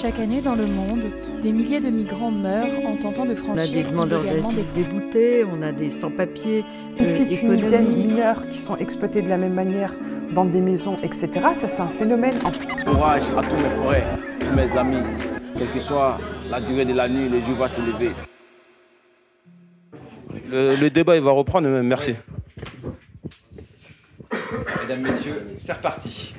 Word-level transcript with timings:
Chaque 0.00 0.20
année 0.20 0.40
dans 0.40 0.54
le 0.54 0.66
monde, 0.66 1.04
des 1.42 1.50
milliers 1.50 1.80
de 1.80 1.88
migrants 1.88 2.30
meurent 2.30 2.86
en 2.86 2.96
tentant 2.96 3.26
de 3.26 3.34
franchir 3.34 3.64
On 3.66 3.78
a 3.80 3.82
des 3.82 3.90
demandeurs 3.90 4.22
d'asile 4.22 4.64
déboutés, 4.74 5.44
on 5.44 5.60
a 5.62 5.72
des 5.72 5.90
sans-papiers. 5.90 6.64
Les 6.98 7.06
filles 7.06 7.38
tunisiennes 7.38 7.88
mineures 7.88 8.48
qui 8.48 8.58
sont 8.58 8.76
exploitées 8.76 9.22
de 9.22 9.28
la 9.28 9.38
même 9.38 9.54
manière 9.54 9.92
dans 10.32 10.44
des 10.44 10.60
maisons, 10.60 10.96
etc. 11.02 11.28
Ça, 11.54 11.66
c'est 11.66 11.82
un 11.82 11.88
phénomène. 11.88 12.34
Courage 12.86 13.24
à 13.36 13.42
tous 13.42 13.56
mes 13.56 13.70
frères, 13.70 14.18
tous 14.38 14.54
mes 14.54 14.76
amis. 14.76 15.02
Quelle 15.56 15.70
que 15.72 15.80
soit 15.80 16.18
la 16.48 16.60
durée 16.60 16.84
de 16.84 16.94
la 16.94 17.08
nuit, 17.08 17.28
le 17.28 17.40
jour 17.40 17.56
va 17.56 17.68
se 17.68 17.80
lever. 17.80 18.10
Le, 20.50 20.88
débat, 20.88 21.16
il 21.16 21.22
va 21.22 21.32
reprendre. 21.32 21.68
Merci. 21.68 22.14
Mesdames, 24.82 25.02
Messieurs, 25.02 25.56
c'est 25.64 25.72
reparti. 25.72 26.34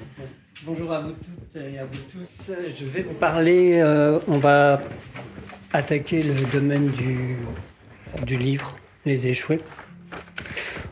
Bonjour 0.69 0.93
à 0.93 0.99
vous 0.99 1.13
toutes 1.13 1.63
et 1.63 1.79
à 1.79 1.85
vous 1.85 1.97
tous. 2.11 2.51
Je 2.77 2.85
vais 2.85 3.01
vous 3.01 3.15
parler, 3.15 3.79
euh, 3.81 4.19
on 4.27 4.37
va 4.37 4.79
attaquer 5.73 6.21
le 6.21 6.35
domaine 6.53 6.91
du, 6.91 7.37
du 8.23 8.37
livre, 8.37 8.77
Les 9.03 9.27
échoués. 9.27 9.61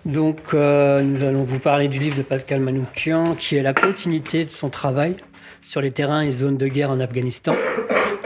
Donc, 0.04 0.40
euh, 0.56 1.04
nous 1.04 1.22
allons 1.22 1.44
vous 1.44 1.60
parler 1.60 1.90
du 1.90 2.00
livre 2.00 2.18
de 2.18 2.24
Pascal 2.24 2.60
Manoukian, 2.60 3.36
qui 3.36 3.56
est 3.56 3.62
la 3.62 3.76
continuité 3.76 4.46
de 4.46 4.50
son 4.50 4.72
travail 4.72 5.16
sur 5.62 5.80
les 5.80 5.92
terrains 5.92 6.24
et 6.24 6.32
zones 6.32 6.58
de 6.58 6.68
guerre 6.68 6.90
en 6.90 7.00
Afghanistan. 7.00 7.54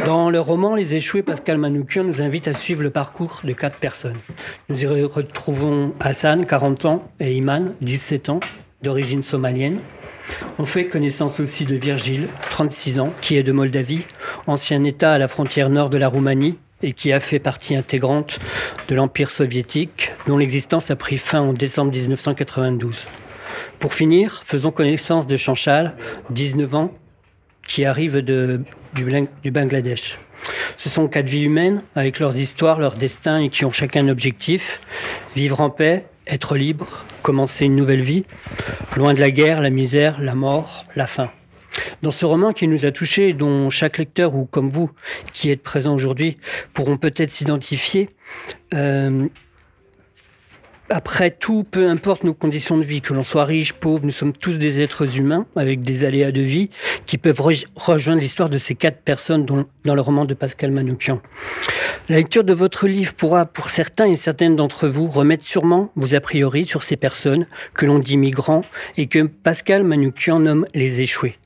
Dans 0.05 0.29
le 0.29 0.39
roman 0.39 0.75
Les 0.75 0.95
échoués, 0.95 1.21
Pascal 1.21 1.57
Manoukian 1.57 2.05
nous 2.05 2.21
invite 2.21 2.47
à 2.47 2.53
suivre 2.53 2.81
le 2.81 2.91
parcours 2.91 3.41
de 3.43 3.51
quatre 3.51 3.77
personnes. 3.77 4.19
Nous 4.69 4.85
y 4.85 4.87
retrouvons 4.87 5.93
Hassan, 5.99 6.45
40 6.45 6.85
ans, 6.85 7.11
et 7.19 7.35
Iman, 7.35 7.73
17 7.81 8.29
ans, 8.29 8.39
d'origine 8.83 9.21
somalienne. 9.21 9.79
On 10.59 10.65
fait 10.65 10.87
connaissance 10.87 11.39
aussi 11.39 11.65
de 11.65 11.75
Virgile, 11.75 12.27
36 12.49 12.99
ans, 12.99 13.13
qui 13.21 13.35
est 13.35 13.43
de 13.43 13.51
Moldavie, 13.51 14.05
ancien 14.47 14.83
État 14.83 15.13
à 15.13 15.17
la 15.17 15.27
frontière 15.27 15.69
nord 15.69 15.89
de 15.89 15.97
la 15.97 16.07
Roumanie 16.07 16.57
et 16.83 16.93
qui 16.93 17.11
a 17.11 17.19
fait 17.19 17.39
partie 17.39 17.75
intégrante 17.75 18.39
de 18.87 18.95
l'Empire 18.95 19.31
soviétique, 19.31 20.11
dont 20.27 20.37
l'existence 20.37 20.91
a 20.91 20.95
pris 20.95 21.17
fin 21.17 21.41
en 21.41 21.53
décembre 21.53 21.91
1992. 21.91 23.05
Pour 23.79 23.93
finir, 23.93 24.41
faisons 24.43 24.71
connaissance 24.71 25.27
de 25.27 25.35
Chanchal, 25.35 25.95
19 26.31 26.75
ans, 26.75 26.93
qui 27.67 27.85
arrive 27.85 28.17
du, 28.17 28.59
du 28.95 29.51
Bangladesh. 29.51 30.17
Ce 30.77 30.89
sont 30.89 31.07
quatre 31.07 31.29
vies 31.29 31.43
humaines 31.43 31.83
avec 31.95 32.19
leurs 32.19 32.37
histoires, 32.37 32.79
leurs 32.79 32.95
destins 32.95 33.39
et 33.39 33.49
qui 33.49 33.65
ont 33.65 33.71
chacun 33.71 34.05
un 34.05 34.09
objectif, 34.09 34.81
vivre 35.35 35.61
en 35.61 35.69
paix, 35.69 36.05
être 36.27 36.55
libre, 36.55 37.05
commencer 37.21 37.65
une 37.65 37.75
nouvelle 37.75 38.03
vie, 38.03 38.25
loin 38.95 39.13
de 39.13 39.19
la 39.19 39.31
guerre, 39.31 39.61
la 39.61 39.69
misère, 39.69 40.21
la 40.21 40.35
mort, 40.35 40.85
la 40.95 41.07
faim. 41.07 41.31
Dans 42.01 42.11
ce 42.11 42.25
roman 42.25 42.51
qui 42.51 42.67
nous 42.67 42.85
a 42.85 42.91
touchés 42.91 43.33
dont 43.33 43.69
chaque 43.69 43.97
lecteur, 43.97 44.35
ou 44.35 44.45
comme 44.45 44.69
vous 44.69 44.91
qui 45.33 45.49
êtes 45.51 45.63
présent 45.63 45.93
aujourd'hui, 45.93 46.37
pourront 46.73 46.97
peut-être 46.97 47.31
s'identifier, 47.31 48.09
euh, 48.73 49.27
après 50.91 51.31
tout, 51.31 51.63
peu 51.63 51.87
importe 51.87 52.23
nos 52.23 52.33
conditions 52.33 52.77
de 52.77 52.83
vie, 52.83 53.01
que 53.01 53.13
l'on 53.13 53.23
soit 53.23 53.45
riche, 53.45 53.73
pauvre, 53.73 54.03
nous 54.03 54.11
sommes 54.11 54.33
tous 54.33 54.57
des 54.57 54.81
êtres 54.81 55.17
humains 55.17 55.45
avec 55.55 55.81
des 55.81 56.03
aléas 56.03 56.31
de 56.31 56.41
vie 56.41 56.69
qui 57.05 57.17
peuvent 57.17 57.41
rejoindre 57.75 58.21
l'histoire 58.21 58.49
de 58.49 58.57
ces 58.57 58.75
quatre 58.75 59.01
personnes 59.01 59.45
dans 59.45 59.95
le 59.95 60.01
roman 60.01 60.25
de 60.25 60.33
Pascal 60.33 60.71
Manoukian. 60.71 61.21
La 62.09 62.17
lecture 62.17 62.43
de 62.43 62.53
votre 62.53 62.87
livre 62.87 63.13
pourra, 63.13 63.45
pour 63.45 63.69
certains 63.69 64.07
et 64.07 64.17
certaines 64.17 64.57
d'entre 64.57 64.89
vous, 64.89 65.07
remettre 65.07 65.45
sûrement 65.45 65.91
vos 65.95 66.13
a 66.13 66.19
priori 66.19 66.65
sur 66.65 66.83
ces 66.83 66.97
personnes 66.97 67.47
que 67.73 67.85
l'on 67.85 67.99
dit 67.99 68.17
migrants 68.17 68.63
et 68.97 69.07
que 69.07 69.23
Pascal 69.23 69.83
Manoukian 69.83 70.39
nomme 70.39 70.65
les 70.73 70.99
échoués, 70.99 71.37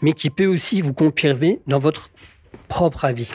mais 0.00 0.12
qui 0.12 0.30
peut 0.30 0.46
aussi 0.46 0.80
vous 0.80 0.94
confirmer 0.94 1.60
dans 1.66 1.78
votre 1.78 2.10
propre 2.68 3.04
avis. 3.04 3.28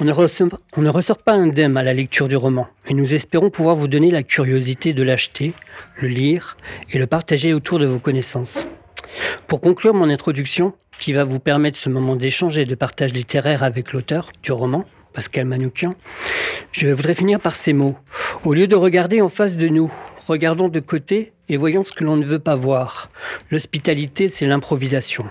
On 0.00 0.04
ne, 0.06 0.88
ressort, 0.88 1.18
pas 1.18 1.34
indemne 1.34 1.76
à 1.76 1.82
la 1.82 1.92
lecture 1.92 2.26
du 2.26 2.36
roman, 2.36 2.68
et 2.86 2.94
nous 2.94 3.12
espérons 3.12 3.50
pouvoir 3.50 3.76
vous 3.76 3.86
donner 3.86 4.10
la 4.10 4.22
curiosité 4.22 4.94
de 4.94 5.02
l'acheter, 5.02 5.52
le 6.00 6.08
lire 6.08 6.56
et 6.90 6.98
le 6.98 7.06
partager 7.06 7.52
autour 7.52 7.78
de 7.78 7.84
vos 7.84 7.98
connaissances. 7.98 8.66
Pour 9.46 9.60
conclure 9.60 9.92
mon 9.92 10.08
introduction, 10.08 10.72
qui 10.98 11.12
va 11.12 11.24
vous 11.24 11.38
permettre 11.38 11.76
ce 11.78 11.90
moment 11.90 12.16
d'échange 12.16 12.56
et 12.56 12.64
de 12.64 12.74
partage 12.74 13.12
littéraire 13.12 13.62
avec 13.62 13.92
l'auteur 13.92 14.30
du 14.42 14.52
roman, 14.52 14.86
Pascal 15.12 15.44
Manoukian, 15.44 15.94
je 16.72 16.88
voudrais 16.88 17.14
finir 17.14 17.38
par 17.38 17.54
ces 17.54 17.74
mots. 17.74 17.96
Au 18.44 18.54
lieu 18.54 18.66
de 18.66 18.76
regarder 18.76 19.20
en 19.20 19.28
face 19.28 19.56
de 19.56 19.68
nous, 19.68 19.92
regardons 20.26 20.68
de 20.68 20.80
côté 20.80 21.32
et 21.50 21.58
voyons 21.58 21.84
ce 21.84 21.92
que 21.92 22.04
l'on 22.04 22.16
ne 22.16 22.24
veut 22.24 22.38
pas 22.38 22.56
voir. 22.56 23.10
L'hospitalité, 23.50 24.28
c'est 24.28 24.46
l'improvisation. 24.46 25.26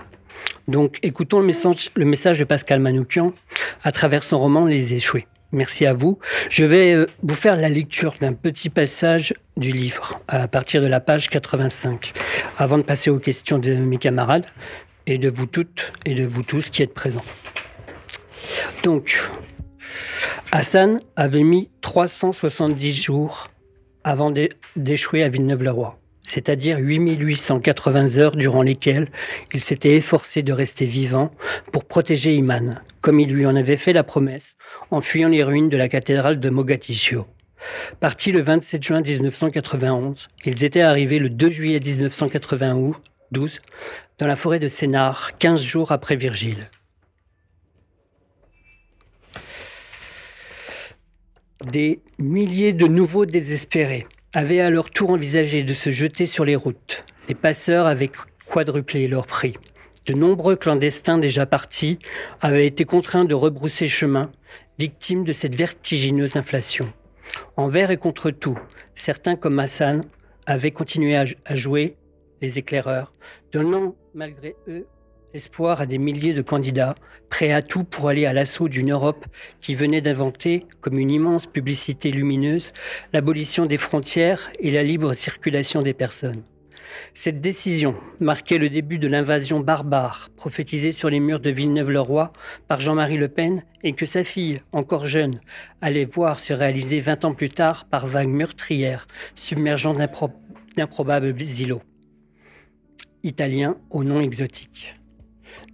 Donc 0.68 0.98
écoutons 1.02 1.40
le 1.40 1.46
message, 1.46 2.38
de 2.38 2.44
Pascal 2.44 2.80
Manoukian 2.80 3.32
à 3.82 3.92
travers 3.92 4.24
son 4.24 4.38
roman 4.38 4.64
Les 4.64 4.94
Échoués. 4.94 5.26
Merci 5.52 5.84
à 5.84 5.92
vous. 5.92 6.18
Je 6.48 6.64
vais 6.64 6.92
euh, 6.92 7.06
vous 7.22 7.34
faire 7.34 7.56
la 7.56 7.68
lecture 7.68 8.14
d'un 8.20 8.34
petit 8.34 8.70
passage 8.70 9.34
du 9.56 9.72
livre 9.72 10.20
à 10.28 10.46
partir 10.46 10.80
de 10.80 10.86
la 10.86 11.00
page 11.00 11.28
85, 11.28 12.12
avant 12.56 12.78
de 12.78 12.82
passer 12.82 13.10
aux 13.10 13.18
questions 13.18 13.58
de 13.58 13.74
mes 13.74 13.96
camarades 13.96 14.46
et 15.06 15.18
de 15.18 15.28
vous 15.28 15.46
toutes 15.46 15.92
et 16.04 16.14
de 16.14 16.24
vous 16.24 16.44
tous 16.44 16.70
qui 16.70 16.82
êtes 16.82 16.94
présents. 16.94 17.24
Donc, 18.84 19.28
Hassan 20.52 21.00
avait 21.16 21.42
mis 21.42 21.68
370 21.80 23.02
jours 23.02 23.48
avant 24.04 24.32
d'échouer 24.76 25.22
à 25.22 25.28
Villeneuve-le-Roi 25.28 25.99
c'est-à-dire 26.30 26.78
8880 26.78 28.18
heures 28.18 28.36
durant 28.36 28.62
lesquelles 28.62 29.10
il 29.52 29.60
s'était 29.60 29.96
efforcé 29.96 30.42
de 30.42 30.52
rester 30.52 30.86
vivant 30.86 31.32
pour 31.72 31.84
protéger 31.84 32.34
Iman, 32.34 32.80
comme 33.00 33.18
il 33.18 33.32
lui 33.32 33.46
en 33.46 33.56
avait 33.56 33.76
fait 33.76 33.92
la 33.92 34.04
promesse 34.04 34.54
en 34.92 35.00
fuyant 35.00 35.28
les 35.28 35.42
ruines 35.42 35.68
de 35.68 35.76
la 35.76 35.88
cathédrale 35.88 36.38
de 36.38 36.48
Mogadiscio. 36.48 37.26
Partis 37.98 38.30
le 38.30 38.42
27 38.42 38.82
juin 38.82 39.00
1991, 39.00 40.28
ils 40.44 40.64
étaient 40.64 40.82
arrivés 40.82 41.18
le 41.18 41.30
2 41.30 41.50
juillet 41.50 41.80
1992 41.80 43.58
dans 44.18 44.26
la 44.26 44.36
forêt 44.36 44.60
de 44.60 44.68
Sénart, 44.68 45.36
15 45.38 45.60
jours 45.60 45.90
après 45.90 46.14
Virgile. 46.14 46.70
Des 51.72 52.00
milliers 52.18 52.72
de 52.72 52.86
nouveaux 52.86 53.26
désespérés 53.26 54.06
avaient 54.32 54.60
à 54.60 54.70
leur 54.70 54.90
tour 54.90 55.10
envisagé 55.10 55.62
de 55.62 55.72
se 55.72 55.90
jeter 55.90 56.26
sur 56.26 56.44
les 56.44 56.56
routes. 56.56 57.04
Les 57.28 57.34
passeurs 57.34 57.86
avaient 57.86 58.10
quadruplé 58.48 59.08
leur 59.08 59.26
prix. 59.26 59.54
De 60.06 60.14
nombreux 60.14 60.56
clandestins 60.56 61.18
déjà 61.18 61.46
partis 61.46 61.98
avaient 62.40 62.66
été 62.66 62.84
contraints 62.84 63.24
de 63.24 63.34
rebrousser 63.34 63.88
chemin, 63.88 64.30
victimes 64.78 65.24
de 65.24 65.32
cette 65.32 65.54
vertigineuse 65.54 66.36
inflation. 66.36 66.92
Envers 67.56 67.90
et 67.90 67.96
contre 67.96 68.30
tout, 68.30 68.58
certains 68.94 69.36
comme 69.36 69.58
Hassan 69.58 70.02
avaient 70.46 70.70
continué 70.70 71.16
à, 71.16 71.54
jouer 71.54 71.96
les 72.40 72.58
éclaireurs, 72.58 73.12
donnant 73.52 73.94
malgré 74.14 74.56
eux 74.68 74.86
espoir 75.34 75.80
à 75.80 75.86
des 75.86 75.98
milliers 75.98 76.34
de 76.34 76.42
candidats, 76.42 76.94
prêts 77.28 77.52
à 77.52 77.62
tout 77.62 77.84
pour 77.84 78.08
aller 78.08 78.26
à 78.26 78.32
l'assaut 78.32 78.68
d'une 78.68 78.92
Europe 78.92 79.26
qui 79.60 79.74
venait 79.74 80.00
d'inventer, 80.00 80.66
comme 80.80 80.98
une 80.98 81.10
immense 81.10 81.46
publicité 81.46 82.10
lumineuse, 82.10 82.72
l'abolition 83.12 83.66
des 83.66 83.76
frontières 83.76 84.50
et 84.58 84.70
la 84.70 84.82
libre 84.82 85.12
circulation 85.12 85.82
des 85.82 85.94
personnes. 85.94 86.42
Cette 87.14 87.40
décision 87.40 87.94
marquait 88.18 88.58
le 88.58 88.68
début 88.68 88.98
de 88.98 89.06
l'invasion 89.06 89.60
barbare 89.60 90.30
prophétisée 90.36 90.92
sur 90.92 91.08
les 91.08 91.20
murs 91.20 91.40
de 91.40 91.50
Villeneuve-le-Roi 91.50 92.32
par 92.66 92.80
Jean-Marie 92.80 93.16
Le 93.16 93.28
Pen 93.28 93.62
et 93.84 93.92
que 93.92 94.06
sa 94.06 94.24
fille, 94.24 94.60
encore 94.72 95.06
jeune, 95.06 95.40
allait 95.80 96.04
voir 96.04 96.40
se 96.40 96.52
réaliser 96.52 96.98
20 96.98 97.24
ans 97.24 97.34
plus 97.34 97.50
tard 97.50 97.86
par 97.86 98.06
vagues 98.06 98.28
meurtrières 98.28 99.06
submergeant 99.36 99.94
d'improbables 99.94 101.34
îlots 101.40 101.82
italiens 103.22 103.76
au 103.90 104.04
nom 104.04 104.20
exotique. 104.20 104.99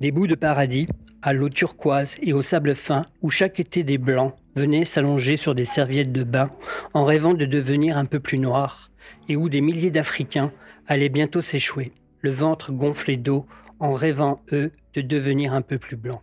Des 0.00 0.10
bouts 0.10 0.26
de 0.26 0.34
paradis, 0.34 0.86
à 1.22 1.32
l'eau 1.32 1.48
turquoise 1.48 2.16
et 2.22 2.32
au 2.32 2.42
sable 2.42 2.74
fin, 2.74 3.02
où 3.22 3.30
chaque 3.30 3.60
été 3.60 3.82
des 3.82 3.98
blancs 3.98 4.34
venaient 4.54 4.84
s'allonger 4.84 5.36
sur 5.36 5.54
des 5.54 5.64
serviettes 5.64 6.12
de 6.12 6.24
bain 6.24 6.50
en 6.94 7.04
rêvant 7.04 7.34
de 7.34 7.46
devenir 7.46 7.96
un 7.96 8.04
peu 8.04 8.20
plus 8.20 8.38
noirs, 8.38 8.90
et 9.28 9.36
où 9.36 9.48
des 9.48 9.60
milliers 9.60 9.90
d'Africains 9.90 10.52
allaient 10.86 11.08
bientôt 11.08 11.40
s'échouer, 11.40 11.92
le 12.20 12.30
ventre 12.30 12.72
gonflé 12.72 13.16
d'eau, 13.16 13.46
en 13.80 13.92
rêvant, 13.92 14.40
eux, 14.52 14.72
de 14.94 15.00
devenir 15.00 15.52
un 15.52 15.62
peu 15.62 15.78
plus 15.78 15.96
blancs. 15.96 16.22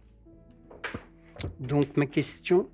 Donc 1.59 1.97
ma 1.97 2.05
question 2.05 2.67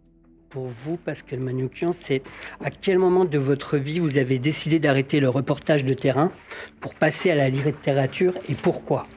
pour 0.49 0.67
vous, 0.67 0.97
Pascal 0.97 1.39
Manoukian, 1.39 1.91
c'est 1.93 2.23
à 2.63 2.71
quel 2.71 2.97
moment 2.97 3.25
de 3.25 3.37
votre 3.37 3.77
vie 3.77 3.99
vous 3.99 4.17
avez 4.17 4.39
décidé 4.39 4.79
d'arrêter 4.79 5.19
le 5.19 5.29
reportage 5.29 5.85
de 5.85 5.93
terrain 5.93 6.31
pour 6.79 6.95
passer 6.95 7.29
à 7.29 7.35
la 7.35 7.49
littérature 7.49 8.33
et 8.47 8.55
pourquoi? 8.55 9.07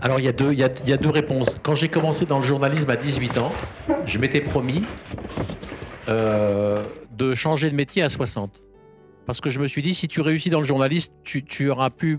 Alors 0.00 0.18
il 0.18 0.26
y, 0.26 0.28
a 0.28 0.32
deux, 0.32 0.52
il, 0.52 0.58
y 0.58 0.62
a, 0.62 0.96
deux 0.96 1.10
réponses. 1.10 1.56
Quand 1.62 1.74
j'ai 1.74 1.88
commencé 1.88 2.26
dans 2.26 2.38
le 2.38 2.44
journalisme 2.44 2.90
à 2.90 2.96
18 2.96 3.38
ans, 3.38 3.52
je 4.04 4.18
m'étais 4.18 4.42
promis 4.42 4.84
euh, 6.08 6.84
de 7.16 7.34
changer 7.34 7.70
de 7.70 7.74
métier 7.74 8.02
à 8.02 8.10
60. 8.10 8.62
Parce 9.24 9.40
que 9.40 9.48
je 9.48 9.58
me 9.58 9.66
suis 9.66 9.80
dit, 9.80 9.94
si 9.94 10.06
tu 10.06 10.20
réussis 10.20 10.50
dans 10.50 10.60
le 10.60 10.66
journalisme, 10.66 11.12
tu, 11.24 11.70
auras 11.70 11.90
plus 11.90 12.18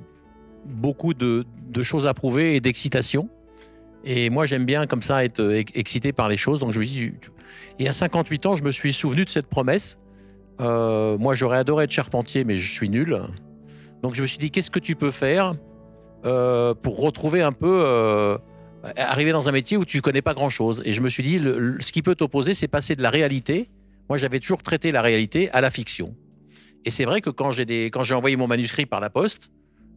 beaucoup 0.65 1.13
de, 1.13 1.45
choses 1.83 2.07
à 2.07 2.13
prouver 2.15 2.55
et 2.55 2.61
d'excitation. 2.61 3.29
Et 4.03 4.29
moi, 4.31 4.47
j'aime 4.47 4.65
bien 4.65 4.87
comme 4.87 5.03
ça 5.03 5.23
être 5.23 5.39
euh, 5.39 5.63
excité 5.75 6.11
par 6.13 6.29
les 6.29 6.37
choses. 6.37 6.59
Donc 6.59 6.71
je 6.71 6.79
me 6.79 6.85
dis, 6.85 7.11
et 7.77 7.87
à 7.87 7.93
58 7.93 8.45
ans, 8.47 8.55
je 8.55 8.63
me 8.63 8.71
suis 8.71 8.91
souvenu 8.91 9.23
de 9.23 9.29
cette 9.29 9.47
promesse. 9.47 9.99
Euh, 10.61 11.17
moi, 11.19 11.35
j'aurais 11.35 11.59
adoré 11.59 11.83
être 11.83 11.91
charpentier, 11.91 12.43
mais 12.43 12.57
je 12.57 12.73
suis 12.73 12.89
nul. 12.89 13.21
Donc 14.01 14.15
je 14.15 14.23
me 14.23 14.27
suis 14.27 14.39
dit, 14.39 14.49
qu'est-ce 14.49 14.71
que 14.71 14.79
tu 14.79 14.95
peux 14.95 15.11
faire 15.11 15.53
euh, 16.27 16.73
pour 16.73 16.99
retrouver 16.99 17.41
un 17.41 17.53
peu, 17.53 18.37
arriver 18.95 19.31
dans 19.31 19.49
un 19.49 19.51
métier 19.51 19.77
où 19.77 19.85
tu 19.85 20.01
connais 20.01 20.21
pas 20.21 20.33
grand-chose. 20.33 20.81
Et 20.85 20.93
je 20.93 21.01
me 21.01 21.09
suis 21.09 21.23
dit, 21.23 21.39
ce 21.79 21.91
qui 21.91 22.01
peut 22.01 22.15
t'opposer, 22.15 22.53
c'est 22.53 22.67
passer 22.67 22.95
de 22.95 23.01
la 23.01 23.09
réalité. 23.09 23.69
Moi, 24.09 24.17
j'avais 24.17 24.39
toujours 24.39 24.63
traité 24.63 24.91
la 24.91 25.01
réalité 25.01 25.49
à 25.51 25.61
la 25.61 25.69
fiction. 25.69 26.15
Et 26.85 26.91
c'est 26.91 27.05
vrai 27.05 27.21
que 27.21 27.29
quand 27.29 27.51
j'ai 27.51 28.13
envoyé 28.13 28.35
mon 28.35 28.47
manuscrit 28.47 28.85
par 28.85 28.99
la 28.99 29.09
poste, 29.09 29.49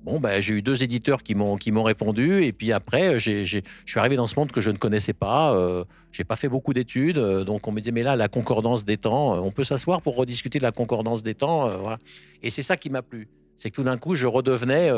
Bon, 0.02 0.18
ben, 0.18 0.40
j'ai 0.40 0.54
eu 0.54 0.62
deux 0.62 0.82
éditeurs 0.82 1.22
qui 1.22 1.34
m'ont 1.34 1.56
qui 1.56 1.72
m'ont 1.72 1.82
répondu 1.82 2.42
et 2.42 2.52
puis 2.52 2.72
après, 2.72 3.20
je 3.20 3.44
suis 3.44 3.98
arrivé 4.00 4.16
dans 4.16 4.26
ce 4.28 4.34
monde 4.34 4.50
que 4.50 4.62
je 4.62 4.70
ne 4.70 4.78
connaissais 4.78 5.12
pas. 5.12 5.54
Euh, 5.54 5.84
j'ai 6.10 6.24
pas 6.24 6.36
fait 6.36 6.48
beaucoup 6.48 6.72
d'études, 6.72 7.18
euh, 7.18 7.44
donc 7.44 7.68
on 7.68 7.72
me 7.72 7.80
disait 7.80 7.92
mais 7.92 8.02
là 8.02 8.16
la 8.16 8.28
concordance 8.28 8.84
des 8.84 8.96
temps, 8.96 9.34
euh, 9.34 9.40
on 9.40 9.52
peut 9.52 9.64
s'asseoir 9.64 10.02
pour 10.02 10.16
rediscuter 10.16 10.58
de 10.58 10.64
la 10.64 10.72
concordance 10.72 11.22
des 11.22 11.34
temps, 11.34 11.68
euh, 11.68 11.76
voilà. 11.76 11.98
Et 12.42 12.50
c'est 12.50 12.62
ça 12.62 12.76
qui 12.76 12.90
m'a 12.90 13.02
plu, 13.02 13.28
c'est 13.56 13.70
que 13.70 13.76
tout 13.76 13.82
d'un 13.82 13.98
coup 13.98 14.14
je 14.14 14.26
redevenais, 14.26 14.90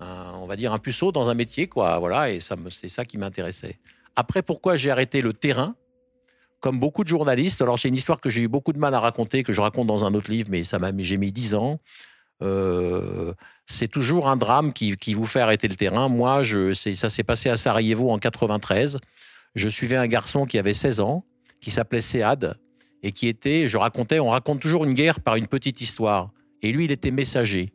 on 0.00 0.46
va 0.46 0.56
dire 0.56 0.72
un 0.72 0.78
puceau 0.78 1.12
dans 1.12 1.28
un 1.28 1.34
métier 1.34 1.66
quoi, 1.66 1.98
voilà. 1.98 2.30
Et 2.30 2.40
ça 2.40 2.56
c'est 2.70 2.88
ça 2.88 3.04
qui 3.04 3.18
m'intéressait. 3.18 3.78
Après, 4.16 4.42
pourquoi 4.42 4.76
j'ai 4.76 4.90
arrêté 4.90 5.20
le 5.22 5.32
terrain? 5.32 5.74
Comme 6.60 6.80
beaucoup 6.80 7.04
de 7.04 7.08
journalistes, 7.08 7.60
alors 7.60 7.78
c'est 7.78 7.88
une 7.88 7.96
histoire 7.96 8.20
que 8.20 8.30
j'ai 8.30 8.40
eu 8.42 8.48
beaucoup 8.48 8.72
de 8.72 8.78
mal 8.78 8.94
à 8.94 9.00
raconter, 9.00 9.42
que 9.42 9.52
je 9.52 9.60
raconte 9.60 9.86
dans 9.86 10.04
un 10.04 10.14
autre 10.14 10.30
livre, 10.30 10.48
mais 10.50 10.64
ça 10.64 10.78
m'a 10.78 10.92
j'ai 10.96 11.18
mis 11.18 11.30
dix 11.30 11.54
ans. 11.54 11.78
Euh, 12.42 13.34
c'est 13.66 13.88
toujours 13.88 14.28
un 14.28 14.36
drame 14.36 14.72
qui, 14.72 15.14
vous 15.14 15.26
fait 15.26 15.40
arrêter 15.40 15.68
le 15.68 15.76
terrain. 15.76 16.08
Moi, 16.08 16.42
ça 16.74 17.10
s'est 17.10 17.22
passé 17.22 17.50
à 17.50 17.56
Sarajevo 17.56 18.10
en 18.10 18.18
93. 18.18 18.98
Je 19.54 19.68
suivais 19.68 19.96
un 19.96 20.06
garçon 20.06 20.46
qui 20.46 20.58
avait 20.58 20.74
16 20.74 21.00
ans, 21.00 21.24
qui 21.60 21.70
s'appelait 21.70 22.00
Sead, 22.00 22.54
et 23.02 23.12
qui 23.12 23.28
était, 23.28 23.68
je 23.68 23.76
racontais, 23.76 24.20
on 24.20 24.30
raconte 24.30 24.60
toujours 24.60 24.84
une 24.84 24.94
guerre 24.94 25.20
par 25.20 25.36
une 25.36 25.46
petite 25.46 25.80
histoire. 25.80 26.30
Et 26.62 26.72
lui, 26.72 26.86
il 26.86 26.92
était 26.92 27.10
messager. 27.10 27.72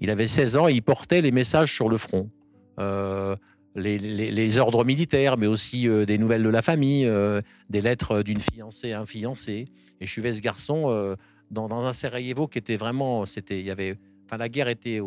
Il 0.00 0.10
avait 0.10 0.26
16 0.26 0.56
ans 0.56 0.68
et 0.68 0.72
il 0.72 0.82
portait 0.82 1.20
les 1.20 1.32
messages 1.32 1.74
sur 1.74 1.88
le 1.88 1.98
front. 1.98 2.30
Euh, 2.78 3.36
les, 3.76 4.58
ordres 4.58 4.84
militaires, 4.84 5.36
mais 5.36 5.46
aussi 5.46 5.88
euh, 5.88 6.04
des 6.04 6.18
nouvelles 6.18 6.42
de 6.42 6.48
la 6.48 6.62
famille, 6.62 7.10
des 7.70 7.80
lettres 7.80 8.22
d'une 8.22 8.40
fiancée 8.40 8.92
à 8.92 9.00
un 9.00 9.06
fiancé. 9.06 9.66
Et 10.00 10.06
je 10.06 10.10
suivais 10.10 10.32
ce 10.32 10.40
garçon 10.40 11.16
dans, 11.50 11.72
un 11.72 11.92
Sarajevo 11.92 12.46
qui 12.48 12.58
était 12.58 12.76
vraiment, 12.76 13.26
c'était, 13.26 13.60
il 13.60 13.66
y 13.66 13.70
avait, 13.70 13.96
enfin, 14.26 14.36
la 14.36 14.48
guerre 14.48 14.68
était, 14.68 15.00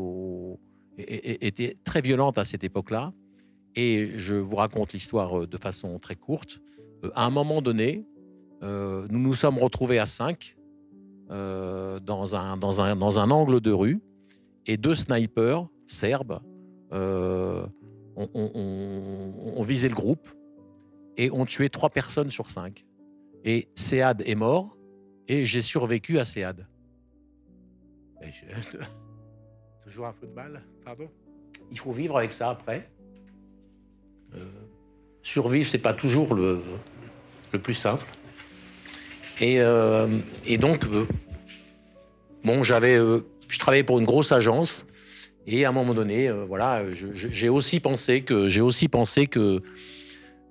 très 1.84 2.02
violente 2.02 2.38
à 2.38 2.46
cette 2.46 2.64
époque-là. 2.64 3.14
Et 3.76 4.18
je 4.18 4.34
vous 4.34 4.56
raconte 4.56 4.94
l'histoire 4.94 5.44
euh, 5.44 5.48
de 5.48 5.58
façon 5.58 6.00
très 6.00 6.16
courte. 6.16 6.60
Euh, 7.04 7.12
à 7.14 7.26
un 7.26 7.30
moment 7.30 7.62
donné, 7.62 8.06
euh, 8.64 9.06
nous 9.12 9.20
nous 9.20 9.36
sommes 9.36 9.60
retrouvés 9.60 10.00
à 10.00 10.08
cinq 10.08 10.56
dans, 11.30 12.36
un, 12.36 12.56
dans, 12.56 12.80
un, 12.80 12.96
dans 12.96 13.20
un 13.20 13.30
angle 13.32 13.60
de 13.60 13.72
rue 13.72 14.00
et 14.68 14.78
deux 14.78 14.96
snipers 14.96 15.68
serbes 15.88 16.40
ont, 16.92 17.70
on, 18.16 19.64
visé 19.64 19.90
le 19.90 19.96
groupe 19.96 20.30
et 21.18 21.32
ont 21.32 21.46
tué 21.46 21.70
trois 21.70 21.90
personnes 21.90 22.30
sur 22.30 22.50
cinq. 22.50 22.86
Et 23.44 23.68
Sead 23.76 24.24
est 24.26 24.36
mort 24.36 24.78
et 25.28 25.46
j'ai 25.46 25.62
survécu 25.62 26.20
à 26.20 26.26
Sead. 26.26 26.66
Toujours 29.84 30.08
un 30.08 30.14
peu 30.14 30.28
de 30.28 30.34
mal, 30.34 30.64
pardon. 30.84 31.10
Il 31.72 31.80
faut 31.80 31.92
vivre 31.92 32.18
avec 32.18 32.32
ça 32.32 32.50
après. 32.50 32.90
Euh, 34.36 34.46
survivre, 35.22 35.70
c'est 35.70 35.78
pas 35.78 35.94
toujours 35.94 36.34
le, 36.34 36.62
le 37.52 37.60
plus 37.60 37.74
simple. 37.74 38.06
Et, 39.40 39.62
euh, 39.62 40.08
et 40.46 40.58
donc, 40.58 40.86
euh, 40.86 41.06
bon, 42.44 42.64
j'avais, 42.64 42.98
euh, 42.98 43.22
je 43.48 43.60
travaillais 43.60 43.84
pour 43.84 44.00
une 44.00 44.06
grosse 44.06 44.32
agence, 44.32 44.86
et 45.46 45.66
à 45.66 45.70
un 45.70 45.72
moment 45.72 45.94
donné, 45.94 46.30
voilà, 46.48 46.84
j'ai 46.94 47.50
aussi 47.50 47.80
pensé 47.80 48.22
que 48.22 48.50
j'ai 48.50 48.62
aussi 48.62 48.90
pensé 48.90 49.28
que 49.28 49.62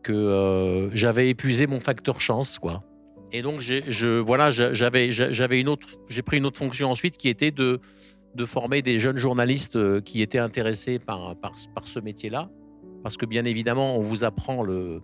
que 0.02 0.88
j'avais 0.94 1.28
épuisé 1.28 1.66
mon 1.66 1.81
facteur 1.81 2.20
chance, 2.20 2.58
quoi. 2.58 2.82
Et 3.32 3.43
donc, 3.43 3.60
voilà, 4.25 4.50
j'avais, 4.50 5.10
j'avais 5.10 5.60
une 5.60 5.69
autre, 5.69 5.87
j'ai 6.08 6.22
pris 6.22 6.38
une 6.38 6.46
autre 6.46 6.58
fonction 6.58 6.90
ensuite 6.90 7.16
qui 7.16 7.28
était 7.28 7.50
de, 7.50 7.81
de 8.34 8.44
former 8.44 8.82
des 8.82 8.98
jeunes 8.98 9.16
journalistes 9.16 9.76
euh, 9.76 10.00
qui 10.00 10.22
étaient 10.22 10.38
intéressés 10.38 10.98
par, 10.98 11.34
par, 11.37 11.54
par 11.75 11.84
ce 11.84 11.98
métier-là. 11.98 12.48
Parce 13.02 13.16
que 13.16 13.26
bien 13.26 13.44
évidemment, 13.44 13.96
on 13.96 14.00
vous 14.00 14.25
apprend 14.25 14.62
le, 14.62 15.00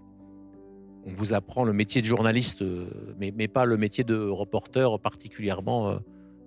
on 1.05 1.13
vous 1.13 1.33
apprend 1.33 1.65
le 1.65 1.73
métier 1.73 2.01
de 2.01 2.07
journaliste, 2.07 2.63
euh, 2.63 2.87
mais, 3.19 3.33
mais 3.37 3.49
pas 3.49 3.65
le 3.65 3.77
métier 3.77 4.05
de 4.05 4.29
reporter 4.29 4.99
particulièrement 5.01 5.99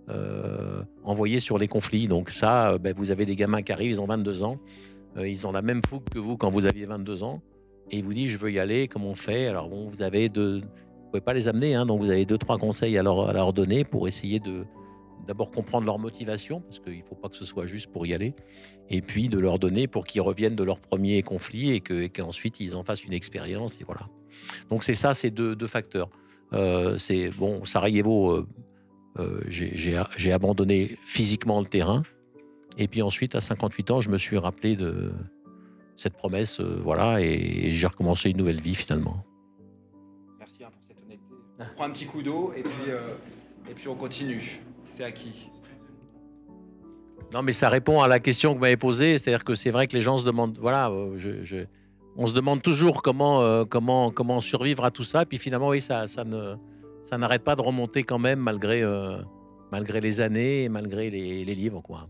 euh, 0.10 0.84
envoyé 1.04 1.40
sur 1.40 1.57
les 1.57 1.68
conflits. 1.68 2.07
Donc 2.07 2.30
ça, 2.30 2.78
ben, 2.78 2.94
vous 2.96 3.12
avez 3.12 3.25
des 3.25 3.36
gamins 3.36 3.62
qui 3.62 3.72
arrivent, 3.72 3.92
ils 3.92 4.02
ont 4.02 4.07
22 4.07 4.44
ans, 4.44 4.60
ils 5.18 5.48
ont 5.48 5.52
la 5.52 5.62
même 5.62 5.81
fougue 5.88 6.04
que 6.10 6.19
vous 6.19 6.36
quand 6.38 6.50
vous 6.50 6.66
aviez 6.66 6.86
22 6.86 7.24
ans, 7.24 7.42
et 7.92 7.98
ils 7.98 8.04
vous 8.04 8.13
disent 8.13 8.30
je 8.30 8.38
veux 8.38 8.52
y 8.52 8.60
aller, 8.60 8.88
comment 8.88 9.10
on 9.10 9.16
fait? 9.16 9.48
Alors 9.48 9.69
bon, 9.69 9.88
vous 9.90 10.02
avez 10.02 10.30
de, 10.30 10.62
pouvez 11.16 11.24
pas 11.24 11.34
les 11.34 11.48
amener, 11.48 11.75
hein, 11.75 11.86
donc 11.86 12.02
vous 12.02 12.10
avez 12.10 12.25
deux, 12.25 12.38
trois 12.38 12.57
conseils 12.57 12.98
à 12.98 13.04
leur, 13.04 13.54
donner 13.54 13.86
pour 13.86 14.07
essayer 14.07 14.42
de 14.42 14.66
d'abord 15.28 15.50
comprendre 15.50 15.86
leur 15.86 15.98
motivation, 15.98 16.60
parce 16.60 16.80
qu'il 16.80 17.00
ne 17.00 17.04
faut 17.04 17.16
pas 17.16 17.30
que 17.30 17.38
ce 17.38 17.46
soit 17.46 17.66
juste 17.66 17.88
pour 17.88 18.06
y 18.06 18.13
aller, 18.13 18.34
et 18.90 19.02
puis 19.02 19.30
de 19.30 19.40
leur 19.40 19.57
donner 19.57 19.88
pour 19.88 20.04
qu'ils 20.04 20.22
reviennent 20.22 20.57
de 20.57 20.63
leur 20.63 20.80
premier 20.80 21.24
conflit 21.24 21.72
et 21.72 22.10
qu'ensuite 22.10 22.60
ils 22.60 22.75
en 22.75 22.84
fassent 22.84 23.06
une 23.06 23.13
expérience. 23.13 23.75
Et 23.80 23.86
voilà. 23.86 24.10
Donc 24.69 24.84
c'est 24.84 24.94
ça, 24.94 25.13
ces 25.13 25.31
deux, 25.31 25.56
deux 25.56 25.68
facteurs. 25.68 26.10
Euh, 26.54 26.98
c'est 26.98 27.30
bon, 27.30 27.63
Sarajevo, 27.63 28.46
euh, 29.20 29.42
euh, 29.46 30.04
j'ai 30.18 30.32
abandonné 30.32 30.98
physiquement 31.04 31.60
le 31.60 31.66
terrain, 31.66 32.04
et 32.78 32.88
puis 32.88 33.02
ensuite 33.02 33.36
à 33.36 33.42
58 33.42 33.92
ans, 33.92 34.02
je 34.02 34.10
me 34.10 34.18
suis 34.18 34.38
rappelé 34.38 34.76
de 34.76 35.12
cette 35.98 36.18
promesse, 36.18 36.60
voilà, 36.60 37.22
et 37.22 37.72
j'ai 37.72 37.88
recommencé 37.88 38.30
une 38.30 38.38
nouvelle 38.38 38.62
vie 38.62 38.76
finalement. 38.76 39.24
On 41.60 41.66
prend 41.76 41.86
un 41.86 41.92
petit 41.92 42.06
coup 42.06 42.22
d'eau 42.22 42.52
et 42.56 42.64
puis, 42.64 42.90
euh, 42.90 43.16
et 43.70 43.74
puis 43.74 43.88
on 43.88 43.96
continue. 43.96 44.60
C'est 44.84 45.04
acquis. 45.04 45.50
Non, 47.34 47.42
mais 47.42 47.54
ça 47.54 47.70
répond 47.70 48.02
à 48.02 48.08
la 48.08 48.20
question 48.20 48.52
que 48.52 48.56
vous 48.56 48.62
m'avez 48.62 48.78
posée. 48.78 49.18
C'est-à-dire 49.18 49.44
que 49.44 49.56
c'est 49.56 49.72
vrai 49.72 49.88
que 49.88 49.94
les 49.94 50.02
gens 50.02 50.18
se 50.18 50.26
demandent, 50.26 50.58
voilà, 50.60 50.90
euh, 50.90 51.18
je, 51.18 51.66
on 52.18 52.28
se 52.28 52.34
demande 52.34 52.62
toujours 52.62 53.02
comment, 53.02 53.42
euh, 53.42 53.64
comment, 53.66 54.12
comment 54.12 54.42
survivre 54.42 54.84
à 54.84 54.92
tout 54.92 55.04
ça. 55.04 55.24
Et 55.24 55.26
puis 55.26 55.38
finalement, 55.38 55.69
oui, 55.69 55.81
ça, 55.81 56.07
ça 56.07 56.24
ne, 56.26 56.56
ça 57.06 57.18
n'arrête 57.18 57.44
pas 57.44 57.56
de 57.56 57.62
remonter 57.62 58.04
quand 58.04 58.19
même 58.19 58.40
malgré, 58.40 58.83
malgré 59.71 60.02
les 60.02 60.19
années 60.19 60.66
et 60.66 60.69
malgré 60.69 61.09
les, 61.09 61.56
livres, 61.56 61.81
quoi. 61.81 62.09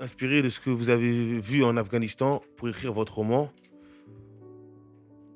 Inspiré 0.00 0.42
de 0.42 0.50
ce 0.50 0.60
que 0.60 0.68
vous 0.68 0.90
avez 0.90 1.40
vu 1.40 1.64
en 1.64 1.76
Afghanistan 1.78 2.42
pour 2.56 2.68
écrire 2.68 2.92
votre 2.92 3.14
roman, 3.14 3.50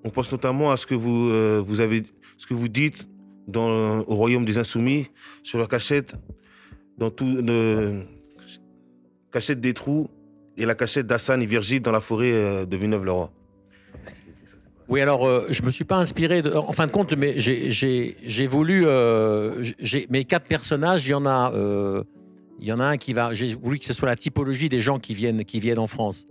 on 0.04 0.10
pense 0.10 0.30
notamment 0.30 0.70
à 0.70 0.76
ce 0.76 0.84
que 0.84 0.94
vous, 0.94 1.64
vous 1.64 1.80
avez 1.80 2.02
ce 2.36 2.46
que 2.46 2.54
vous 2.54 2.68
dites 2.68 3.08
dans, 3.46 4.00
au 4.00 4.14
royaume 4.16 4.44
des 4.44 4.58
insoumis, 4.58 5.08
sur 5.42 5.58
la 5.58 5.66
cachette, 5.66 6.14
dans 6.98 7.10
tout 7.10 7.42
cachette 9.32 9.60
des 9.60 9.74
trous 9.74 10.08
et 10.56 10.66
la 10.66 10.74
cachette 10.74 11.06
d'Hassan 11.06 11.40
et 11.40 11.46
Virgile 11.46 11.80
dans 11.80 11.92
la 11.92 12.00
forêt 12.00 12.32
euh, 12.32 12.66
de 12.66 12.76
Villeneuve-le-Roi. 12.76 13.30
Oui, 14.88 15.02
alors 15.02 15.26
euh, 15.26 15.46
je 15.50 15.62
me 15.62 15.70
suis 15.70 15.84
pas 15.84 15.96
inspiré. 15.98 16.42
En 16.54 16.72
fin 16.72 16.86
de 16.86 16.92
compte, 16.92 17.12
mais 17.12 17.34
j'ai 17.38 18.46
voulu 18.46 18.84
euh, 18.86 19.62
mes 20.08 20.24
quatre 20.24 20.46
personnages. 20.46 21.06
Il 21.06 21.10
y 21.10 21.14
en 21.14 21.26
a, 21.26 21.52
euh, 21.52 22.02
y 22.58 22.72
en 22.72 22.80
a 22.80 22.84
un 22.84 22.96
qui 22.96 23.12
va. 23.12 23.34
J'ai 23.34 23.54
voulu 23.54 23.78
que 23.78 23.84
ce 23.84 23.92
soit 23.92 24.08
la 24.08 24.16
typologie 24.16 24.70
des 24.70 24.80
gens 24.80 24.98
qui 24.98 25.14
viennent 25.14 25.44
qui 25.44 25.60
viennent 25.60 25.78
en 25.78 25.86
France. 25.86 26.26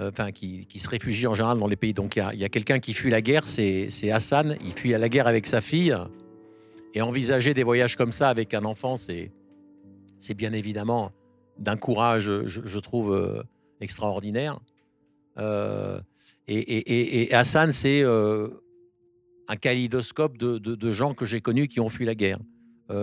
Euh, 0.00 0.10
enfin, 0.10 0.30
qui, 0.30 0.66
se 0.78 0.88
réfugient 0.88 1.26
en 1.26 1.34
général 1.34 1.58
dans 1.58 1.66
les 1.66 1.76
pays. 1.76 1.92
Donc 1.92 2.16
il 2.16 2.38
y 2.38 2.44
a, 2.44 2.48
quelqu'un 2.48 2.78
qui 2.78 2.94
fuit 2.94 3.10
la 3.10 3.20
guerre, 3.20 3.46
c'est 3.46 4.10
Hassan. 4.10 4.56
Il 4.64 4.72
fuit 4.72 4.94
à 4.94 4.98
la 4.98 5.10
guerre 5.10 5.26
avec 5.26 5.46
sa 5.46 5.60
fille. 5.60 5.94
Et 6.94 7.02
envisager 7.02 7.52
des 7.52 7.62
voyages 7.62 7.96
comme 7.96 8.12
ça 8.12 8.30
avec 8.30 8.54
un 8.54 8.64
enfant, 8.64 8.96
c'est 8.96 9.30
bien 10.34 10.54
évidemment 10.54 11.12
d'un 11.58 11.76
courage, 11.76 12.30
je, 12.46 12.78
trouve, 12.78 13.44
extraordinaire. 13.80 14.60
Euh, 16.50 16.62
et, 16.66 17.32
Hassan, 17.32 17.72
c'est 17.72 18.02
un 18.04 19.56
kaléidoscope 19.56 20.38
de, 20.38 20.90
gens 20.90 21.14
que 21.14 21.24
j'ai 21.24 21.40
connus 21.40 21.68
qui 21.68 21.80
ont 21.80 21.88
fui 21.88 22.04
la 22.04 22.14
guerre. 22.14 22.38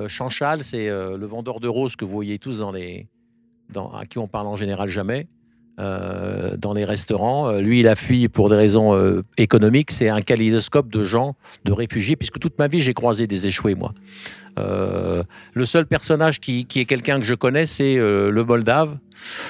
Chanchal, 0.07 0.63
c'est 0.63 0.87
le 0.89 1.25
vendeur 1.25 1.59
de 1.59 1.67
roses 1.67 1.95
que 1.95 2.05
vous 2.05 2.11
voyez 2.11 2.39
tous 2.39 2.59
dans 2.59 2.71
les, 2.71 3.07
à 3.93 4.05
qui 4.05 4.17
on 4.17 4.27
parle 4.27 4.47
en 4.47 4.55
général 4.55 4.89
jamais. 4.89 5.27
Euh, 5.77 6.55
dans 6.55 6.71
les 6.71 6.85
restaurants. 6.85 7.49
Euh, 7.49 7.59
Lui, 7.59 7.81
il 7.81 7.89
a 7.89 7.97
fui 7.97 8.29
pour 8.29 8.47
des 8.47 8.55
raisons 8.55 8.95
euh, 8.95 9.23
économiques. 9.37 9.91
C'est 9.91 10.07
un 10.07 10.21
kaléidoscope 10.21 10.89
de 10.89 11.03
gens, 11.03 11.35
de 11.65 11.73
réfugiés, 11.73 12.15
puisque 12.15 12.39
toute 12.39 12.57
ma 12.57 12.69
vie, 12.69 12.79
j'ai 12.79 12.93
croisé 12.93 13.27
des 13.27 13.47
échoués, 13.47 13.75
moi. 13.75 13.93
Le 14.57 15.65
seul 15.65 15.85
personnage 15.85 16.39
qui, 16.39 16.65
est 16.75 16.85
quelqu'un 16.85 17.19
que 17.19 17.25
je 17.25 17.33
connais, 17.33 17.65
c'est 17.65 17.97
le 17.97 18.43
Moldave, 18.45 18.97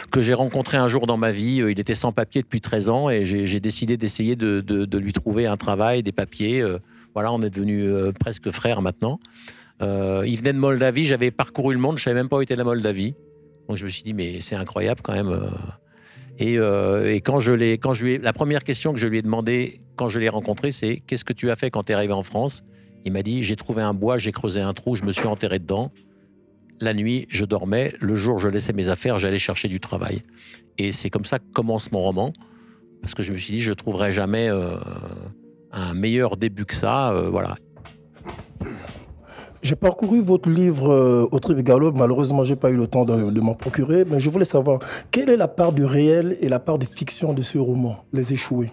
que 0.09 0.23
j'ai 0.23 0.33
rencontré 0.33 0.77
un 0.77 0.87
jour 0.87 1.05
dans 1.05 1.17
ma 1.17 1.31
vie. 1.31 1.57
Il 1.57 1.79
était 1.79 1.93
sans 1.93 2.11
papier 2.11 2.41
depuis 2.41 2.59
13 2.59 2.89
ans 2.89 3.09
et 3.11 3.23
j'ai 3.23 3.59
décidé 3.59 3.97
d'essayer 3.97 4.35
de, 4.35 4.97
lui 4.97 5.13
trouver 5.13 5.45
un 5.45 5.57
travail, 5.57 6.01
des 6.01 6.11
papiers. 6.11 6.65
Voilà, 7.13 7.31
on 7.33 7.43
est 7.43 7.51
devenus 7.51 7.87
presque 8.19 8.49
frères 8.49 8.81
maintenant. 8.81 9.19
Il 9.81 10.37
venait 10.39 10.53
de 10.53 10.57
Moldavie, 10.57 11.05
j'avais 11.05 11.29
parcouru 11.29 11.75
le 11.75 11.79
monde, 11.79 11.99
je 11.99 12.03
savais 12.03 12.15
même 12.15 12.29
pas 12.29 12.37
où 12.37 12.41
était 12.41 12.55
la 12.55 12.63
Moldavie. 12.63 13.13
Donc 13.69 13.77
je 13.77 13.85
me 13.85 13.89
suis 13.91 14.01
dit, 14.01 14.15
mais 14.15 14.39
c'est 14.39 14.55
incroyable 14.55 15.01
quand 15.03 15.13
même. 15.13 15.39
Euh. 16.41 17.13
Et, 17.13 17.21
quand 17.21 17.39
je 17.39 17.51
l'ai, 17.51 17.79
lui 18.01 18.17
la 18.17 18.33
première 18.33 18.63
question 18.63 18.93
que 18.93 18.99
je 18.99 19.07
lui 19.07 19.17
ai 19.17 19.21
demandé 19.21 19.81
quand 19.95 20.09
je 20.09 20.19
l'ai 20.19 20.29
rencontré, 20.29 20.71
c'est 20.71 20.97
qu'est-ce 21.07 21.25
que 21.25 21.33
tu 21.33 21.49
as 21.49 21.55
fait 21.55 21.69
quand 21.69 21.83
tu 21.83 21.91
es 21.91 21.95
arrivé 21.95 22.13
en 22.13 22.23
France? 22.23 22.63
Il 23.05 23.13
m'a 23.13 23.21
dit, 23.21 23.43
j'ai 23.43 23.55
trouvé 23.55 23.83
un 23.83 23.93
bois, 23.93 24.17
j'ai 24.17 24.31
creusé 24.31 24.61
un 24.61 24.73
trou, 24.73 24.95
je 24.95 25.03
me 25.03 25.11
suis 25.11 25.27
enterré 25.27 25.59
dedans. 25.59 25.91
La 26.81 26.93
nuit, 26.93 27.27
je 27.29 27.45
dormais. 27.45 27.93
Le 28.01 28.15
jour, 28.15 28.39
je 28.39 28.49
laissais 28.49 28.73
mes 28.73 28.89
affaires, 28.89 29.19
j'allais 29.19 29.39
chercher 29.39 29.67
du 29.67 29.79
travail. 29.79 30.23
Et 30.77 30.91
c'est 30.91 31.09
comme 31.09 31.23
ça 31.23 31.39
que 31.39 31.45
commence 31.53 31.91
mon 31.91 32.01
roman, 32.01 32.33
parce 33.01 33.13
que 33.13 33.23
je 33.23 33.31
me 33.31 33.37
suis 33.37 33.53
dit, 33.53 33.61
je 33.61 33.71
trouverai 33.71 34.11
jamais 34.11 34.49
euh, 34.49 34.77
un 35.71 35.93
meilleur 35.93 36.35
début 36.35 36.65
que 36.65 36.73
ça. 36.73 37.13
euh, 37.13 37.29
voilà. 37.29 37.55
J'ai 39.65 39.75
parcouru 39.75 40.21
votre 40.21 40.47
livre 40.47 40.91
euh, 40.91 41.27
au 41.31 41.39
trip 41.39 41.57
galop. 41.57 41.91
Malheureusement, 41.93 42.43
j'ai 42.43 42.55
pas 42.55 42.69
eu 42.69 42.75
le 42.75 42.85
temps 42.85 43.03
de, 43.03 43.39
m'en 43.39 43.55
procurer, 43.55 44.05
mais 44.05 44.19
je 44.19 44.29
voulais 44.29 44.45
savoir 44.45 44.77
quelle 45.09 45.27
est 45.31 45.37
la 45.37 45.47
part 45.47 45.73
du 45.73 45.83
réel 45.83 46.37
et 46.39 46.49
la 46.49 46.59
part 46.59 46.77
de 46.77 46.85
fiction 46.85 47.33
de 47.33 47.41
ce 47.41 47.57
roman, 47.57 47.97
Les 48.13 48.31
Échoués? 48.31 48.71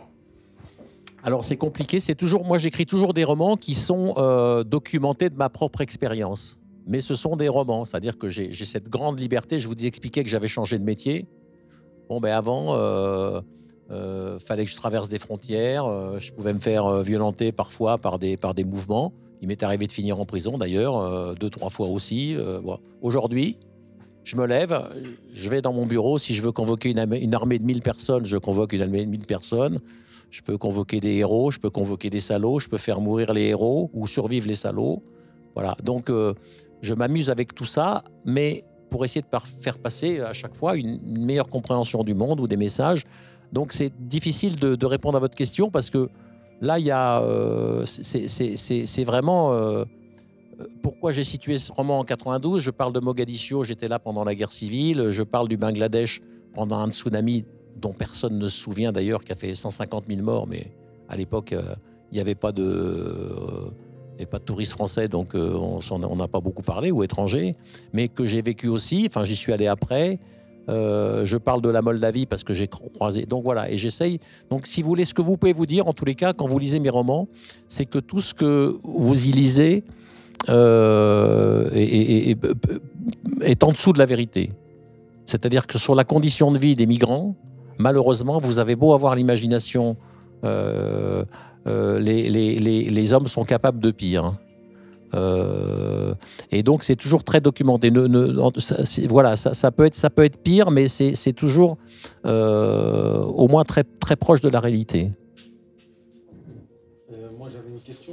Alors 1.25 1.45
c'est 1.45 1.57
compliqué, 1.57 1.99
c'est 1.99 2.15
toujours 2.15 2.45
moi 2.45 2.59
j'écris 2.59 2.85
toujours 2.85 3.15
des 3.15 3.25
romans 3.25 3.57
qui 3.57 3.75
sont 3.75 4.13
euh, 4.19 4.65
documentés 4.65 5.31
de 5.31 5.35
ma 5.35 5.49
propre 5.49 5.81
expérience. 5.81 6.59
Mais 6.87 7.01
ce 7.01 7.15
sont 7.15 7.37
des 7.37 7.49
romans, 7.49 7.87
c'est-à-dire 7.87 8.19
que 8.19 8.29
j'ai 8.29 8.53
cette 8.53 8.91
grande 8.91 9.19
liberté. 9.19 9.61
Je 9.61 9.69
vous 9.69 9.83
ai 9.83 9.87
expliqué 9.87 10.23
que 10.23 10.29
j'avais 10.29 10.49
changé 10.49 10.79
de 10.79 10.85
métier. 10.85 11.25
Bon 12.11 12.21
ben 12.21 12.33
avant, 12.33 12.75
euh, 12.75 13.41
euh, 13.91 14.39
fallait 14.39 14.67
que 14.67 14.71
je 14.71 14.77
traverse 14.77 15.09
des 15.09 15.19
frontières. 15.19 15.87
euh, 15.87 16.19
je 16.19 16.33
pouvais 16.33 16.53
me 16.53 16.61
faire 16.61 17.01
violenter 17.01 17.51
parfois 17.51 17.97
par 17.97 18.19
des 18.19 18.37
par 18.37 18.53
des 18.53 18.65
mouvements. 18.65 19.15
Il 19.43 19.49
m'est 19.49 19.65
arrivé 19.65 19.89
de 19.89 19.93
finir 19.93 20.21
en 20.21 20.25
prison 20.25 20.57
d'ailleurs 20.57 20.97
euh, 20.97 21.35
deux 21.35 21.51
trois 21.51 21.69
fois 21.69 21.89
aussi. 21.89 22.37
euh, 22.37 22.61
bon. 22.61 22.79
Aujourd'hui, 23.03 23.59
je 24.23 24.37
me 24.37 24.47
lève, 24.47 24.89
je 25.35 25.51
vais 25.51 25.61
dans 25.61 25.73
mon 25.73 25.85
bureau. 25.85 26.17
Si 26.17 26.33
je 26.33 26.43
veux 26.43 26.53
convoquer 26.53 26.93
une, 26.93 26.99
armée- 27.01 27.27
de 27.59 27.65
1000 27.65 27.83
personnes, 27.83 28.25
je 28.25 28.39
convoque 28.39 28.73
une 28.73 28.83
armée 28.83 29.05
de 29.05 29.11
1000 29.11 29.27
personnes. 29.27 29.81
Je 30.31 30.43
peux 30.43 30.57
convoquer 30.57 31.01
des 31.01 31.17
héros, 31.17 31.51
je 31.51 31.59
peux 31.59 31.71
convoquer 31.71 32.09
des 32.09 32.21
salauds, 32.21 32.61
je 32.61 32.69
peux 32.69 32.79
faire 32.79 33.01
mourir 33.01 33.33
les 33.33 33.49
héros 33.49 33.91
ou 33.93 34.07
survivre 34.07 34.47
les 34.47 34.55
salauds. 34.55 35.03
Voilà. 35.57 35.77
Donc, 35.83 36.09
euh, 36.09 36.35
je 36.81 36.95
m'amuse 36.95 37.29
avec 37.29 37.53
tout 37.53 37.65
ça, 37.65 38.05
mais 38.25 38.65
pour 38.91 39.05
essayer 39.05 39.23
de 39.23 39.39
faire 39.61 39.79
passer 39.79 40.21
à 40.21 40.33
chaque 40.33 40.57
fois 40.57 40.77
une, 40.77 41.01
meilleure 41.05 41.49
compréhension 41.49 42.05
du 42.05 42.15
monde 42.15 42.39
ou 42.39 42.47
des 42.47 42.57
messages. 42.57 43.03
Donc, 43.51 43.73
c'est 43.73 43.93
difficile 44.07 44.55
de 44.55 44.87
répondre 44.87 45.17
à 45.17 45.21
votre 45.21 45.37
question 45.37 45.69
parce 45.69 45.91
que 45.91 46.09
là, 46.63 46.79
il 46.79 46.87
y 46.87 46.91
a, 46.91 47.21
euh, 47.21 47.85
c'est- 47.85 49.05
vraiment 49.05 49.53
euh, 49.53 49.85
pourquoi 50.81 51.13
j'ai 51.13 51.25
situé 51.25 51.59
ce 51.59 51.73
roman 51.73 51.99
en 51.99 52.05
92. 52.05 52.63
Je 52.63 52.71
parle 52.71 52.93
de 52.93 53.01
Mogadiscio, 53.01 53.65
j'étais 53.65 53.89
là 53.89 53.99
pendant 53.99 54.25
la 54.25 54.35
guerre 54.35 54.53
civile. 54.53 55.11
Je 55.11 55.23
parle 55.25 55.49
du 55.49 55.57
Bangladesh 55.57 56.23
pendant 56.55 56.79
un 56.79 56.91
tsunami 56.91 57.45
dont 57.77 57.93
personne 57.93 58.39
ne 58.39 58.49
se 58.49 58.59
souvient 58.61 58.93
d'ailleurs, 58.93 59.25
qui 59.25 59.33
a 59.33 59.37
fait 59.37 59.55
150 59.55 60.07
000 60.07 60.23
morts, 60.23 60.47
mais 60.47 60.69
à 61.09 61.17
l'époque, 61.17 61.53
euh, 61.53 61.63
il 62.11 62.15
n'y 62.15 62.21
avait 62.21 62.35
pas 62.37 62.53
de, 62.53 62.63
euh, 62.63 64.27
pas 64.31 64.39
de 64.39 64.45
touristes 64.45 64.73
français, 64.73 65.09
donc 65.09 65.35
on 65.35 66.17
n'a 66.17 66.29
pas 66.29 66.39
beaucoup 66.41 66.63
parlé, 66.63 66.93
ou 66.93 67.03
étrangers, 67.03 67.57
mais 67.93 68.07
que 68.07 68.25
j'ai 68.25 68.41
vécu 68.41 68.69
aussi, 68.69 69.07
enfin 69.09 69.25
j'y 69.25 69.35
suis 69.35 69.53
allé 69.53 69.67
après. 69.67 70.21
Euh, 70.69 71.25
je 71.25 71.37
parle 71.39 71.61
de 71.61 71.69
la 71.69 71.83
Moldavie 71.83 72.27
parce 72.27 72.45
que 72.45 72.55
j'ai 72.55 72.69
croisé. 72.69 73.27
Donc 73.27 73.43
voilà, 73.45 73.71
et 73.71 73.79
j'essaye. 73.79 74.21
Donc 74.51 74.67
si 74.67 74.83
vous 74.83 74.89
voulez, 74.89 75.05
ce 75.05 75.15
que 75.15 75.23
vous 75.23 75.37
pouvez 75.37 75.53
vous 75.53 75.67
dire, 75.67 75.87
en 75.89 75.93
tous 75.93 76.05
les 76.05 76.15
cas, 76.15 76.33
quand 76.33 76.47
vous 76.47 76.59
lisez 76.59 76.79
mes 76.79 76.91
romans, 76.91 77.29
c'est 77.69 77.85
que 77.85 77.99
tout 77.99 78.21
ce 78.21 78.35
que 78.35 78.73
vous 78.85 79.29
y 79.29 79.33
lisez 79.33 79.85
euh, 80.49 81.69
est, 81.73 83.65
en 83.65 83.73
dessous 83.73 83.93
de 83.93 83.99
la 83.99 84.07
vérité. 84.07 84.51
C'est-à-dire 85.27 85.67
que 85.67 85.79
sur 85.79 85.95
la 85.95 86.05
condition 86.05 86.53
de 86.53 86.59
vie 86.59 86.77
des 86.77 86.87
migrants, 86.87 87.35
malheureusement, 87.79 88.39
vous 88.39 88.59
avez 88.59 88.77
beau 88.77 88.93
avoir 88.93 89.15
l'imagination, 89.15 89.97
euh, 90.45 91.25
les 91.67 93.13
hommes 93.13 93.27
sont 93.27 93.45
capables 93.45 93.81
de 93.81 93.91
pire. 93.91 94.25
hein. 94.25 94.39
Euh, 95.15 96.15
et 96.51 96.63
donc 96.63 96.83
c'est 96.83 96.97
toujours 96.97 97.23
très 97.25 97.41
documenté. 97.41 97.91
Ne- 97.91 98.07
ne- 98.07 98.39
en- 98.41 98.53
ça- 98.59 98.77
voilà, 99.09 99.37
ça, 99.37 99.55
ça 99.55 99.71
peut 99.71 99.85
être, 99.85 99.95
ça 99.95 100.11
peut 100.11 100.25
être 100.25 100.43
pire, 100.43 100.71
mais 100.71 100.89
c'est 100.89 101.33
toujours 101.33 101.77
euh, 102.27 103.19
au 103.23 103.49
moins 103.49 103.65
très, 103.65 103.85
très 103.85 104.17
proche 104.17 104.41
de 104.41 104.49
la 104.49 104.61
réalité. 104.61 105.11
moi, 107.39 107.49
j'avais 107.53 107.71
une 107.71 107.81
question. 107.81 108.13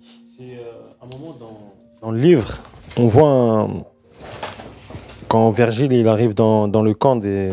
C'est 0.00 0.42
euh, 0.58 1.02
un 1.02 1.06
moment 1.06 1.34
dans, 1.40 1.72
dans 2.02 2.10
le 2.12 2.20
livre, 2.20 2.58
on 2.98 3.06
voit 3.08 3.30
un- 3.30 3.84
quand 5.28 5.50
Virgile 5.50 5.92
il 5.92 6.06
arrive 6.08 6.34
dans, 6.34 6.68
dans 6.68 6.82
le 6.82 6.94
camp 6.94 7.16
des, 7.16 7.50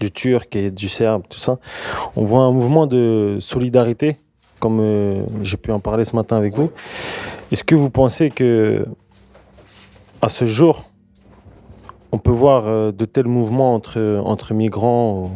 du 0.00 0.10
Turc 0.12 0.54
et 0.54 0.70
du 0.70 0.88
Serbe, 0.88 1.22
tout 1.28 1.38
ça, 1.38 1.58
on 2.14 2.24
voit 2.24 2.42
un 2.42 2.52
mouvement 2.52 2.86
de 2.86 3.38
solidarité, 3.40 4.18
comme 4.60 4.80
euh, 4.80 5.24
j'ai 5.42 5.56
pu 5.56 5.70
en 5.72 5.80
parler 5.80 6.04
ce 6.04 6.16
matin 6.16 6.36
avec 6.36 6.54
vous. 6.54 6.70
Est-ce 7.52 7.64
que 7.64 7.74
vous 7.74 7.90
pensez 7.90 8.30
que 8.30 8.86
à 10.22 10.28
ce 10.28 10.44
jour, 10.44 10.84
on 12.12 12.18
peut 12.18 12.30
voir 12.30 12.66
euh, 12.66 12.92
de 12.92 13.04
tels 13.04 13.26
mouvements 13.26 13.74
entre, 13.74 14.22
entre 14.24 14.54
migrants 14.54 15.32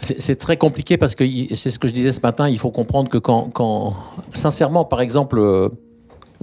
C'est 0.00 0.36
très 0.36 0.56
compliqué 0.56 0.96
parce 0.96 1.14
que 1.14 1.24
c'est 1.54 1.70
ce 1.70 1.78
que 1.78 1.86
je 1.86 1.92
disais 1.92 2.12
ce 2.12 2.20
matin. 2.20 2.48
Il 2.48 2.58
faut 2.58 2.70
comprendre 2.70 3.10
que 3.10 3.18
quand, 3.18 3.50
quand 3.52 3.92
sincèrement, 4.30 4.84
par 4.84 5.00
exemple, 5.02 5.38
euh, 5.38 5.68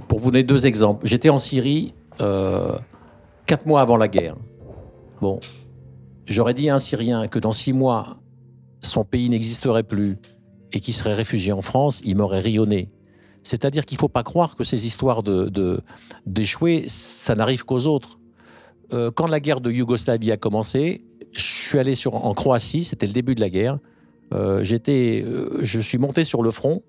pour 0.08 0.20
vous 0.20 0.30
donner 0.30 0.44
deux 0.44 0.66
exemples, 0.66 1.04
j'étais 1.06 1.30
en 1.30 1.38
Syrie 1.38 1.94
quatre 2.18 3.66
mois 3.66 3.80
avant 3.80 3.96
la 3.96 4.08
guerre. 4.08 4.36
Bon, 5.20 5.40
j'aurais 6.26 6.54
dit 6.54 6.70
à 6.70 6.76
un 6.76 6.78
Syrien 6.78 7.26
que 7.28 7.38
dans 7.38 7.52
six 7.52 7.72
mois, 7.72 8.16
son 8.80 9.04
pays 9.04 9.28
n'existerait 9.28 9.82
plus 9.82 10.18
et 10.72 10.80
qu'il 10.80 10.94
serait 10.94 11.14
réfugié 11.14 11.52
en 11.52 11.62
France, 11.62 12.00
il 12.04 12.16
m'aurait 12.16 12.40
rayonné. 12.40 12.90
C'est-à-dire 13.42 13.84
qu'il 13.86 13.96
ne 13.96 14.00
faut 14.00 14.08
pas 14.08 14.22
croire 14.24 14.56
que 14.56 14.64
ces 14.64 14.86
histoires 14.86 15.22
de- 15.22 15.48
de- 15.48 15.80
d'échouer, 16.26 16.84
ça 16.88 17.34
n'arrive 17.34 17.64
qu'aux 17.64 17.86
autres. 17.86 18.18
Euh, 18.92 19.10
quand 19.10 19.26
la 19.28 19.40
guerre 19.40 19.60
de 19.60 19.70
Yougoslavie 19.70 20.32
a 20.32 20.36
commencé, 20.36 21.04
je 21.32 21.40
suis 21.40 21.78
allé 21.78 21.94
sur, 21.94 22.14
en 22.14 22.34
Croatie, 22.34 22.84
c'était 22.84 23.06
le 23.06 23.12
début 23.12 23.34
de 23.34 23.40
la 23.40 23.50
guerre. 23.50 23.78
Euh, 24.34 24.64
j'étais, 24.64 25.22
euh, 25.24 25.60
je 25.62 25.78
suis 25.80 25.98
monté 25.98 26.24
sur 26.24 26.42
le 26.42 26.50
front. 26.50 26.82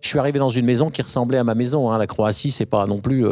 Je 0.00 0.08
suis 0.08 0.18
arrivé 0.18 0.40
dans 0.40 0.50
une 0.50 0.64
maison 0.66 0.90
qui 0.90 1.02
ressemblait 1.02 1.38
à 1.38 1.44
ma 1.44 1.54
maison. 1.54 1.90
hein. 1.90 1.98
La 1.98 2.08
Croatie, 2.08 2.50
c'est 2.50 2.66
pas 2.66 2.86
non 2.86 3.00
plus 3.00 3.24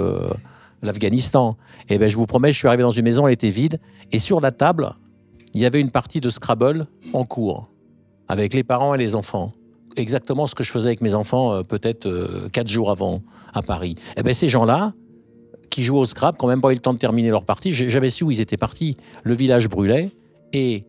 l'Afghanistan. 0.82 1.56
Et 1.88 1.98
ben, 1.98 2.08
je 2.08 2.16
vous 2.16 2.26
promets, 2.26 2.52
je 2.52 2.58
suis 2.58 2.68
arrivé 2.68 2.82
dans 2.84 2.90
une 2.90 3.04
maison, 3.04 3.26
elle 3.26 3.32
était 3.34 3.50
vide. 3.50 3.80
Et 4.12 4.18
sur 4.18 4.40
la 4.40 4.52
table, 4.52 4.90
il 5.54 5.60
y 5.60 5.66
avait 5.66 5.80
une 5.80 5.90
partie 5.90 6.20
de 6.20 6.30
Scrabble 6.30 6.86
en 7.12 7.24
cours, 7.24 7.68
avec 8.30 8.54
les 8.54 8.62
parents 8.62 8.94
et 8.94 8.98
les 8.98 9.16
enfants. 9.16 9.50
Exactement 9.96 10.46
ce 10.46 10.54
que 10.54 10.62
je 10.62 10.70
faisais 10.70 10.86
avec 10.86 11.00
mes 11.00 11.14
enfants, 11.14 11.52
euh, 11.52 11.62
peut-être 11.64 12.06
euh, 12.06 12.48
quatre 12.52 12.68
jours 12.68 12.92
avant, 12.92 13.22
à 13.52 13.60
Paris. 13.60 13.96
Et 14.16 14.22
ben, 14.22 14.32
ces 14.32 14.46
gens-là, 14.46 14.94
qui 15.68 15.82
jouaient 15.82 15.98
au 15.98 16.04
Scrabble, 16.04 16.38
qui 16.38 16.44
n'ont 16.44 16.50
même 16.50 16.60
pas 16.60 16.70
eu 16.70 16.74
le 16.74 16.80
temps 16.80 16.94
de 16.94 16.98
terminer 16.98 17.30
leur 17.30 17.44
partie, 17.44 17.72
j'ai 17.72 17.90
jamais 17.90 18.08
su 18.08 18.22
où 18.22 18.30
ils 18.30 18.40
étaient 18.40 18.56
partis. 18.56 18.96
Le 19.24 19.34
village 19.34 19.68
brûlait, 19.68 20.10
et 20.52 20.84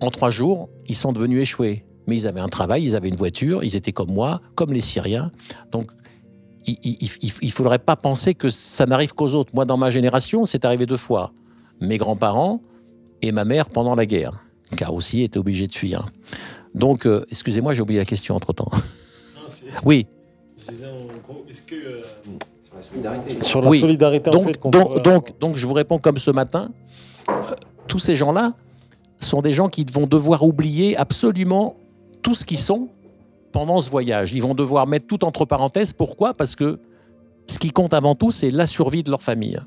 en 0.00 0.10
trois 0.12 0.30
jours, 0.30 0.68
ils 0.86 0.94
sont 0.94 1.12
devenus 1.12 1.42
échoués. 1.42 1.84
Mais 2.06 2.16
ils 2.16 2.28
avaient 2.28 2.40
un 2.40 2.48
travail, 2.48 2.84
ils 2.84 2.94
avaient 2.94 3.08
une 3.08 3.16
voiture, 3.16 3.64
ils 3.64 3.74
étaient 3.74 3.92
comme 3.92 4.12
moi, 4.12 4.40
comme 4.54 4.72
les 4.72 4.80
Syriens. 4.80 5.32
Donc, 5.72 5.90
il 6.68 7.08
ne 7.42 7.50
faudrait 7.50 7.80
pas 7.80 7.96
penser 7.96 8.34
que 8.34 8.48
ça 8.48 8.86
n'arrive 8.86 9.12
qu'aux 9.12 9.34
autres. 9.34 9.50
Moi, 9.54 9.64
dans 9.64 9.76
ma 9.76 9.90
génération, 9.90 10.44
c'est 10.44 10.64
arrivé 10.64 10.86
deux 10.86 10.96
fois. 10.96 11.32
Mes 11.80 11.98
grands-parents 11.98 12.60
et 13.22 13.32
ma 13.32 13.44
mère 13.44 13.68
pendant 13.70 13.96
la 13.96 14.06
guerre, 14.06 14.44
a 14.80 14.92
aussi 14.92 15.22
été 15.22 15.38
obligée 15.38 15.66
de 15.66 15.74
fuir. 15.74 16.10
Donc, 16.74 17.06
euh, 17.06 17.24
excusez-moi, 17.30 17.74
j'ai 17.74 17.82
oublié 17.82 17.98
la 18.00 18.04
question 18.06 18.34
entre-temps. 18.36 18.70
Oui. 19.84 20.06
Je 20.58 20.72
disais 20.72 20.86
en 20.86 21.32
gros, 21.32 21.44
est-ce 21.48 21.62
que. 21.62 21.74
euh, 21.74 22.02
Sur 23.42 23.60
la 23.62 23.70
solidarité, 23.78 24.30
en 24.30 24.32
Donc, 24.32 24.44
fait, 24.46 24.60
donc, 24.64 25.02
donc, 25.02 25.38
donc, 25.38 25.56
je 25.56 25.66
vous 25.66 25.74
réponds 25.74 25.98
comme 25.98 26.18
ce 26.18 26.30
matin. 26.30 26.70
Euh, 27.28 27.32
tous 27.86 27.98
ces 27.98 28.16
gens-là 28.16 28.54
sont 29.20 29.42
des 29.42 29.52
gens 29.52 29.68
qui 29.68 29.84
vont 29.84 30.06
devoir 30.06 30.42
oublier 30.42 30.96
absolument 30.96 31.76
tout 32.22 32.34
ce 32.34 32.44
qu'ils 32.44 32.58
sont 32.58 32.88
pendant 33.52 33.80
ce 33.80 33.90
voyage. 33.90 34.32
Ils 34.32 34.40
vont 34.42 34.54
devoir 34.54 34.86
mettre 34.86 35.06
tout 35.06 35.24
entre 35.24 35.44
parenthèses. 35.44 35.92
Pourquoi? 35.92 36.34
Parce 36.34 36.56
que 36.56 36.78
ce 37.46 37.58
qui 37.58 37.70
compte 37.70 37.92
avant 37.94 38.14
tout, 38.14 38.30
c'est 38.30 38.50
la 38.50 38.66
survie 38.66 39.02
de 39.02 39.10
leur 39.10 39.22
famille. 39.22 39.58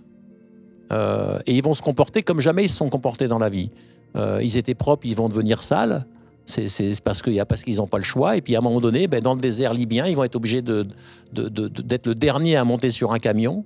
euh, 0.91 1.39
et 1.47 1.53
ils 1.55 1.63
vont 1.63 1.73
se 1.73 1.81
comporter 1.81 2.23
comme 2.23 2.39
jamais 2.41 2.65
ils 2.65 2.69
se 2.69 2.77
sont 2.77 2.89
comportés 2.89 3.27
dans 3.27 3.39
la 3.39 3.49
vie. 3.49 3.69
Euh, 4.15 4.39
ils 4.43 4.57
étaient 4.57 4.75
propres, 4.75 5.05
ils 5.05 5.15
vont 5.15 5.29
devenir 5.29 5.63
sales. 5.63 6.05
C'est 6.45 7.01
parce 7.01 7.21
qu'ils 7.21 7.75
n'ont 7.77 7.87
pas 7.87 7.97
le 7.97 8.03
choix. 8.03 8.35
Et 8.37 8.41
puis 8.41 8.55
à 8.55 8.59
un 8.59 8.61
moment 8.61 8.81
donné, 8.81 9.07
ben, 9.07 9.21
dans 9.21 9.33
le 9.33 9.41
désert 9.41 9.73
libyen, 9.73 10.07
ils 10.07 10.15
vont 10.15 10.23
être 10.25 10.35
obligés 10.35 10.61
de- 10.61 10.85
de- 11.33 11.47
de- 11.47 11.67
d'être 11.67 12.07
le 12.07 12.15
dernier 12.15 12.57
à 12.57 12.63
monter 12.65 12.89
sur 12.89 13.13
un 13.13 13.19
camion. 13.19 13.63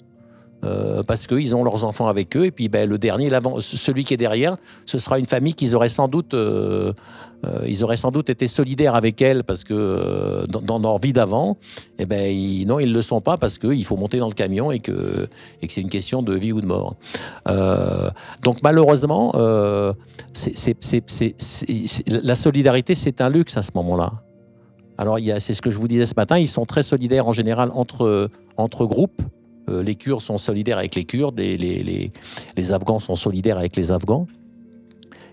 euh, 0.64 1.04
parce 1.04 1.28
qu'ils 1.28 1.56
ont 1.56 1.64
leurs 1.64 1.84
enfants 1.84 2.08
avec 2.08 2.36
eux, 2.36 2.46
et 2.46 2.52
puis 2.52 2.68
ben, 2.68 2.90
le 2.90 2.98
dernier, 2.98 3.30
celui 3.62 4.04
qui 4.04 4.16
est 4.16 4.18
derrière, 4.18 4.58
ce 4.88 4.98
sera 4.98 5.20
une 5.20 5.26
famille 5.26 5.54
qu'ils 5.54 5.76
auraient 5.76 5.88
sans 5.88 6.08
doute, 6.08 6.34
euh, 6.34 6.94
euh, 7.46 7.62
ils 7.68 7.84
auraient 7.84 7.96
sans 7.96 8.10
doute 8.10 8.32
été 8.32 8.48
solidaires 8.48 8.96
avec 8.96 9.22
elle 9.22 9.44
parce 9.44 9.64
que 9.64 10.48
dans, 10.48 10.80
leur 10.80 10.98
vie 10.98 11.14
d'avant, 11.14 11.58
et 12.00 12.08
ben 12.08 12.36
ils, 12.36 12.66
non, 12.66 12.80
ils 12.80 12.92
le 12.92 13.04
sont 13.04 13.22
pas 13.22 13.38
parce 13.38 13.60
qu'il 13.60 13.86
faut 13.86 13.98
monter 13.98 14.18
dans 14.18 14.30
le 14.30 14.34
camion 14.34 14.72
et 14.72 14.80
que, 14.80 15.28
et 15.62 15.68
que 15.68 15.72
c'est 15.74 15.82
une 15.82 15.92
question 15.92 16.24
de 16.24 16.34
vie 16.34 16.52
ou 16.54 16.60
de 16.60 16.66
mort. 16.66 16.96
Donc 18.42 18.64
malheureusement, 18.64 19.34
la 22.08 22.36
solidarité, 22.36 22.96
c'est 22.96 23.22
un 23.22 23.30
luxe 23.30 23.58
à 23.58 23.62
ce 23.62 23.72
moment-là. 23.76 24.14
Alors, 24.98 25.20
c'est 25.40 25.54
ce 25.54 25.62
que 25.62 25.70
je 25.70 25.78
vous 25.78 25.88
disais 25.88 26.06
ce 26.06 26.16
matin, 26.18 26.38
ils 26.38 26.48
sont 26.48 26.66
très 26.66 26.84
solidaires 26.84 27.28
en 27.28 27.34
général 27.34 27.72
entre, 27.74 28.30
entre 28.58 28.86
groupes. 28.86 29.22
Euh, 29.70 29.84
les 29.84 29.96
Kurdes 29.96 30.22
sont 30.22 30.38
solidaires 30.38 30.78
avec 30.78 30.96
les 30.96 31.04
Kurdes, 31.04 31.40
et 31.40 31.58
les, 31.58 32.72
Afghans 32.72 33.00
sont 33.00 33.16
solidaires 33.16 33.58
avec 33.58 33.76
les 33.76 33.92
Afghans. 33.92 34.26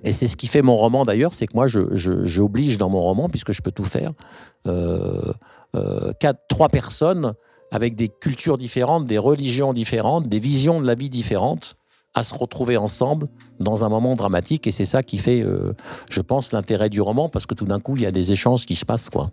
Et 0.03 0.13
c'est 0.13 0.27
ce 0.27 0.37
qui 0.37 0.49
fait 0.49 0.61
mon 0.61 0.77
roman 0.77 1.05
d'ailleurs, 1.05 1.33
c'est 1.33 1.47
que 1.47 1.55
moi, 1.55 1.67
je- 1.67 1.95
je- 1.95 2.25
j'oblige 2.27 2.77
dans 2.77 2.91
mon 2.91 3.01
roman, 3.01 3.29
puisque 3.31 3.53
je 3.53 3.63
peux 3.63 3.71
tout 3.73 3.85
faire, 3.85 4.13
euh, 4.67 5.33
euh, 5.77 6.13
quatre, 6.21 6.41
trois 6.49 6.69
personnes 6.69 7.33
avec 7.71 7.97
des 7.97 8.09
cultures 8.09 8.59
différentes, 8.59 9.07
des 9.07 9.19
religions 9.19 9.73
différentes, 9.73 10.29
des 10.29 10.41
visions 10.41 10.81
de 10.81 10.87
la 10.87 10.95
vie 10.95 11.09
différentes, 11.09 11.77
à 12.15 12.23
se 12.23 12.35
retrouver 12.35 12.77
ensemble 12.77 13.29
dans 13.61 13.85
un 13.85 13.89
moment 13.89 14.15
dramatique. 14.15 14.67
Et 14.67 14.73
c'est 14.73 14.85
ça 14.85 15.03
qui 15.03 15.19
fait, 15.19 15.43
euh, 15.43 15.73
je 16.11 16.21
pense, 16.21 16.53
l'intérêt 16.53 16.89
du 16.89 17.01
roman, 17.01 17.29
parce 17.29 17.47
que 17.47 17.55
tout 17.55 17.67
d'un 17.67 17.81
coup, 17.81 17.97
il 17.97 18.03
y 18.03 18.07
a 18.07 18.13
des 18.13 18.33
échanges 18.33 18.67
qui 18.67 18.77
se 18.77 18.85
passent. 18.85 19.11
quoi. 19.11 19.31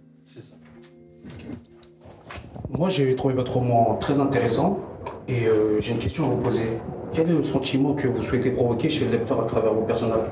Moi, 2.77 2.89
j'ai 2.89 3.15
trouvé 3.15 3.33
votre 3.33 3.53
roman 3.53 3.97
très 3.99 4.19
intéressant 4.19 4.79
et 5.27 5.45
euh, 5.45 5.79
j'ai 5.81 5.91
une 5.91 5.99
question 5.99 6.25
à 6.25 6.29
vous 6.29 6.41
poser. 6.41 6.65
Quel 7.11 7.29
est 7.29 7.33
le 7.33 7.43
sentiment 7.43 7.93
que 7.93 8.07
vous 8.07 8.21
souhaitez 8.21 8.51
provoquer 8.51 8.89
chez 8.89 9.05
le 9.05 9.11
lecteur 9.11 9.41
à 9.41 9.45
travers 9.45 9.73
vos 9.73 9.81
personnages? 9.81 10.29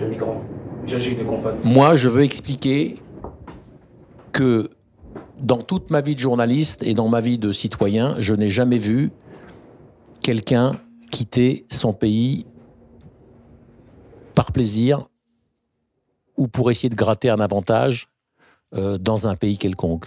De 0.00 0.06
migrants 0.06 0.42
Virgile 0.84 1.20
et 1.20 1.24
compagnie. 1.24 1.58
Moi, 1.64 1.96
je 1.96 2.08
veux 2.08 2.22
expliquer 2.22 2.96
que 4.32 4.70
dans 5.40 5.58
toute 5.58 5.90
ma 5.90 6.00
vie 6.00 6.14
de 6.14 6.20
journaliste 6.20 6.82
et 6.82 6.94
dans 6.94 7.08
ma 7.08 7.20
vie 7.20 7.38
de 7.38 7.52
citoyen, 7.52 8.14
je 8.18 8.34
n'ai 8.34 8.50
jamais 8.50 8.78
vu 8.78 9.10
quelqu'un 10.30 10.72
quitter 11.12 11.64
son 11.70 11.92
pays 11.92 12.46
par 14.34 14.50
plaisir 14.50 15.06
ou 16.36 16.48
pour 16.48 16.68
essayer 16.72 16.88
de 16.88 16.96
gratter 16.96 17.30
un 17.30 17.38
avantage 17.38 18.08
euh, 18.74 18.98
dans 18.98 19.28
un 19.28 19.36
pays 19.36 19.56
quelconque. 19.56 20.06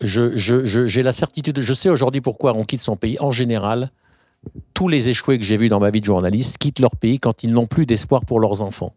Je- 0.00 0.34
je- 0.38 0.64
J'ai 0.86 1.02
la 1.02 1.12
certitude, 1.12 1.60
je 1.60 1.74
sais 1.74 1.90
aujourd'hui 1.90 2.22
pourquoi 2.22 2.54
on 2.56 2.64
quitte 2.64 2.80
son 2.80 2.96
pays. 2.96 3.18
En 3.20 3.32
général, 3.32 3.90
tous 4.72 4.88
les 4.88 5.10
échoués 5.10 5.36
que 5.38 5.44
j'ai 5.44 5.58
vus 5.58 5.68
dans 5.68 5.78
ma 5.78 5.90
vie 5.90 6.00
de 6.00 6.06
journaliste 6.06 6.56
quittent 6.56 6.80
leur 6.80 6.96
pays 6.96 7.18
quand 7.18 7.44
ils 7.44 7.52
n'ont 7.52 7.66
plus 7.66 7.84
d'espoir 7.84 8.24
pour 8.24 8.40
leurs 8.40 8.62
enfants 8.62 8.94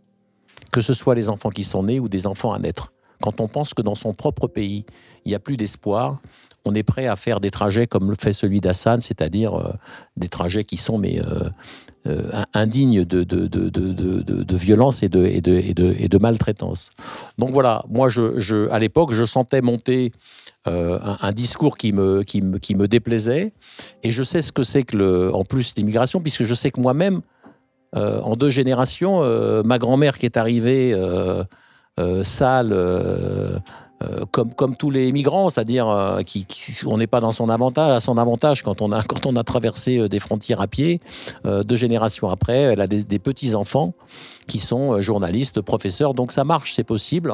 que 0.72 0.80
ce 0.82 0.94
soit 0.94 1.16
les 1.16 1.28
enfants 1.30 1.50
qui 1.52 1.64
sont 1.66 1.84
nés 1.84 2.00
ou 2.02 2.08
des 2.10 2.26
enfants 2.28 2.52
à 2.54 2.60
naître. 2.60 2.92
Quand 3.22 3.40
on 3.42 3.48
pense 3.48 3.74
que 3.74 3.82
dans 3.82 3.96
son 3.96 4.14
propre 4.14 4.48
pays, 4.48 4.86
il 5.26 5.30
n'y 5.30 5.36
a 5.36 5.40
plus 5.40 5.58
d'espoir, 5.58 6.22
on 6.66 6.74
est 6.74 6.84
prêt 6.84 7.08
à 7.08 7.16
faire 7.16 7.40
des 7.40 7.52
trajets 7.52 7.88
comme 7.88 8.10
le 8.10 8.16
fait 8.20 8.34
celui 8.34 8.60
d'Hassan, 8.60 9.00
c'est-à-dire 9.00 9.54
euh, 9.54 9.74
des 10.18 10.30
trajets 10.30 10.64
qui 10.64 10.78
sont 10.78 10.98
mais, 10.98 11.22
euh, 11.22 11.50
euh, 12.08 12.44
indignes 12.54 13.04
de, 13.04 13.24
de, 13.24 13.46
de, 13.48 13.70
de, 13.72 14.56
violence 14.56 15.02
et 15.02 15.10
de, 15.10 15.26
et 15.26 15.38
et 15.38 16.04
et 16.04 16.08
de 16.08 16.18
maltraitance. 16.20 16.92
Donc 17.40 17.50
voilà, 17.52 17.84
moi, 17.90 18.10
je, 18.10 18.38
je, 18.40 18.70
à 18.70 18.78
l'époque, 18.78 19.12
je 19.12 19.26
sentais 19.26 19.62
monter 19.62 20.12
euh, 20.68 21.00
un, 21.22 21.32
discours 21.32 21.78
qui 21.78 21.94
me, 21.94 22.22
qui, 22.22 22.44
me, 22.44 22.60
qui 22.60 22.76
me 22.76 22.88
déplaisait, 22.88 23.54
et 24.04 24.12
je 24.12 24.22
sais 24.22 24.44
ce 24.44 24.52
que 24.52 24.62
c'est 24.62 24.84
que, 24.84 24.98
le, 24.98 25.34
en 25.34 25.46
plus, 25.46 25.74
l'immigration, 25.78 26.22
puisque 26.22 26.44
je 26.44 26.54
sais 26.54 26.70
que 26.70 26.80
moi-même, 26.80 27.22
euh, 27.96 28.22
en 28.22 28.36
deux 28.36 28.50
générations, 28.52 29.22
ma 29.64 29.80
grand-mère 29.80 30.20
qui 30.20 30.28
est 30.28 30.38
arrivée 30.38 30.94
sale, 32.24 32.72
euh, 32.74 33.58
euh, 34.04 34.26
comme, 34.32 34.54
comme 34.54 34.76
tous 34.76 34.92
les 34.92 35.12
migrants, 35.14 35.50
c'est-à-dire 35.50 35.88
euh, 35.88 36.22
n'est 36.98 37.08
pas 37.08 37.22
dans 37.22 37.32
son 37.32 37.50
avantage, 37.50 37.92
à 37.92 38.02
son 38.02 38.18
avantage 38.18 38.62
quand 38.62 38.82
on 38.82 38.92
a, 38.92 39.02
quand 39.08 39.26
on 39.26 39.36
a 39.38 39.44
traversé 39.44 40.00
euh, 40.00 40.10
des 40.10 40.20
frontières 40.20 40.60
à 40.60 40.68
pied. 40.68 41.00
Euh, 41.46 41.64
deux 41.64 41.78
générations 41.78 42.30
après, 42.30 42.58
elle 42.58 42.82
a 42.82 42.88
des, 42.88 43.04
des 43.04 43.20
petits-enfants 43.20 43.94
qui 44.48 44.60
sont 44.60 44.94
euh, 44.94 45.02
journalistes, 45.02 45.62
professeurs, 45.62 46.14
donc 46.14 46.34
ça 46.34 46.44
marche, 46.44 46.74
c'est 46.74 46.84
possible. 46.84 47.34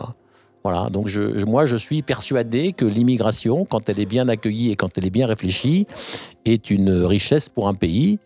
Voilà, 0.64 0.90
donc 0.92 1.10
moi 1.48 1.66
je 1.66 1.76
suis 1.76 2.04
persuadé 2.04 2.74
que 2.74 2.86
l'immigration, 2.86 3.66
quand 3.66 3.90
elle 3.90 4.00
est 4.00 4.06
bien 4.06 4.28
accueillie 4.30 4.72
et 4.72 4.76
quand 4.76 4.96
elle 4.98 5.06
est 5.06 5.12
bien 5.12 5.26
réfléchie, 5.26 5.88
est 6.46 6.70
une 6.70 6.92
richesse 6.92 7.50
pour 7.50 7.68
un 7.68 7.74
pays 7.74 8.20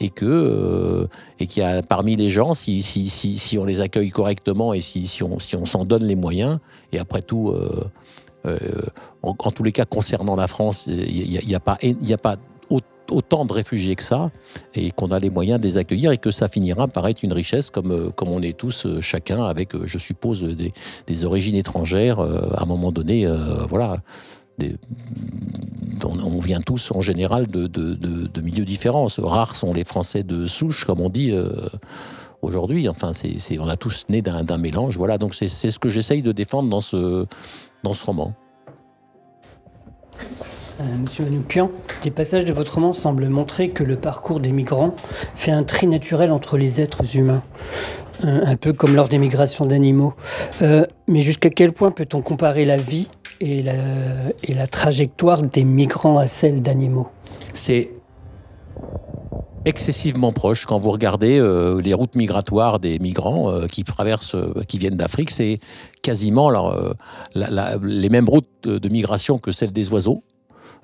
et 0.00 0.08
que 0.08 0.24
euh, 0.24 1.06
et 1.38 1.46
qu'il 1.46 1.62
y 1.62 1.66
a 1.66 1.82
parmi 1.82 2.16
les 2.16 2.30
gens, 2.30 2.54
si, 2.54 3.58
on 3.58 3.64
les 3.66 3.82
accueille 3.82 4.10
correctement 4.10 4.72
et 4.72 4.80
si, 4.80 5.22
on 5.22 5.38
s'en 5.38 5.84
donne 5.84 6.04
les 6.04 6.16
moyens, 6.16 6.58
et 6.92 6.98
après 6.98 7.20
tout, 7.20 7.50
euh, 7.50 7.84
euh, 8.46 8.58
en, 9.22 9.34
tous 9.34 9.62
les 9.62 9.72
cas 9.72 9.84
concernant 9.84 10.34
la 10.34 10.48
France, 10.48 10.86
il 10.86 11.28
n'y 11.28 11.36
a, 11.36 11.42
y 11.42 11.54
a 11.54 11.60
pas 11.60 11.78
a 11.82 12.16
pas 12.16 12.36
autant 13.12 13.44
de 13.44 13.52
réfugiés 13.52 13.94
que 13.94 14.02
ça 14.02 14.30
et 14.74 14.90
qu'on 14.90 15.10
a 15.10 15.18
les 15.18 15.30
moyens 15.30 15.60
de 15.60 15.64
les 15.66 15.76
accueillir 15.78 16.10
et 16.12 16.18
que 16.18 16.30
ça 16.30 16.48
finira 16.48 16.88
par 16.88 17.06
être 17.08 17.22
une 17.22 17.32
richesse 17.32 17.70
comme, 17.70 17.92
euh, 17.92 18.10
comme 18.10 18.28
on 18.28 18.42
est 18.42 18.56
tous 18.56 18.86
euh, 18.86 19.00
chacun 19.00 19.44
avec, 19.44 19.74
euh, 19.74 19.82
je 19.84 19.98
suppose, 19.98 20.42
des, 20.42 20.72
des 21.06 21.24
origines 21.24 21.54
étrangères 21.56 22.20
à 22.20 22.62
un 22.62 22.66
moment 22.66 22.92
donné, 22.92 23.26
voilà. 23.68 23.96
on, 26.04 26.38
vient 26.38 26.60
tous 26.60 26.90
en 26.92 27.00
général 27.00 27.46
de, 27.46 27.66
de- 27.66 27.94
de- 27.94 28.40
milieux 28.40 28.64
différents. 28.64 29.06
Rares 29.18 29.56
sont 29.56 29.72
les 29.72 29.84
Français 29.84 30.22
de 30.22 30.46
souche, 30.46 30.84
comme 30.84 31.00
on 31.00 31.08
dit 31.08 31.32
aujourd'hui. 32.42 32.88
Enfin, 32.88 33.12
c'est, 33.12 33.58
on 33.58 33.68
a 33.68 33.76
tous 33.76 34.04
né 34.08 34.22
d'un, 34.22 34.44
d'un 34.44 34.58
mélange. 34.58 34.96
Voilà, 34.96 35.18
donc 35.18 35.34
c'est, 35.34 35.48
c'est 35.48 35.70
ce 35.70 35.78
que 35.78 35.88
j'essaye 35.88 36.22
de 36.22 36.32
défendre 36.32 36.68
dans 36.68 36.80
ce, 36.80 37.26
dans 37.82 37.94
ce 37.94 38.04
roman. 38.04 38.34
Euh, 40.82 40.98
Monsieur 41.00 41.24
Manoukian, 41.24 41.70
des 42.02 42.10
passages 42.10 42.44
de 42.44 42.52
votre 42.52 42.74
roman 42.74 42.92
semblent 42.92 43.28
montrer 43.28 43.70
que 43.70 43.84
le 43.84 43.96
parcours 43.96 44.40
des 44.40 44.52
migrants 44.52 44.94
fait 45.34 45.52
un 45.52 45.62
tri 45.62 45.86
naturel 45.86 46.32
entre 46.32 46.56
les 46.56 46.80
êtres 46.80 47.16
humains, 47.16 47.42
Euh, 48.24 48.40
un 48.44 48.56
peu 48.56 48.72
comme 48.72 48.94
lors 48.94 49.08
des 49.08 49.18
migrations 49.18 49.66
d'animaux. 49.66 50.12
Euh, 50.60 50.86
mais 51.08 51.22
jusqu'à 51.22 51.50
quel 51.50 51.72
point 51.72 51.90
peut-on 51.90 52.20
comparer 52.20 52.64
la 52.64 52.76
vie 52.76 53.08
et 53.40 53.62
la, 53.62 54.66
trajectoire 54.68 55.42
des 55.42 55.64
migrants 55.64 56.18
à 56.18 56.26
celle 56.26 56.62
d'animaux? 56.62 57.08
C'est 57.52 57.90
excessivement 59.64 60.32
proche 60.32 60.66
quand 60.66 60.78
vous 60.78 60.90
regardez 60.90 61.40
les 61.82 61.94
routes 61.94 62.14
migratoires 62.14 62.78
des 62.78 62.98
migrants 62.98 63.66
qui 63.66 63.82
traversent, 63.82 64.36
qui 64.68 64.78
viennent 64.78 64.96
d'Afrique, 64.96 65.30
c'est 65.30 65.58
quasiment 66.02 66.52
les 67.34 68.08
mêmes 68.08 68.28
routes 68.28 68.48
de 68.64 68.88
migration 68.88 69.38
que 69.38 69.50
celles 69.52 69.72
des 69.72 69.90
oiseaux. 69.90 70.22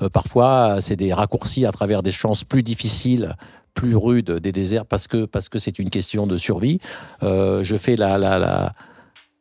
Euh, 0.02 0.08
parfois, 0.08 0.80
c'est 0.80 0.96
des 0.96 1.12
raccourcis 1.12 1.66
à 1.66 1.72
travers 1.72 2.02
des 2.02 2.12
chances 2.12 2.44
plus 2.44 2.62
difficiles, 2.62 3.34
plus 3.74 3.96
rudes 3.96 4.32
des 4.32 4.52
déserts 4.52 4.86
parce 4.86 5.06
que 5.06 5.24
parce 5.24 5.48
que 5.48 5.58
c'est 5.58 5.78
une 5.78 5.90
question 5.90 6.26
de 6.26 6.38
survie. 6.38 6.80
Euh, 7.22 7.62
je 7.62 7.76
fais 7.76 7.96
la, 7.96 8.18
la, 8.18 8.72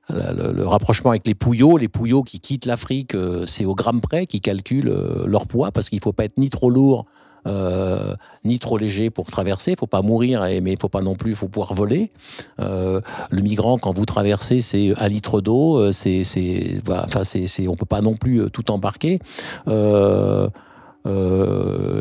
le, 0.09 0.67
rapprochement 0.67 1.11
avec 1.11 1.25
les 1.25 1.35
pouillots, 1.35 1.77
les 1.77 1.87
pouillots 1.87 2.23
qui 2.23 2.39
quittent 2.39 2.65
l'Afrique, 2.65 3.15
euh, 3.15 3.45
c'est 3.45 3.65
au 3.65 3.75
gramme 3.75 4.01
près, 4.01 4.25
qui 4.25 4.41
calculent 4.41 4.93
leur 5.25 5.47
poids 5.47 5.71
parce 5.71 5.89
qu'il 5.89 5.99
faut 5.99 6.13
pas 6.13 6.25
être 6.25 6.37
ni 6.37 6.49
trop 6.49 6.69
lourd 6.69 7.05
euh, 7.45 8.15
ni 8.43 8.59
trop 8.59 8.77
léger 8.77 9.09
pour 9.09 9.27
traverser. 9.27 9.71
Il 9.71 9.77
faut 9.77 9.87
pas 9.87 10.01
mourir, 10.01 10.41
mais 10.61 10.73
il 10.73 10.79
faut 10.79 10.89
pas 10.89 11.01
non 11.01 11.15
plus, 11.15 11.35
faut 11.35 11.47
pouvoir 11.47 11.73
voler. 11.73 12.11
Euh, 12.59 13.01
le 13.29 13.41
migrant, 13.41 13.77
quand 13.77 13.95
vous 13.95 14.05
traversez, 14.05 14.61
c'est 14.61 14.93
un 14.97 15.07
litre 15.07 15.41
d'eau. 15.41 15.77
euh, 15.77 15.91
C'est, 15.91 16.23
c'est, 16.23 16.75
c'est, 17.23 17.67
on 17.67 17.75
peut 17.75 17.85
pas 17.85 18.01
non 18.01 18.15
plus 18.15 18.49
tout 18.51 18.71
embarquer. 18.71 19.19
Je 19.65 20.49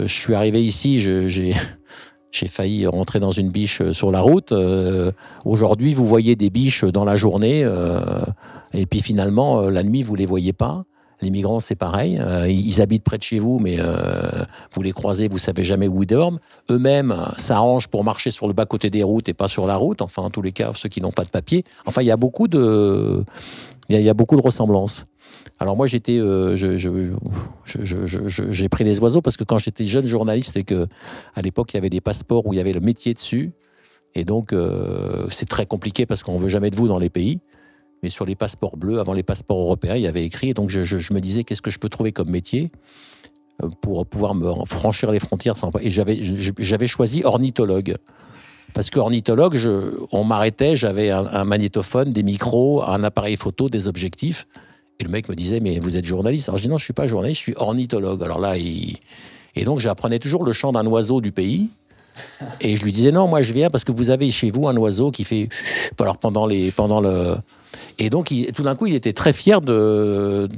suis 0.07 0.35
arrivé 0.35 0.63
ici, 0.65 1.01
j'ai. 1.29 1.55
Failli 2.49 2.87
rentrer 2.87 3.19
dans 3.19 3.31
une 3.31 3.51
biche 3.51 3.81
sur 3.93 4.13
la 4.13 4.21
route. 4.21 4.53
Aujourd'hui, 5.47 5.95
vous 5.95 6.07
voyez 6.07 6.37
des 6.37 6.51
biches 6.51 6.85
dans 6.85 7.07
la 7.07 7.17
journée, 7.17 7.67
et 8.75 8.85
puis 8.85 9.01
finalement, 9.01 9.71
la 9.71 9.83
nuit, 9.83 10.03
vous 10.03 10.17
les 10.17 10.27
voyez 10.27 10.53
pas. 10.53 10.85
Les 11.23 11.31
migrants, 11.31 11.61
c'est 11.61 11.77
pareil. 11.77 12.19
Euh, 12.21 12.47
ils 12.49 12.83
habitent 12.83 13.05
près 13.05 13.17
de 13.17 13.23
chez 13.23 13.39
vous, 13.39 13.59
mais 13.59 13.77
euh, 13.79 14.45
vous 14.73 14.83
les 14.83 14.93
croisez, 14.93 15.29
vous 15.29 15.39
savez 15.39 15.65
jamais 15.65 15.89
où 15.89 16.03
ils 16.03 16.07
dorment. 16.07 16.39
Eux-mêmes 16.71 17.17
s'arrangent 17.39 17.89
pour 17.89 18.05
marcher 18.05 18.31
sur 18.31 18.47
le 18.47 18.53
bas-côté 18.53 18.91
des 18.91 19.03
routes 19.03 19.29
et 19.29 19.35
pas 19.35 19.49
sur 19.49 19.67
la 19.67 19.77
route. 19.77 20.03
Enfin, 20.03 20.23
en 20.23 20.31
tous 20.31 20.43
les 20.43 20.53
cas, 20.53 20.73
ceux 20.75 20.91
qui 20.91 21.01
n'ont 21.01 21.13
pas 21.13 21.25
de 21.25 21.31
papier. 21.31 21.65
Enfin, 21.87 22.03
il 22.03 22.07
y 22.07 22.11
a 22.11 22.19
beaucoup 22.19 22.49
de, 22.49 23.25
il 23.89 23.99
y 23.99 24.11
a, 24.11 24.15
beaucoup 24.15 24.37
de 24.37 24.43
ressemblances. 24.43 25.07
Alors 25.59 25.75
moi 25.75 25.87
euh, 26.09 26.57
j'ai 27.67 28.69
pris 28.69 28.85
les 28.85 29.01
oiseaux 29.01 29.23
parce 29.23 29.39
que 29.39 29.45
quand 29.45 29.59
j'étais 29.59 29.87
jeune 29.87 30.05
journaliste 30.05 30.59
et 30.59 30.65
que 30.65 30.87
à 31.35 31.41
l'époque 31.41 31.73
il 31.73 31.77
y 31.77 31.79
avait 31.79 31.89
des 31.89 32.03
passeports 32.03 32.47
où 32.47 32.53
il 32.53 32.57
y 32.57 32.61
avait 32.61 32.75
le 32.75 32.81
métier 32.81 33.15
dessus, 33.15 33.53
et 34.15 34.25
donc 34.25 34.55
c'est 35.31 35.49
très 35.49 35.65
compliqué 35.65 36.05
parce 36.05 36.23
qu'on 36.23 36.37
veut 36.37 36.49
jamais 36.49 36.71
de 36.71 36.77
vous 36.77 36.89
dans 36.89 36.99
les 36.99 37.09
pays. 37.09 37.41
Mais 38.03 38.11
sur 38.11 38.25
les 38.27 38.35
passeports 38.35 38.77
bleus, 38.77 39.01
avant 39.01 39.13
les 39.13 39.23
passeports 39.23 39.59
européens, 39.59 39.97
il 39.97 40.03
y 40.03 40.07
avait 40.07 40.25
écrit. 40.25 40.51
Et 40.51 40.55
donc 40.55 40.69
je, 40.69 41.13
me 41.13 41.21
disais 41.21 41.45
qu'est-ce 41.45 41.63
que 41.63 41.71
je 41.71 41.79
peux 41.79 41.89
trouver 41.89 42.13
comme 42.13 42.31
métier 42.31 42.71
euh, 43.63 43.69
pour 43.81 44.07
pouvoir 44.07 44.35
me 44.35 44.65
franchir 44.67 45.11
les 45.11 45.19
frontières. 45.19 45.55
Et 45.81 45.91
j'avais 45.91 46.89
choisi 46.89 47.23
ornithologue. 47.25 47.97
Parce 48.75 48.91
que 48.91 48.99
ornithologue, 48.99 49.57
je- 49.57 49.97
on 50.13 50.25
m'arrêtait, 50.25 50.77
j'avais 50.77 51.11
un, 51.11 51.45
magnétophone, 51.45 52.11
des 52.13 52.23
micros, 52.23 52.83
un 52.83 53.03
appareil 53.05 53.37
photo, 53.37 53.71
des 53.71 53.89
objectifs. 53.89 54.47
Et 55.01 55.05
le 55.05 55.11
mec 55.11 55.29
me 55.29 55.35
disait, 55.35 55.61
mais 55.61 55.79
vous 55.79 55.97
êtes 55.97 56.05
journaliste 56.05 56.49
Alors 56.49 56.59
je 56.59 56.65
dis, 56.65 56.69
non, 56.69 56.79
je 56.79 56.85
suis 56.85 56.93
pas 56.93 57.07
journaliste, 57.07 57.39
je 57.39 57.43
suis 57.45 57.55
ornithologue. 57.57 58.23
Alors 58.23 58.39
là. 58.39 58.57
Et 58.59 59.65
donc 59.65 59.79
j'apprenais 59.79 60.19
toujours 60.19 60.45
le 60.45 60.53
chant 60.53 60.73
d'un 60.73 60.87
oiseau 60.87 61.21
du 61.23 61.33
pays. 61.33 61.71
Et 62.61 62.77
je 62.77 62.85
lui 62.85 62.93
disais, 62.93 63.13
non, 63.13 63.29
moi 63.29 63.43
je 63.43 63.53
viens 63.53 63.71
parce 63.71 63.85
que 63.85 63.93
vous 63.93 64.11
avez 64.11 64.31
chez 64.31 64.51
vous 64.51 64.69
un 64.69 64.77
oiseau 64.77 65.11
qui 65.11 65.25
fait... 65.25 65.49
Alors 66.01 66.19
pendant, 66.19 66.47
les, 66.47 66.71
pendant 66.71 67.01
le... 67.01 67.37
Et 67.99 68.11
donc 68.11 68.33
tout 68.55 68.63
d'un 68.63 68.75
coup, 68.75 68.87
il 68.87 68.95
était 68.95 69.13
très 69.13 69.33
fier 69.33 69.61
de 69.61 70.49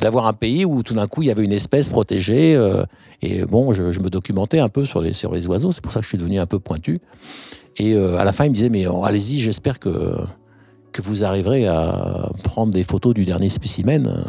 d'avoir 0.00 0.26
un 0.26 0.32
pays 0.32 0.64
où 0.64 0.82
tout 0.82 0.94
d'un 0.94 1.06
coup, 1.06 1.22
il 1.22 1.26
y 1.26 1.30
avait 1.30 1.44
une 1.44 1.52
espèce 1.52 1.88
protégée. 1.88 2.54
euh, 2.54 2.84
et 3.22 3.44
bon, 3.44 3.72
je, 3.72 3.82
me 4.00 4.08
documentais 4.08 4.58
un 4.58 4.70
peu 4.70 4.84
sur 4.84 5.02
les, 5.02 5.12
sur 5.12 5.32
les 5.32 5.46
oiseaux. 5.46 5.72
C'est 5.72 5.82
pour 5.82 5.92
ça 5.92 6.00
que 6.00 6.04
je 6.04 6.08
suis 6.08 6.18
devenu 6.18 6.38
un 6.38 6.46
peu 6.46 6.58
pointu. 6.58 7.00
Et 7.76 7.94
euh, 7.94 8.16
à 8.16 8.24
la 8.24 8.32
fin, 8.32 8.44
il 8.44 8.50
me 8.50 8.54
disait, 8.54 8.70
mais 8.70 8.86
oh, 8.86 9.04
allez-y, 9.04 9.38
j'espère 9.38 9.78
que, 9.78 10.16
que 10.92 11.02
vous 11.02 11.22
arriverez 11.24 11.66
à 11.66 12.30
prendre 12.42 12.72
des 12.72 12.82
photos 12.82 13.12
du 13.12 13.24
dernier 13.24 13.50
spécimen. 13.50 14.24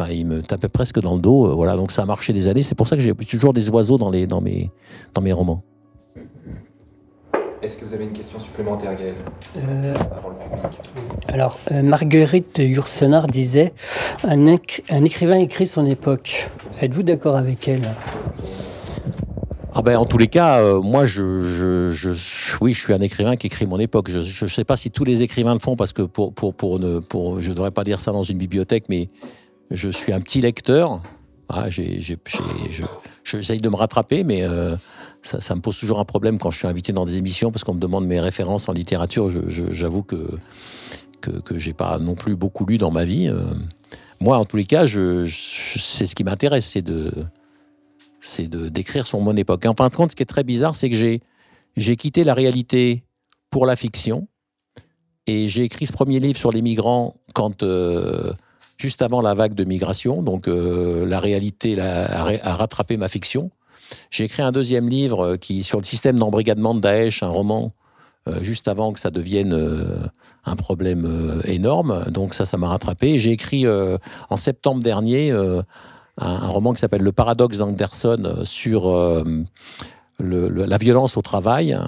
Euh. 0.00 0.04
Enfin, 0.04 0.12
il 0.12 0.26
me 0.26 0.42
tapait 0.42 0.68
presque 0.68 1.00
dans 1.00 1.14
le 1.14 1.20
dos. 1.20 1.46
euh, 1.48 1.54
voilà, 1.54 1.76
donc 1.76 1.90
ça 1.92 2.02
a 2.02 2.06
marché 2.06 2.32
des 2.32 2.46
années. 2.48 2.62
C'est 2.62 2.74
pour 2.74 2.88
ça 2.88 2.96
que 2.96 3.02
j'ai 3.02 3.14
toujours 3.14 3.52
des 3.52 3.68
oiseaux 3.70 3.98
dans, 3.98 4.10
les, 4.10 4.26
dans, 4.26 4.40
mes, 4.40 4.70
dans 5.14 5.22
mes 5.22 5.32
romans. 5.32 5.62
Est-ce 7.62 7.76
que 7.76 7.84
vous 7.84 7.92
avez 7.92 8.04
une 8.04 8.12
question 8.12 8.38
supplémentaire, 8.40 8.94
Gaël 8.96 9.14
Euh, 9.58 9.92
Avant 10.16 10.30
le 10.30 10.36
public. 10.36 10.80
Alors, 11.28 11.58
euh, 11.72 11.82
Marguerite 11.82 12.58
Yourcenar 12.58 13.26
disait 13.26 13.74
un, 14.24 14.46
éc- 14.46 14.82
un 14.88 15.04
écrivain 15.04 15.38
écrit 15.38 15.66
son 15.66 15.84
époque. 15.84 16.48
Êtes-vous 16.80 17.02
d'accord 17.02 17.36
avec 17.36 17.68
elle? 17.68 17.82
Ah 19.74 19.82
ben, 19.82 19.98
en 19.98 20.06
tous 20.06 20.16
les 20.18 20.26
cas, 20.28 20.60
euh, 20.60 20.80
moi, 20.80 21.04
je, 21.06 21.42
je, 21.42 21.90
je- 21.92 22.56
oui, 22.62 22.72
je 22.72 22.80
suis 22.82 22.94
un 22.94 23.00
écrivain 23.02 23.36
qui 23.36 23.46
écrit 23.46 23.66
mon 23.66 23.78
époque. 23.78 24.08
Je 24.10 24.44
ne 24.44 24.48
sais 24.48 24.64
pas 24.64 24.76
si 24.78 24.90
tous 24.90 25.04
les 25.04 25.20
écrivains 25.22 25.52
le 25.52 25.60
font, 25.60 25.76
parce 25.76 25.92
que 25.92 26.02
pour, 26.02 26.32
pour, 26.32 26.54
pour 26.54 26.78
ne, 26.80 26.98
pour, 26.98 27.42
je 27.42 27.50
ne 27.50 27.54
devrais 27.54 27.70
pas 27.70 27.84
dire 27.84 28.00
ça 28.00 28.10
dans 28.10 28.22
une 28.22 28.38
bibliothèque, 28.38 28.84
mais 28.88 29.10
je 29.70 29.88
suis 29.90 30.12
un 30.12 30.20
petit 30.20 30.40
lecteur. 30.40 31.02
Ah, 31.48 31.66
J'essaye 33.24 33.60
de 33.60 33.68
me 33.68 33.76
rattraper, 33.76 34.24
mais 34.24 34.42
euh, 34.42 34.76
ça, 35.22 35.54
me 35.54 35.60
pose 35.60 35.78
toujours 35.78 35.98
un 35.98 36.04
problème 36.04 36.38
quand 36.38 36.50
je 36.50 36.58
suis 36.58 36.68
invité 36.68 36.92
dans 36.92 37.04
des 37.04 37.16
émissions, 37.16 37.50
parce 37.50 37.64
qu'on 37.64 37.74
me 37.74 37.80
demande 37.80 38.06
mes 38.06 38.20
références 38.20 38.68
en 38.68 38.72
littérature. 38.72 39.30
J'avoue 39.48 40.02
que 40.02 40.38
que, 41.20 41.32
que 41.32 41.58
j'ai 41.58 41.74
pas 41.74 41.98
non 41.98 42.14
plus 42.14 42.34
beaucoup 42.34 42.64
lu 42.64 42.78
dans 42.78 42.90
ma 42.90 43.04
vie. 43.04 43.28
Euh, 43.28 43.44
moi, 44.20 44.38
en 44.38 44.44
tous 44.44 44.56
les 44.56 44.64
cas, 44.64 44.86
c'est 44.86 46.06
ce 46.06 46.14
qui 46.14 46.24
m'intéresse, 46.24 46.66
c'est 46.66 46.82
de 46.82 47.12
c'est 48.20 48.48
de 48.48 48.68
d'écrire 48.68 49.06
sur 49.06 49.20
mon 49.20 49.36
époque. 49.36 49.64
En 49.66 49.74
fin 49.74 49.88
de 49.88 49.94
compte, 49.94 50.12
ce 50.12 50.16
qui 50.16 50.22
est 50.22 50.26
très 50.26 50.44
bizarre, 50.44 50.76
c'est 50.76 50.90
que 50.90 50.96
j'ai 50.96 51.20
j'ai 51.76 51.96
quitté 51.96 52.24
la 52.24 52.34
réalité 52.34 53.04
pour 53.50 53.66
la 53.66 53.76
fiction 53.76 54.28
et 55.26 55.48
j'ai 55.48 55.64
écrit 55.64 55.86
ce 55.86 55.92
premier 55.92 56.20
livre 56.20 56.38
sur 56.38 56.52
les 56.52 56.62
migrants 56.62 57.16
quand 57.34 57.62
euh, 57.62 58.32
juste 58.80 59.02
avant 59.02 59.20
la 59.20 59.34
vague 59.34 59.54
de 59.54 59.64
migration, 59.64 60.22
donc 60.22 60.48
euh, 60.48 61.04
la 61.04 61.20
réalité 61.20 61.78
a, 61.78 62.54
rattrapé 62.54 62.96
ma 62.96 63.08
fiction. 63.08 63.50
J'ai 64.10 64.24
écrit 64.24 64.42
un 64.42 64.52
deuxième 64.52 64.88
livre 64.88 65.32
euh, 65.32 65.36
qui 65.36 65.62
sur 65.64 65.78
le 65.78 65.84
système 65.84 66.18
d'embrigadement 66.18 66.74
de 66.74 66.80
Daesh, 66.80 67.22
un 67.22 67.28
roman 67.28 67.72
euh, 68.28 68.42
juste 68.42 68.68
avant 68.68 68.92
que 68.92 69.00
ça 69.00 69.10
devienne 69.10 69.54
un 70.46 70.56
problème 70.56 71.40
énorme. 71.44 72.04
Donc 72.08 72.32
ça, 72.32 72.46
ça 72.46 72.56
m'a 72.56 72.68
rattrapé. 72.68 73.18
J'ai 73.18 73.32
écrit 73.32 73.66
en 73.68 74.36
septembre 74.36 74.82
dernier 74.82 75.30
un, 75.30 76.48
roman 76.48 76.72
qui 76.72 76.80
s'appelle 76.80 77.02
Le 77.02 77.12
paradoxe 77.12 77.58
d'Anderson 77.58 78.40
sur 78.44 78.90
la 80.18 80.78
violence 80.78 81.16
au 81.16 81.22
travail 81.22 81.78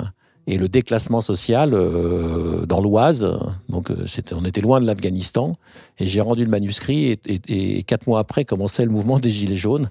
et 0.47 0.59
le 0.59 0.69
déclassement 0.69 1.21
social 1.21 1.73
euh, 1.73 2.67
dans 2.67 2.81
l'Oise. 2.81 3.39
Donc 3.69 3.91
euh, 3.91 4.07
on 4.33 4.45
était 4.45 4.61
loin 4.61 4.81
de 4.81 4.87
l'Afghanistan. 4.87 5.53
Et 5.99 6.07
j'ai 6.07 6.21
rendu 6.21 6.45
le 6.45 6.51
manuscrit 6.51 7.19
et, 7.49 7.83
quatre 7.85 8.07
mois 8.07 8.19
après 8.21 8.45
commençait 8.45 8.85
le 8.85 8.91
mouvement 8.91 9.19
des 9.19 9.31
Gilets 9.31 9.57
jaunes. 9.57 9.91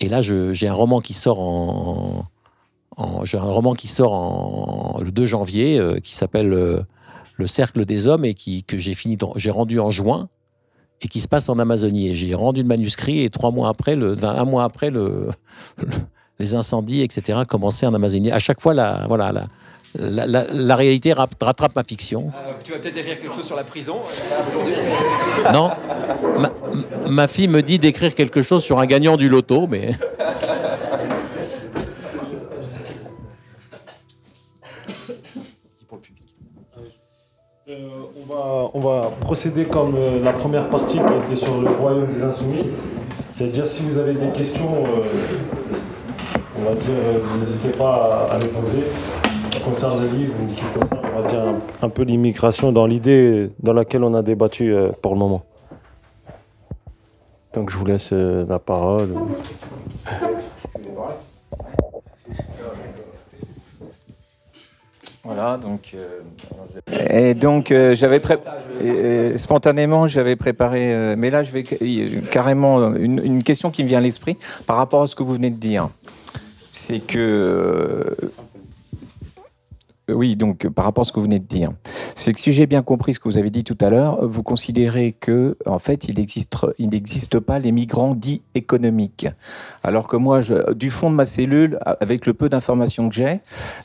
Et 0.00 0.08
là, 0.08 0.20
j'ai 0.20 0.68
un 0.68 0.74
roman 0.74 1.00
qui 1.00 1.14
sort 1.14 1.40
en, 1.40 2.24
j'ai 3.24 3.38
un 3.38 3.42
roman 3.42 3.74
qui 3.74 3.86
sort 3.86 4.12
en, 4.12 5.00
le 5.00 5.10
2 5.10 5.26
janvier 5.26 5.78
euh, 5.78 5.98
qui 6.00 6.14
s'appelle 6.14 6.48
Le 6.48 7.46
Cercle 7.46 7.84
des 7.84 8.06
Hommes 8.08 8.24
et 8.24 8.34
qui, 8.34 8.64
que 8.64 8.78
j'ai 8.78 9.50
rendu 9.50 9.78
en 9.80 9.90
juin 9.90 10.28
et 11.02 11.08
qui 11.08 11.20
se 11.20 11.28
passe 11.28 11.48
en 11.48 11.58
Amazonie. 11.58 12.08
Et 12.08 12.14
j'ai 12.14 12.34
rendu 12.34 12.62
le 12.62 12.68
manuscrit 12.68 13.22
et 13.22 13.30
trois 13.30 13.52
mois 13.52 13.68
après, 13.68 13.96
le, 13.96 14.16
un 14.24 14.44
mois 14.44 14.64
après, 14.64 14.90
le- 14.90 15.30
les 16.38 16.54
incendies, 16.54 17.02
etc., 17.02 17.40
commençaient 17.48 17.86
en 17.86 17.94
Amazonie. 17.94 18.30
À 18.32 18.38
chaque 18.38 18.60
fois, 18.60 18.74
la, 18.74 19.04
voilà, 19.08 19.32
la, 19.32 19.46
la, 19.98 20.26
la- 20.26 20.44
la 20.52 20.76
réalité 20.76 21.12
rap- 21.12 21.34
rattrape 21.40 21.74
ma 21.74 21.82
fiction. 21.84 22.28
Euh, 22.34 22.52
tu 22.62 22.72
vas 22.72 22.78
peut-être 22.78 22.98
écrire 22.98 23.20
quelque 23.20 23.34
chose 23.34 23.46
sur 23.46 23.56
la 23.56 23.64
prison 23.64 23.96
euh, 23.96 24.50
aujourd'hui. 24.50 24.74
Non, 25.52 25.70
ma, 26.38 26.50
ma 27.08 27.28
fille 27.28 27.48
me 27.48 27.62
dit 27.62 27.78
d'écrire 27.78 28.14
quelque 28.14 28.42
chose 28.42 28.62
sur 28.62 28.78
un 28.78 28.86
gagnant 28.86 29.16
du 29.16 29.28
loto, 29.28 29.66
mais. 29.66 29.92
Euh, 37.68 37.88
on, 38.22 38.32
va, 38.32 38.70
on 38.74 38.80
va 38.80 39.10
procéder 39.20 39.64
comme 39.64 39.96
euh, 39.96 40.22
la 40.22 40.32
première 40.32 40.68
partie 40.70 40.98
qui 40.98 41.32
était 41.32 41.36
sur 41.36 41.60
le 41.60 41.68
royaume 41.68 42.06
des 42.12 42.22
insoumis. 42.22 42.64
C'est-à-dire 43.32 43.66
si 43.66 43.82
vous 43.82 43.98
avez 43.98 44.14
des 44.14 44.30
questions, 44.30 44.84
euh, 44.84 45.00
on 46.58 46.62
va 46.64 46.74
dire, 46.74 46.90
euh, 46.90 47.18
vous 47.22 47.38
n'hésitez 47.44 47.76
pas 47.76 48.28
à, 48.32 48.38
les 48.38 48.48
poser. 48.48 48.84
Qui 49.50 49.60
concerne 49.60 50.02
le 50.02 50.08
livre 50.16 50.34
ou 50.42 50.46
qui 50.54 50.62
concerne, 50.78 51.00
on 51.16 51.22
va 51.22 51.28
dire, 51.28 51.40
un, 51.40 51.86
un 51.86 51.88
peu 51.88 52.02
l'immigration 52.02 52.72
dans 52.72 52.86
l'idée 52.86 53.50
dans 53.62 53.72
laquelle 53.72 54.04
on 54.04 54.14
a 54.14 54.22
débattu 54.22 54.72
euh, 54.74 54.90
pour 55.02 55.12
le 55.12 55.18
moment. 55.18 55.44
Donc 57.54 57.70
je 57.70 57.76
vous 57.78 57.86
laisse 57.86 58.10
euh, 58.12 58.44
la 58.48 58.58
parole. 58.58 59.14
Voilà, 65.24 65.56
donc. 65.56 65.92
euh, 65.94 66.20
et 67.10 67.34
donc, 67.34 67.72
euh, 67.72 67.96
j'avais 67.96 68.20
pré- 68.20 68.38
euh, 68.82 69.36
spontanément, 69.36 70.06
j'avais 70.06 70.36
préparé. 70.36 70.94
euh, 70.94 71.14
mais 71.18 71.30
là, 71.30 71.42
je 71.42 71.50
vais 71.50 71.64
carrément. 72.30 72.94
Une, 72.94 73.20
une 73.24 73.42
question 73.42 73.70
qui 73.72 73.82
me 73.82 73.88
vient 73.88 73.98
à 73.98 74.02
l'esprit 74.02 74.36
par 74.66 74.76
rapport 74.76 75.02
à 75.02 75.06
ce 75.08 75.16
que 75.16 75.24
vous 75.24 75.32
venez 75.34 75.50
de 75.50 75.56
dire. 75.58 75.88
C'est 76.86 77.00
que. 77.00 78.16
Oui, 80.16 80.34
donc 80.34 80.66
par 80.68 80.84
rapport 80.84 81.02
à 81.02 81.04
ce 81.04 81.12
que 81.12 81.20
vous 81.20 81.26
venez 81.26 81.38
de 81.38 81.44
dire, 81.44 81.70
c'est 82.14 82.32
que 82.32 82.40
si 82.40 82.52
j'ai 82.52 82.66
bien 82.66 82.82
compris 82.82 83.14
ce 83.14 83.20
que 83.20 83.28
vous 83.28 83.38
avez 83.38 83.50
dit 83.50 83.64
tout 83.64 83.76
à 83.80 83.90
l'heure, 83.90 84.26
vous 84.26 84.42
considérez 84.42 85.12
que, 85.12 85.56
en 85.66 85.78
fait, 85.78 86.08
il 86.08 86.88
n'existe 86.88 87.38
pas 87.40 87.58
les 87.58 87.72
migrants 87.72 88.14
dits 88.14 88.42
économiques. 88.54 89.28
Alors 89.82 90.08
que 90.08 90.16
moi, 90.16 90.40
du 90.74 90.90
fond 90.90 91.10
de 91.10 91.14
ma 91.14 91.26
cellule, 91.26 91.78
avec 92.00 92.26
le 92.26 92.34
peu 92.34 92.48
d'informations 92.48 93.08
que 93.08 93.14
j'ai, 93.14 93.40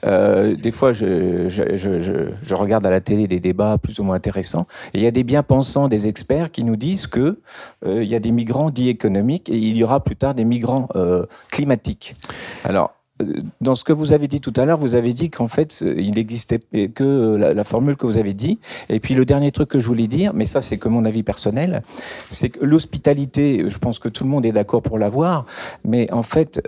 euh, 0.06 0.56
des 0.56 0.72
fois, 0.72 0.94
je 0.94 2.56
regarde 2.56 2.86
à 2.86 2.90
la 2.90 3.02
télé 3.02 3.28
des 3.28 3.40
débats 3.40 3.78
plus 3.78 4.00
ou 4.00 4.04
moins 4.04 4.16
intéressants, 4.16 4.66
et 4.94 5.00
il 5.00 5.04
y 5.04 5.08
a 5.08 5.12
des 5.12 5.24
bien-pensants, 5.24 5.88
des 5.88 6.08
experts 6.08 6.52
qui 6.52 6.64
nous 6.64 6.78
disent 6.78 7.08
que 7.08 7.40
euh, 7.86 8.04
il 8.04 8.10
y 8.10 8.16
a 8.16 8.20
des 8.20 8.32
migrants 8.32 8.70
dits 8.70 8.90
économiques 8.90 9.50
et 9.50 9.58
il 9.58 9.76
y 9.76 9.84
aura 9.84 10.04
plus 10.04 10.16
tard 10.16 10.34
des 10.34 10.46
migrants 10.46 10.88
euh, 10.96 11.26
climatiques. 11.50 12.16
Alors. 12.64 13.01
Euh, 13.22 13.42
Dans 13.62 13.76
ce 13.76 13.84
que 13.84 13.94
vous 13.94 14.14
avez 14.14 14.28
dit 14.28 14.42
tout 14.42 14.54
à 14.58 14.66
l'heure, 14.66 14.78
vous 14.78 14.96
avez 14.96 15.14
dit 15.14 15.30
qu'en 15.30 15.48
fait, 15.48 15.80
euh, 15.82 15.96
il 15.98 16.12
n'existait 16.12 16.60
que 16.60 17.04
euh, 17.04 17.54
la, 17.54 17.64
formule 17.64 17.96
que 17.96 18.06
vous 18.06 18.18
avez 18.18 18.34
dit. 18.34 18.60
Et 18.90 19.00
puis 19.00 19.14
le 19.14 19.26
dernier 19.26 19.52
truc 19.52 19.70
que 19.70 19.80
je 19.80 19.88
voulais 19.88 20.08
dire, 20.08 20.34
mais 20.34 20.46
ça 20.46 20.62
c'est 20.62 20.78
que 20.78 20.90
mon 20.90 21.06
avis 21.06 21.24
personnel, 21.24 21.82
c'est 22.30 22.50
que 22.50 22.66
l'hospitalité, 22.66 23.66
je 23.70 23.78
pense 23.78 24.00
que 24.00 24.10
tout 24.10 24.24
le 24.24 24.30
monde 24.30 24.46
est 24.46 24.52
d'accord 24.52 24.82
pour 24.82 24.98
l'avoir, 24.98 25.46
mais 25.86 26.12
en 26.12 26.24
fait, 26.24 26.62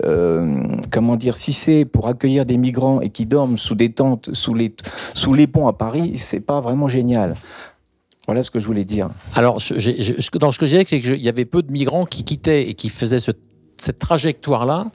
comment 0.90 1.16
dire, 1.16 1.34
si 1.34 1.52
c'est 1.52 1.84
pour 1.84 2.08
accueillir 2.08 2.46
des 2.46 2.56
migrants 2.56 3.00
et 3.00 3.10
qui 3.10 3.26
dorment 3.26 3.58
sous 3.58 3.74
des 3.74 3.92
tentes, 3.92 4.30
sous 4.32 4.54
les, 4.54 4.74
sous 5.12 5.34
les 5.34 5.46
ponts 5.46 5.68
à 5.68 5.72
Paris, 5.72 6.14
c'est 6.16 6.40
pas 6.40 6.60
vraiment 6.60 6.88
génial. 6.88 7.34
Voilà 8.26 8.42
ce 8.42 8.50
que 8.50 8.58
je 8.58 8.66
voulais 8.66 8.84
dire. 8.84 9.10
Alors, 9.34 9.58
dans 10.40 10.52
ce 10.52 10.58
que 10.58 10.66
je 10.66 10.70
dirais, 10.70 10.84
c'est 10.86 11.00
qu'il 11.00 11.20
y 11.20 11.28
avait 11.28 11.44
peu 11.44 11.62
de 11.62 11.70
migrants 11.70 12.06
qui 12.06 12.24
quittaient 12.24 12.68
et 12.68 12.74
qui 12.74 12.88
faisaient 12.88 13.18
ce- 13.18 13.32
cette 13.76 13.98
trajectoire-là 13.98 14.86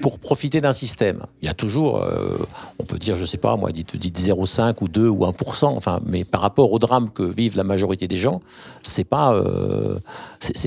pour 0.00 0.18
profiter 0.18 0.60
d'un 0.60 0.72
système. 0.72 1.22
Il 1.42 1.46
y 1.46 1.48
a 1.48 1.54
toujours, 1.54 2.02
euh, 2.02 2.38
on 2.78 2.84
peut 2.84 2.98
dire, 2.98 3.16
je 3.16 3.24
sais 3.24 3.38
pas, 3.38 3.56
moi, 3.56 3.70
dites, 3.70 3.96
dites 3.96 4.18
0,5 4.18 4.76
ou 4.82 4.88
2 4.88 5.08
ou 5.08 5.24
1%, 5.24 5.66
enfin, 5.66 6.00
mais 6.06 6.24
par 6.24 6.40
rapport 6.40 6.72
au 6.72 6.78
drame 6.78 7.10
que 7.10 7.22
vivent 7.22 7.56
la 7.56 7.64
majorité 7.64 8.08
des 8.08 8.16
gens, 8.16 8.40
c'est 8.82 9.04
pas, 9.04 9.34
euh, 9.34 9.98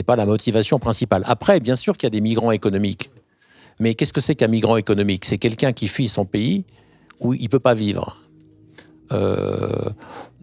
pas 0.05 0.15
la 0.15 0.25
motivation 0.25 0.79
principale. 0.79 1.23
Après, 1.27 1.59
bien 1.59 1.75
sûr 1.75 1.97
qu'il 1.97 2.07
y 2.07 2.07
a 2.07 2.11
des 2.11 2.21
migrants 2.21 2.51
économiques. 2.51 3.11
Mais 3.79 3.93
qu'est-ce 3.95 4.13
que 4.13 4.21
c'est 4.21 4.35
qu'un 4.35 4.47
migrant 4.47 4.77
économique? 4.77 5.25
C'est 5.25 5.37
quelqu'un 5.37 5.71
qui 5.71 5.87
fuit 5.87 6.09
son 6.09 6.25
pays 6.25 6.65
où 7.19 7.33
il 7.33 7.49
peut 7.49 7.59
pas 7.59 7.73
vivre. 7.73 8.17
Euh, 9.11 9.89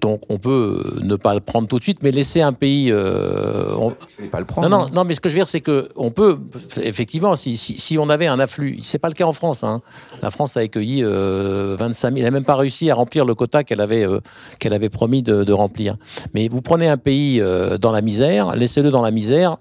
donc 0.01 0.21
on 0.29 0.39
peut 0.39 0.99
ne 1.03 1.17
pas 1.17 1.35
le 1.35 1.41
prendre 1.41 1.67
tout 1.69 1.79
de 1.79 1.83
suite, 1.83 1.99
mais 2.03 2.11
laisser 2.11 2.43
un 2.43 2.53
pays. 2.53 2.91
Euh, 2.93 3.73
on- 3.79 3.95
pas 4.31 4.41
le 4.41 4.45
prendre. 4.45 4.69
Non, 4.69 4.79
non, 4.79 4.89
non, 4.93 5.05
mais 5.05 5.15
ce 5.15 5.21
que 5.21 5.29
je 5.29 5.35
veux 5.35 5.39
dire, 5.41 5.49
c'est 5.49 5.61
que 5.61 5.89
on 5.97 6.11
peut 6.11 6.39
effectivement, 6.83 7.35
si, 7.37 7.57
si, 7.57 7.79
si 7.79 7.99
on 7.99 8.09
avait 8.11 8.27
un 8.27 8.39
afflux, 8.41 8.79
c'est 8.83 8.99
pas 8.99 9.09
le 9.09 9.15
cas 9.15 9.25
en 9.25 9.33
France. 9.33 9.65
Hein. 9.65 9.81
La 10.23 10.31
France 10.31 10.57
a 10.57 10.61
accueilli 10.61 11.03
euh, 11.05 11.77
25 11.79 12.09
000. 12.09 12.19
Elle 12.19 12.25
n'a 12.25 12.31
même 12.31 12.45
pas 12.45 12.57
réussi 12.57 12.91
à 12.91 12.95
remplir 12.95 13.25
le 13.25 13.35
quota 13.35 13.65
qu'elle 13.65 13.81
avait 13.81 14.07
euh, 14.07 14.21
qu'elle 14.59 14.75
avait 14.75 14.89
promis 14.91 15.23
de, 15.23 15.45
de 15.45 15.53
remplir. 15.53 15.97
Mais 16.35 16.49
vous 16.49 16.63
prenez 16.63 16.89
un 16.89 16.97
pays 16.99 17.41
euh, 17.41 17.79
dans 17.79 17.93
la 17.93 18.03
misère, 18.03 18.55
laissez-le 18.57 18.91
dans 18.91 19.03
la 19.03 19.11
misère. 19.11 19.57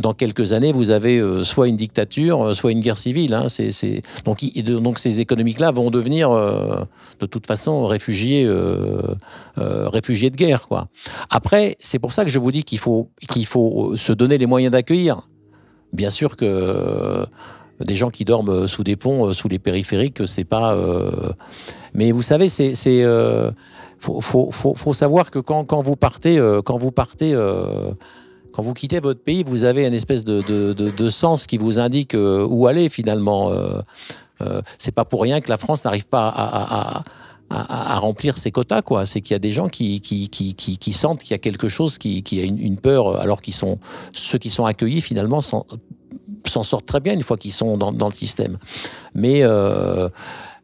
Dans 0.00 0.14
quelques 0.14 0.54
années, 0.54 0.72
vous 0.72 0.88
avez 0.88 1.18
euh, 1.18 1.44
soit 1.44 1.68
une 1.68 1.76
dictature, 1.76 2.40
euh, 2.42 2.54
soit 2.54 2.72
une 2.72 2.80
guerre 2.80 2.96
civile. 2.96 3.34
Hein. 3.34 3.48
Donc, 4.24 4.98
ces 4.98 5.20
économiques-là 5.20 5.72
vont 5.72 5.90
devenir, 5.90 6.30
euh, 6.30 6.76
de 7.20 7.26
toute 7.26 7.46
façon, 7.46 7.84
réfugiés, 7.84 8.46
de 8.46 10.36
guerre. 10.36 10.66
Après, 11.28 11.76
c'est 11.80 11.98
pour 11.98 12.12
ça 12.12 12.24
que 12.24 12.30
je 12.30 12.38
vous 12.38 12.50
dis 12.50 12.64
qu'il 12.64 12.78
faut, 12.78 13.10
se 13.94 14.12
donner 14.14 14.38
les 14.38 14.46
moyens 14.46 14.72
d'accueillir. 14.72 15.28
Bien 15.92 16.08
sûr 16.08 16.36
que 16.36 17.26
des 17.80 17.94
gens 17.94 18.08
qui 18.08 18.24
dorment 18.24 18.66
sous 18.68 18.84
des 18.84 18.96
ponts, 18.96 19.34
sous 19.34 19.48
les 19.48 19.58
périphériques, 19.58 20.26
c'est 20.26 20.44
pas. 20.44 20.78
Mais 21.92 22.10
vous 22.12 22.22
savez, 22.22 22.48
c'est. 22.48 22.74
faut, 23.98 24.92
savoir 24.94 25.30
que 25.30 25.40
quand, 25.40 25.82
vous 25.82 25.96
partez, 25.96 26.40
quand 26.64 26.78
vous 26.78 26.92
partez, 26.92 27.34
quand 28.52 28.62
vous 28.62 28.74
quittez 28.74 29.00
votre 29.00 29.22
pays, 29.22 29.42
vous 29.44 29.64
avez 29.64 29.86
une 29.86 29.94
espèce 29.94 30.24
de, 30.24 30.42
de, 30.42 30.72
de- 30.72 31.10
sens 31.10 31.46
qui 31.46 31.58
vous 31.58 31.78
indique 31.78 32.14
euh, 32.14 32.46
où 32.48 32.66
aller 32.66 32.88
finalement. 32.88 33.50
Euh, 33.50 33.80
euh, 34.42 34.62
c'est 34.78 34.92
pas 34.92 35.04
pour 35.04 35.22
rien 35.22 35.40
que 35.40 35.50
la 35.50 35.58
France 35.58 35.84
n'arrive 35.84 36.06
pas 36.06 36.28
à, 36.28 37.02
à- 37.50 37.98
remplir 37.98 38.38
ses 38.38 38.52
quotas, 38.52 38.80
quoi. 38.80 39.06
C'est 39.06 39.20
qu'il 39.20 39.34
y 39.34 39.36
a 39.36 39.40
des 39.40 39.50
gens 39.50 39.68
qui, 39.68 40.00
qui, 40.00 40.28
qui, 40.28 40.92
sentent 40.92 41.20
qu'il 41.20 41.32
y 41.32 41.34
a 41.34 41.38
quelque 41.38 41.68
chose 41.68 41.98
qui, 41.98 42.22
qui 42.22 42.40
a 42.40 42.44
une, 42.44 42.78
peur, 42.78 43.20
alors 43.20 43.42
qu'ils 43.42 43.54
sont 43.54 43.78
ceux 44.12 44.38
qui 44.38 44.50
sont 44.50 44.64
accueillis 44.64 45.00
finalement 45.00 45.42
s'en 45.42 45.66
sortent 46.62 46.86
très 46.86 47.00
bien 47.00 47.12
une 47.12 47.22
fois 47.22 47.36
qu'ils 47.36 47.52
sont 47.52 47.76
dans, 47.76 48.06
le 48.06 48.14
système. 48.14 48.56
Mais 49.14 49.42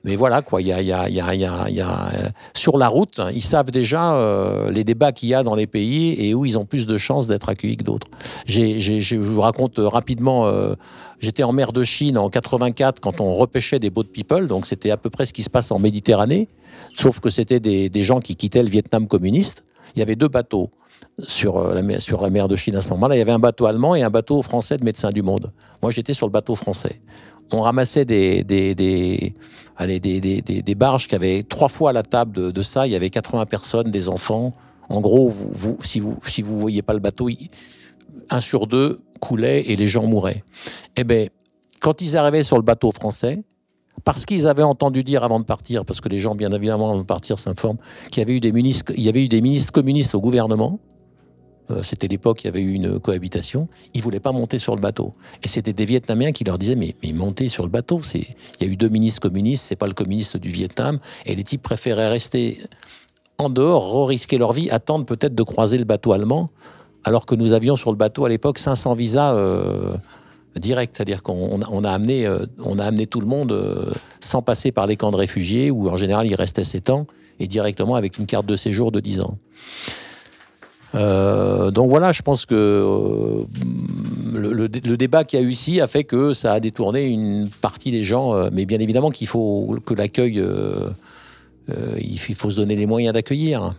mais 0.07 0.15
voilà 0.15 0.41
quoi, 0.41 0.63
il 0.63 0.69
y 0.69 0.73
a, 0.73 2.33
sur 2.55 2.79
la 2.79 2.87
route, 2.87 3.21
ils 3.35 3.43
savent 3.43 3.73
déjà 3.73 4.17
euh, 4.17 4.71
les 4.71 4.85
débats 4.85 5.11
qu'il 5.11 5.29
y 5.29 5.35
a 5.35 5.43
dans 5.43 5.57
les 5.57 5.67
pays 5.67 6.15
et 6.25 6.33
où 6.33 6.45
ils 6.45 6.57
ont 6.57 6.65
plus 6.65 6.87
de 6.87 6.97
chances 6.97 7.27
d'être 7.27 7.49
accueillis 7.49 7.77
que 7.77 7.83
d'autres. 7.83 8.07
Je 8.47 9.17
vous 9.17 9.41
raconte 9.41 9.81
euh, 9.81 9.89
rapidement, 9.89 10.47
euh, 10.47 10.75
j'étais 11.19 11.43
en 11.43 11.53
mer 11.53 11.73
de 11.73 11.83
Chine 11.83 12.19
en 12.19 12.31
84 12.31 13.01
quand 13.01 13.21
on 13.21 13.35
repêchait 13.35 13.81
des 13.81 13.91
boat 13.91 14.05
people, 14.05 14.47
donc 14.47 14.67
c'était 14.67 14.93
à 14.93 14.97
peu 14.97 15.11
près 15.11 15.27
ce 15.27 15.33
qui 15.33 15.43
se 15.43 15.51
passe 15.51 15.73
en 15.73 15.81
Méditerranée, 15.81 16.47
sauf 16.97 17.19
que 17.19 17.29
c'était 17.29 17.59
des, 17.59 18.03
gens 18.05 18.21
qui 18.21 18.37
quittaient 18.37 18.63
le 18.63 18.71
Vietnam 18.71 19.09
communiste. 19.09 19.65
Il 19.97 19.99
y 19.99 20.03
avait 20.03 20.15
deux 20.15 20.29
bateaux 20.29 20.71
sur 21.19 21.75
la 21.75 21.83
mer, 21.83 22.47
de 22.47 22.55
Chine 22.55 22.77
à 22.77 22.83
ce 22.83 22.91
moment-là. 22.91 23.17
Il 23.17 23.19
y 23.19 23.23
avait 23.23 23.33
un 23.33 23.41
bateau 23.41 23.67
allemand 23.67 23.97
et 23.97 24.05
un 24.05 24.11
bateau 24.11 24.41
français 24.43 24.77
de 24.77 24.85
Médecins 24.85 25.11
du 25.11 25.23
Monde. 25.23 25.51
Moi, 25.83 25.91
j'étais 25.91 26.15
sur 26.15 26.27
le 26.27 26.33
bateau 26.33 26.55
français. 26.55 27.01
On 27.53 27.63
ramassait 27.63 28.05
des, 28.05 29.35
allez, 29.77 30.01
des, 30.01 30.21
des, 30.21 30.41
des- 30.43 30.75
barges 30.75 31.09
qui 31.09 31.15
avaient 31.15 31.43
trois 31.43 31.69
fois 31.69 31.93
la 31.93 32.03
table 32.03 32.53
de, 32.53 32.63
ça. 32.63 32.87
Il 32.87 32.93
y 32.93 32.97
avait 32.97 33.11
80 33.11 33.47
personnes, 33.47 33.91
des 33.91 34.09
enfants. 34.09 34.53
En 34.89 35.01
gros, 35.01 35.29
vous, 35.29 35.51
vous, 35.53 35.79
si 35.83 36.01
vous 36.01 36.17
si 36.23 36.43
vous 36.43 36.59
voyez 36.59 36.83
pas 36.83 36.93
le 36.95 37.01
bateau, 37.01 37.29
un 38.31 38.41
sur 38.41 38.67
deux 38.67 39.01
coulait 39.21 39.63
et 39.63 39.77
les 39.77 39.89
gens 39.89 40.07
mouraient. 40.07 40.45
Eh 40.97 41.05
ben, 41.05 41.29
quand 41.81 42.01
ils 42.01 42.17
arrivaient 42.17 42.43
sur 42.43 42.57
le 42.57 42.63
bateau 42.63 42.93
français, 42.93 43.43
parce 44.05 44.27
qu'ils 44.27 44.47
avaient 44.47 44.63
entendu 44.63 45.03
dire 45.03 45.25
avant 45.25 45.41
de 45.41 45.45
partir, 45.45 45.85
parce 45.85 46.01
que 46.01 46.09
les 46.09 46.19
gens, 46.19 46.35
bien 46.35 46.53
évidemment, 46.53 46.91
avant 46.91 46.99
de 46.99 47.05
partir 47.05 47.39
s'informent, 47.39 47.79
qu'il 48.11 48.21
y 48.21 48.23
avait 48.23 48.37
eu 48.37 48.41
des 48.41 48.53
ministres, 48.53 48.93
il 48.97 49.03
y 49.03 49.09
avait 49.09 49.25
eu 49.25 49.29
des 49.29 49.41
ministres 49.41 49.73
communistes 49.73 50.15
au 50.15 50.21
gouvernement. 50.21 50.79
Euh, 51.71 51.83
C'était 51.83 52.09
l'époque, 52.09 52.45
il 52.45 52.47
y 52.47 52.49
avait 52.49 52.63
eu 52.63 52.73
une 52.73 52.99
cohabitation. 52.99 53.69
Ils 53.95 54.03
voulaient 54.03 54.21
pas 54.21 54.33
monter 54.33 54.59
sur 54.59 54.75
le 54.75 54.81
bateau. 54.81 55.15
Et 55.43 55.49
c'était 55.49 55.73
des 55.73 55.85
Vietnamiens 55.85 56.33
qui 56.33 56.45
leur 56.45 56.59
disaient 56.59 56.77
mais, 56.77 56.95
mais 57.03 57.13
montez 57.13 57.49
sur 57.49 57.65
le 57.65 57.71
bateau. 57.71 58.01
Il 58.15 58.25
y 58.61 58.65
a 58.65 58.67
eu 58.67 58.77
deux 58.77 58.89
ministres 58.89 59.21
communistes, 59.21 59.65
c'est 59.69 59.77
pas 59.77 59.87
le 59.87 59.95
communiste 59.95 60.37
du 60.37 60.51
Vietnam. 60.51 60.99
Et 61.25 61.35
les 61.35 61.45
types 61.45 61.63
préféraient 61.63 62.09
rester 62.09 62.59
en 63.39 63.51
dehors, 63.51 64.09
risquer 64.09 64.39
leur 64.39 64.53
vie, 64.53 64.71
attendre 64.71 65.05
peut-être 65.05 65.35
de 65.35 65.43
croiser 65.43 65.79
le 65.79 65.85
bateau 65.85 66.13
allemand, 66.13 66.51
alors 67.05 67.27
que 67.27 67.35
nous 67.35 67.53
avions 67.53 67.77
sur 67.77 67.91
le 67.91 67.97
bateau 67.97 68.25
à 68.25 68.29
l'époque 68.29 68.59
500 68.59 68.95
visas 68.95 69.35
euh, 69.35 69.95
directs, 70.57 70.93
c'est-à-dire 70.95 71.23
qu'on 71.23 71.61
on 71.71 71.85
a, 71.85 71.91
amené, 71.91 72.27
euh, 72.27 72.47
on 72.65 72.79
a 72.79 72.85
amené 72.85 73.07
tout 73.07 73.21
le 73.21 73.27
monde 73.27 73.93
sans 74.21 74.41
passer 74.41 74.73
par 74.73 74.87
les 74.87 74.97
camps 74.97 75.11
de 75.11 75.17
réfugiés 75.17 75.71
où 75.71 75.89
en 75.89 75.97
général 75.97 76.27
il 76.27 76.35
restait 76.35 76.65
7 76.65 76.91
ans 76.91 77.07
et 77.39 77.47
directement 77.47 77.95
avec 77.95 78.19
une 78.19 78.27
carte 78.27 78.47
de 78.47 78.57
séjour 78.57 78.91
de 78.91 79.01
10 79.01 79.21
ans. 79.21 79.39
Euh, 80.95 81.71
donc 81.71 81.91
voilà, 81.91 82.13
je 82.13 82.23
pense 82.23 82.47
que 82.47 82.55
euh, 82.55 83.45
le, 84.35 84.97
débat 84.97 85.25
qu'il 85.25 85.41
y 85.41 85.43
a 85.43 85.45
eu 85.45 85.51
ici 85.51 85.81
a 85.81 85.87
fait 85.87 86.05
que 86.05 86.33
ça 86.33 86.53
a 86.53 86.61
détourné 86.61 87.07
une 87.07 87.49
partie 87.61 87.91
des 87.91 88.05
gens, 88.05 88.35
euh, 88.35 88.51
mais 88.53 88.67
bien 88.67 88.79
évidemment 88.79 89.11
qu'il 89.11 89.27
faut 89.27 89.77
que 89.85 89.95
l'accueil, 89.95 90.43
il 91.99 92.19
faut 92.19 92.51
se 92.51 92.57
donner 92.57 92.77
les 92.77 92.87
moyens 92.87 93.15
d'accueillir. 93.15 93.75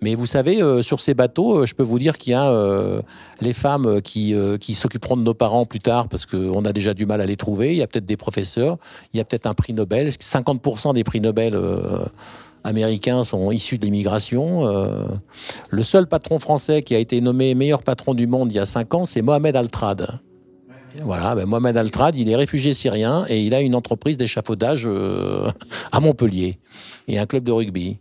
Mais 0.00 0.14
vous 0.14 0.26
savez, 0.26 0.62
sur 0.80 1.00
ces 1.00 1.12
bateaux, 1.12 1.66
je 1.66 1.74
peux 1.74 1.82
vous 1.82 1.98
dire 1.98 2.18
qu'il 2.18 2.30
y 2.30 2.36
a 2.36 3.02
les 3.40 3.52
femmes 3.52 4.00
qui, 4.00 4.32
s'occuperont 4.72 5.16
de 5.16 5.22
nos 5.22 5.34
parents 5.34 5.66
plus 5.66 5.80
tard 5.80 6.08
parce 6.08 6.24
qu'on 6.24 6.64
a 6.64 6.72
déjà 6.72 6.94
du 6.94 7.04
mal 7.04 7.20
à 7.20 7.26
les 7.26 7.34
trouver. 7.34 7.72
Il 7.72 7.78
y 7.78 7.82
a 7.82 7.88
peut-être 7.88 8.06
des 8.06 8.16
professeurs, 8.16 8.76
il 9.12 9.16
y 9.16 9.20
a 9.20 9.24
peut-être 9.24 9.46
un 9.46 9.54
prix 9.54 9.72
Nobel. 9.72 10.10
50% 10.10 10.94
des 10.94 11.02
prix 11.02 11.20
Nobel 11.20 11.58
américains 12.68 13.24
sont 13.24 13.50
issus 13.50 13.78
de 13.78 13.84
l'immigration. 13.84 14.66
Euh, 14.66 15.06
le 15.70 15.82
seul 15.82 16.06
patron 16.06 16.38
français 16.38 16.82
qui 16.82 16.94
a 16.94 16.98
été 16.98 17.20
nommé 17.20 17.54
meilleur 17.54 17.82
patron 17.82 18.14
du 18.14 18.26
monde 18.26 18.52
il 18.52 18.56
y 18.56 18.60
a 18.60 18.66
5 18.66 18.94
ans, 18.94 19.04
c'est 19.04 19.22
Mohamed 19.22 19.56
Altrad. 19.56 20.20
Voilà, 21.02 21.34
ben 21.34 21.46
Mohamed 21.46 21.76
Altrad, 21.76 22.16
il 22.16 22.28
est 22.28 22.36
réfugié 22.36 22.74
syrien 22.74 23.24
et 23.28 23.42
il 23.42 23.54
a 23.54 23.60
une 23.60 23.74
entreprise 23.74 24.16
d'échafaudage 24.16 24.84
euh, 24.86 25.50
à 25.92 26.00
Montpellier 26.00 26.58
et 27.08 27.18
un 27.18 27.26
club 27.26 27.44
de 27.44 27.52
rugby. 27.52 27.98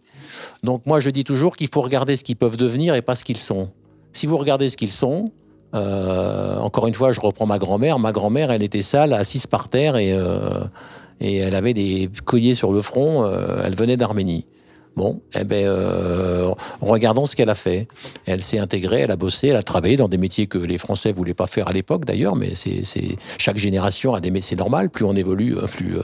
Donc 0.63 0.85
moi, 0.85 0.99
je 0.99 1.09
dis 1.09 1.23
toujours 1.23 1.55
qu'il 1.55 1.69
faut 1.71 1.81
regarder 1.81 2.15
ce 2.15 2.23
qu'ils 2.23 2.35
peuvent 2.35 2.57
devenir 2.57 2.95
et 2.95 3.01
pas 3.01 3.15
ce 3.15 3.23
qu'ils 3.23 3.37
sont. 3.37 3.69
Si 4.13 4.25
vous 4.25 4.37
regardez 4.37 4.69
ce 4.69 4.77
qu'ils 4.77 4.91
sont, 4.91 5.31
euh, 5.75 6.57
encore 6.57 6.87
une 6.87 6.93
fois, 6.93 7.11
je 7.11 7.19
reprends 7.19 7.45
ma 7.45 7.59
grand-mère. 7.59 7.99
Ma 7.99 8.11
grand-mère, 8.11 8.51
elle 8.51 8.63
était 8.63 8.81
sale, 8.81 9.13
assise 9.13 9.47
par 9.47 9.69
terre 9.69 9.95
et, 9.95 10.17
et 11.19 11.37
elle 11.37 11.55
avait 11.55 11.73
des 11.73 12.09
colliers 12.25 12.55
sur 12.55 12.73
le 12.73 12.81
front. 12.81 13.29
elle 13.63 13.75
venait 13.75 13.97
d'Arménie. 13.97 14.45
Bon, 14.97 15.21
eh 15.35 15.43
ben, 15.43 15.63
euh, 15.67 16.49
regardons 16.81 17.27
ce 17.27 17.35
qu'elle 17.35 17.51
a 17.51 17.55
fait. 17.55 17.87
Elle 18.25 18.41
s'est 18.41 18.57
intégrée, 18.57 19.01
elle 19.01 19.11
a 19.11 19.15
bossé, 19.15 19.49
elle 19.49 19.55
a 19.55 19.61
travaillé 19.61 19.95
dans 19.95 20.07
des 20.07 20.17
métiers 20.17 20.47
que 20.47 20.57
les 20.57 20.79
Français 20.79 21.11
voulaient 21.13 21.35
pas 21.35 21.45
faire 21.45 21.67
à 21.67 21.71
l'époque 21.71 22.03
d'ailleurs, 22.03 22.35
mais 22.35 22.55
c'est 22.55 22.81
chaque 23.37 23.57
génération 23.57 24.15
a 24.15 24.21
des 24.21 24.31
métiers 24.31 24.57
normal. 24.57 24.89
Plus 24.89 25.05
on 25.05 25.15
évolue, 25.15 25.55
euh, 25.55 25.67
plus 25.67 25.97
euh, 25.97 26.01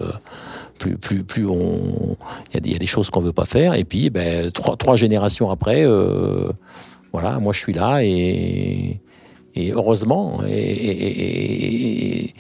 plus 0.78 0.96
plus 1.00 1.24
plus 1.24 1.48
on 1.48 2.16
il 2.54 2.72
y, 2.72 2.76
a 2.76 2.78
des- 2.78 2.86
choses 2.86 3.10
qu'on 3.10 3.22
veut 3.22 3.34
pas 3.34 3.46
faire. 3.46 3.74
Et 3.74 3.84
puis, 3.84 4.12
ben, 4.12 4.52
trois 4.52 4.78
trois 4.78 4.96
générations 4.96 5.50
après, 5.50 5.88
voilà, 7.12 7.40
moi 7.40 7.52
je 7.52 7.58
suis 7.60 7.74
là 7.74 8.04
et 8.04 9.02
heureusement 9.72 10.42
et, 10.48 12.32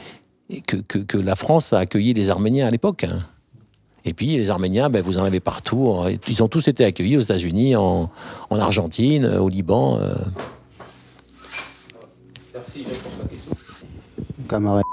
que 0.67 1.17
la 1.17 1.35
France 1.35 1.73
a 1.73 1.79
accueilli 1.79 2.13
les 2.13 2.29
Arméniens 2.29 2.67
à 2.67 2.69
l'époque. 2.69 3.05
hein. 3.05 3.21
Et 4.05 4.13
puis 4.13 4.27
les 4.37 4.49
Arméniens, 4.49 4.89
ben, 4.89 5.01
vous 5.01 5.17
en 5.17 5.23
avez 5.23 5.39
partout. 5.39 5.93
Ils 6.27 6.43
ont 6.43 6.47
tous 6.47 6.67
été 6.67 6.83
accueillis 6.83 7.17
aux 7.17 7.21
États-Unis, 7.21 7.75
en, 7.75 8.09
en 8.49 8.59
Argentine, 8.59 9.25
au 9.25 9.47
Liban. 9.49 9.97
euh. 9.99 10.15
camarade. 14.49 14.83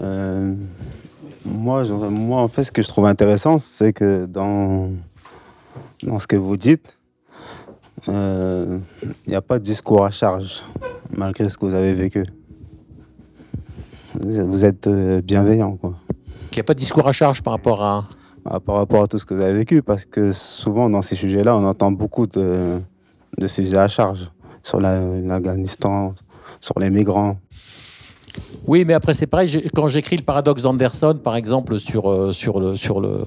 Euh, 0.00 0.54
moi, 1.44 1.84
je- 1.84 1.92
moi, 1.94 2.42
en 2.42 2.48
fait, 2.48 2.64
ce 2.64 2.72
que 2.72 2.82
je 2.82 2.88
trouve 2.88 3.06
intéressant, 3.06 3.58
c'est 3.58 3.92
que 3.92 4.26
dans, 4.26 4.90
dans 6.02 6.18
ce 6.18 6.26
que 6.26 6.36
vous 6.36 6.56
dites, 6.56 6.96
euh, 8.08 8.78
il 9.26 9.30
n'y 9.30 9.34
a 9.34 9.42
pas 9.42 9.58
de 9.58 9.64
discours 9.64 10.04
à 10.04 10.10
charge, 10.10 10.62
malgré 11.16 11.48
ce 11.48 11.56
que 11.58 11.64
vous 11.66 11.74
avez 11.74 11.94
vécu. 11.94 12.24
Vous 14.20 14.64
êtes- 14.64 14.86
euh, 14.88 15.20
bienveillant, 15.20 15.76
quoi. 15.76 15.94
Qu'il 16.50 16.56
n'y 16.58 16.60
a 16.60 16.64
pas 16.64 16.74
de 16.74 16.78
discours 16.78 17.06
à 17.06 17.12
charge 17.12 17.42
par 17.42 17.52
rapport 17.52 17.82
à... 17.82 18.04
Ah, 18.44 18.60
Par 18.60 18.76
rapport 18.76 19.02
à 19.02 19.06
tout 19.06 19.18
ce 19.18 19.26
que 19.26 19.34
vous 19.34 19.42
avez 19.42 19.52
vécu, 19.54 19.82
parce 19.82 20.04
que 20.04 20.32
souvent, 20.32 20.88
dans 20.88 21.02
ces 21.02 21.14
sujets-là, 21.16 21.56
on 21.56 21.64
entend 21.64 21.90
beaucoup 21.92 22.26
de, 22.26 22.78
de 23.36 23.46
sujets 23.46 23.76
à 23.76 23.88
charge 23.88 24.30
sur 24.62 24.80
la- 24.80 25.00
l'Afghanistan, 25.00 26.14
sur 26.60 26.78
les 26.78 26.88
migrants. 26.88 27.36
Oui, 28.66 28.84
mais 28.86 28.94
après 28.94 29.14
c'est 29.14 29.26
pareil. 29.26 29.68
Quand 29.74 29.88
j'écris 29.88 30.16
le 30.16 30.22
paradoxe 30.22 30.62
d'Anderson, 30.62 31.18
par 31.22 31.36
exemple, 31.36 31.78
sur, 31.80 32.08
euh, 32.10 32.32
sur, 32.32 32.60
le, 32.60 32.76
sur, 32.76 33.00
le, 33.00 33.24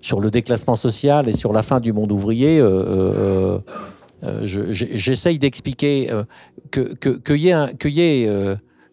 sur 0.00 0.20
le 0.20 0.30
déclassement 0.30 0.76
social 0.76 1.28
et 1.28 1.32
sur 1.32 1.52
la 1.52 1.62
fin 1.62 1.80
du 1.80 1.92
monde 1.92 2.12
ouvrier, 2.12 2.60
euh, 2.60 2.68
euh, 2.68 3.58
euh, 4.24 4.40
je- 4.44 4.72
j'essaye 4.72 5.38
d'expliquer 5.38 6.10
euh, 6.12 6.24
que 6.70 6.94
que- 6.94 7.18
qu'il 7.18 7.36
y 7.40 7.48
ait 7.48 7.52
un- 7.52 7.68
qu'il 7.72 7.92
y 7.92 8.00
ait, 8.02 8.28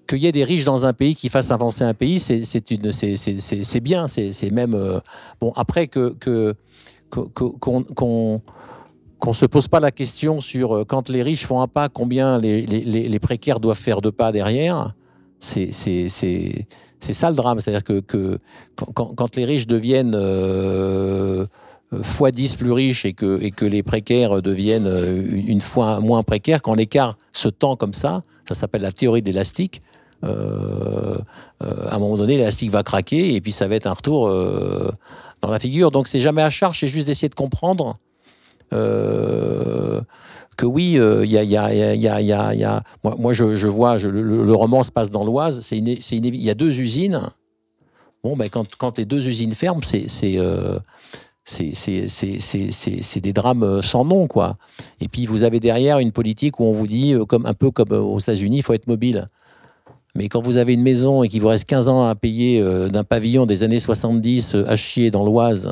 qu'il 0.07 0.19
y 0.19 0.27
ait 0.27 0.31
des 0.31 0.43
riches 0.43 0.65
dans 0.65 0.85
un 0.85 0.93
pays 0.93 1.15
qui 1.15 1.29
fassent 1.29 1.51
avancer 1.51 1.83
un 1.83 1.93
pays, 1.93 2.19
c'est 2.19 3.79
bien. 3.81 4.07
C'est 4.07 4.51
même 4.51 4.73
euh, 4.73 4.99
bon. 5.41 5.51
Après 5.55 5.87
que 5.87 6.15
que 6.19 6.55
qu'on 7.09 7.83
qu'on 7.83 8.41
qu'on 9.19 9.33
se 9.33 9.45
pose 9.45 9.67
pas 9.67 9.79
la 9.79 9.91
question 9.91 10.39
sur 10.39 10.75
euh, 10.75 10.85
quand 10.85 11.09
les 11.09 11.23
riches 11.23 11.45
font 11.45 11.59
un 11.61 11.67
pas, 11.67 11.89
combien 11.89 12.37
les, 12.39 12.65
les- 12.67 12.81
les- 13.09 13.19
précaires 13.19 13.59
doivent 13.59 13.77
faire 13.79 13.99
de 14.01 14.11
pas 14.11 14.31
derrière. 14.31 14.93
C'est 15.39 15.71
ça 15.71 17.29
le 17.29 17.35
drame. 17.35 17.59
C'est-à-dire 17.59 17.83
que, 17.83 17.99
que 17.99 18.37
quand, 18.93 19.35
les 19.35 19.45
riches 19.45 19.65
deviennent 19.67 20.13
euh, 20.15 21.45
fois 22.03 22.31
10 22.31 22.55
plus 22.57 22.71
riches 22.71 23.05
et 23.05 23.13
que, 23.13 23.39
et 23.41 23.51
que 23.51 23.65
les 23.65 23.81
précaires 23.83 24.41
deviennent 24.41 24.87
une 25.31 25.61
fois 25.61 25.99
moins 25.99 26.21
précaires, 26.23 26.61
quand 26.61 26.73
l'écart 26.75 27.17
se 27.33 27.49
tend 27.49 27.75
comme 27.75 27.93
ça, 27.93 28.23
ça 28.47 28.55
s'appelle 28.55 28.81
la 28.83 28.91
théorie 28.91 29.21
de 29.21 29.27
l'élastique. 29.27 29.81
Euh, 30.23 31.17
euh, 31.63 31.88
à 31.88 31.95
un 31.95 31.99
moment 31.99 32.17
donné, 32.17 32.38
l'élastique 32.38 32.71
va 32.71 32.84
craquer 32.84 33.36
et 33.36 33.41
puis 33.41 33.51
ça 33.51 33.67
va 33.67 33.75
être 33.75 33.88
un 33.88 33.93
retour 33.93 34.27
euh, 34.27 34.91
dans 35.41 35.49
la 35.49 35.60
figure. 35.60 35.91
Donc 35.91 36.08
c'est 36.08 36.19
jamais 36.19 36.41
à 36.41 36.49
charge, 36.49 36.80
c'est 36.80 36.88
juste 36.88 37.08
d'essayer 37.08 37.30
de 37.30 37.36
comprendre 37.36 37.97
euh, 38.73 40.01
que 40.58 40.65
oui, 40.65 40.97
euh, 40.97 41.23
il 41.25 41.32
il 41.32 41.34
y, 41.34 41.38
a, 41.38 41.73
y, 41.73 41.82
a, 41.82 41.95
y, 41.95 42.08
a, 42.34 42.53
y 42.53 42.63
a- 42.63 42.84
Moi, 43.03 43.34
je, 43.34 43.67
vois, 43.67 43.97
le, 43.99 44.53
roman 44.53 44.84
se 44.84 44.91
passe 44.91 45.12
dans 45.12 45.23
l'Oise, 45.23 45.62
c'est 45.62 45.77
une, 45.77 45.88
il 45.88 46.36
y 46.43 46.49
a 46.49 46.56
deux 46.56 46.80
usines. 46.80 47.21
Bon, 48.23 48.36
ben, 48.36 48.49
quand, 48.49 48.97
les 48.97 49.06
deux 49.06 49.27
usines 49.27 49.53
ferment, 49.53 49.84
c'est. 49.84 50.10
c'est 50.10 50.38
euh, 50.38 50.80
des 53.21 53.34
drames 53.34 53.63
euh, 53.63 53.82
sans 53.82 54.03
nom, 54.03 54.27
quoi. 54.27 54.58
Et 54.99 55.08
puis 55.08 55.25
vous 55.27 55.43
avez 55.43 55.60
derrière 55.60 55.99
une 55.99 56.12
politique 56.12 56.60
où 56.60 56.65
on 56.65 56.71
vous 56.71 56.88
dit, 56.88 57.13
euh, 57.13 57.25
comme, 57.25 57.45
un 57.45 57.53
peu 57.53 57.71
comme 57.71 57.91
euh, 57.91 58.01
aux 58.01 58.19
États-Unis, 58.19 58.58
il 58.58 58.63
faut 58.63 58.73
être 58.73 58.88
mobile. 58.88 59.30
Mais 60.17 60.30
quand 60.30 60.41
vous 60.41 60.58
avez 60.58 60.73
une 60.73 60.82
maison 60.82 61.21
et 61.23 61.30
qu'il 61.30 61.41
vous 61.41 61.47
reste 61.47 61.65
15 61.65 61.89
ans 61.89 62.03
à 62.10 62.15
payer 62.15 62.60
euh, 62.60 62.89
d'un 62.89 63.03
pavillon 63.03 63.45
des 63.45 63.62
années 63.62 63.80
70 63.80 64.56
euh, 64.56 64.63
à 64.67 64.75
chier 64.75 65.12
dans 65.12 65.23
l'Oise, 65.23 65.71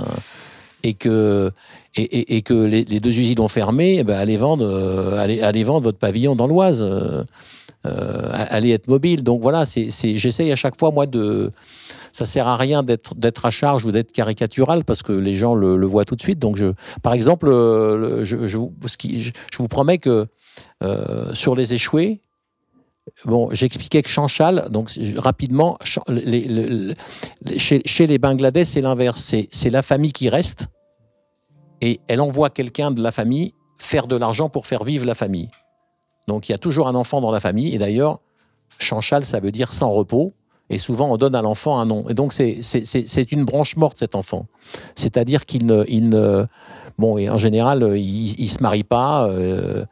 et 0.84 0.94
que, 0.94 1.50
et, 1.98 2.44
que 2.44 2.54
les, 2.54 2.84
deux 2.84 3.10
usines 3.18 3.40
ont 3.40 3.48
fermé, 3.48 3.98
eh 4.00 4.04
ben, 4.04 4.20
allez, 4.20 4.38
vendre, 4.38 4.64
euh, 4.64 5.18
allez, 5.18 5.64
vendre 5.64 5.82
votre 5.82 5.98
pavillon 5.98 6.36
dans 6.36 6.46
l'Oise. 6.46 6.84
euh, 6.84 7.24
allez 8.32 8.70
être 8.70 8.88
mobile. 8.88 9.24
Donc 9.24 9.42
voilà, 9.42 9.64
j'essaye 9.66 10.52
à 10.52 10.56
chaque 10.56 10.78
fois, 10.78 10.92
moi, 10.92 11.08
de. 11.08 11.52
Ça 12.12 12.26
sert 12.26 12.48
à 12.48 12.56
rien 12.56 12.84
d'être, 12.84 13.46
à 13.46 13.52
charge 13.52 13.84
ou 13.84 13.92
d'être 13.92 14.12
caricatural 14.12 14.86
parce 14.86 15.02
que 15.02 15.12
les 15.12 15.34
gens 15.34 15.56
le, 15.56 15.86
voient 15.88 16.06
tout 16.06 16.16
de 16.16 16.22
suite. 16.22 16.38
Donc, 16.40 16.56
je, 16.56 16.68
par 17.02 17.14
exemple, 17.14 17.48
le- 17.50 18.24
je, 18.24 18.48
je 18.48 18.58
vous- 18.58 18.74
promets 19.68 19.98
que 19.98 20.28
sur 21.34 21.56
les 21.56 21.74
échoués, 21.74 22.22
Bon, 23.26 23.50
j'expliquais 23.52 24.02
que 24.02 24.10
Chanchal, 24.10 24.68
donc 24.72 24.90
rapidement, 25.18 25.78
chez, 25.84 28.08
les 28.08 28.18
Bangladais, 28.18 28.66
c'est 28.66 28.82
l'inverse. 28.82 29.36
C'est, 29.52 29.70
la 29.70 29.82
famille 29.82 30.12
qui 30.12 30.28
reste 30.28 30.68
et 31.82 32.00
elle 32.08 32.22
envoie 32.22 32.50
quelqu'un 32.50 32.92
de 32.92 33.02
la 33.02 33.12
famille 33.12 33.54
faire 33.78 34.08
de 34.08 34.16
l'argent 34.16 34.50
pour 34.50 34.66
faire 34.66 34.84
vivre 34.84 35.06
la 35.06 35.16
famille. 35.16 35.50
Donc 36.28 36.50
il 36.50 36.54
y 36.54 36.56
a 36.56 36.58
toujours 36.58 36.88
un 36.88 36.96
enfant 36.96 37.22
dans 37.22 37.32
la 37.32 37.40
famille 37.40 37.76
et 37.76 37.78
d'ailleurs, 37.78 38.20
Chanchal, 38.80 39.24
ça 39.24 39.40
veut 39.40 39.52
dire 39.52 39.72
sans 39.72 39.92
repos 39.92 40.34
et 40.70 40.80
souvent 40.80 41.12
on 41.12 41.18
donne 41.18 41.36
à 41.36 41.44
l'enfant 41.44 41.78
un 41.78 41.86
nom. 41.86 42.06
Et 42.10 42.16
donc 42.16 42.34
c'est, 42.34 43.32
une 43.32 43.46
branche 43.46 43.76
morte 43.76 44.00
cet 44.00 44.16
enfant. 44.16 44.48
C'est-à-dire 44.96 45.46
qu'il 45.46 45.68
ne, 45.68 45.84
il 45.88 46.10
ne- 46.10 46.48
bon, 46.98 47.20
et 47.20 47.30
en 47.30 47.38
général, 47.38 47.96
il, 47.96 48.40
il 48.40 48.48
se 48.48 48.64
marie 48.64 48.84
pas. 48.84 49.28
euh, 49.28 49.86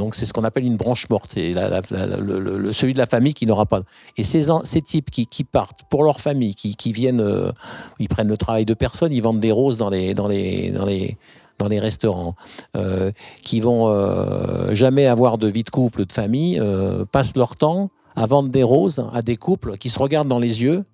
donc 0.00 0.14
c'est 0.14 0.24
ce 0.24 0.32
qu'on 0.32 0.44
appelle 0.44 0.64
une 0.64 0.76
branche 0.76 1.08
morte. 1.10 1.36
Et 1.36 1.54
le, 1.54 2.72
celui 2.72 2.94
de 2.94 2.98
la 2.98 3.06
famille 3.06 3.34
qui 3.34 3.46
n'aura 3.46 3.66
pas. 3.66 3.82
Et 4.16 4.24
ces, 4.24 4.48
ces 4.64 4.82
types 4.82 5.10
qui, 5.10 5.26
qui 5.26 5.44
partent 5.44 5.82
pour 5.90 6.02
leur 6.02 6.20
famille, 6.20 6.54
qui, 6.54 6.74
qui 6.74 6.92
viennent, 6.92 7.20
euh, 7.20 7.52
ils 7.98 8.08
prennent 8.08 8.28
le 8.28 8.36
travail 8.38 8.64
de 8.64 8.74
personne, 8.74 9.12
ils 9.12 9.22
vendent 9.22 9.40
des 9.40 9.52
roses 9.52 9.76
dans 9.76 9.90
les, 9.90 10.14
dans 10.14 10.26
les, 10.26 10.70
dans 10.70 10.86
les, 10.86 11.18
dans 11.60 11.68
les 11.68 11.78
restaurants, 11.78 12.34
euh, 12.74 13.12
qui 13.44 13.60
vont 13.60 13.88
euh, 13.88 14.74
jamais 14.74 15.06
avoir 15.06 15.36
de 15.38 15.46
vie 15.46 15.62
de 15.62 15.70
couple, 15.70 16.06
de 16.06 16.12
famille, 16.12 16.58
euh, 16.58 17.04
passent 17.04 17.36
leur 17.36 17.54
temps 17.54 17.90
à 18.16 18.26
vendre 18.26 18.48
des 18.48 18.62
roses 18.62 19.04
à 19.12 19.22
des 19.22 19.36
couples 19.36 19.76
qui 19.76 19.90
se 19.90 19.98
regardent 19.98 20.28
dans 20.28 20.40
les 20.40 20.62
yeux 20.62 20.84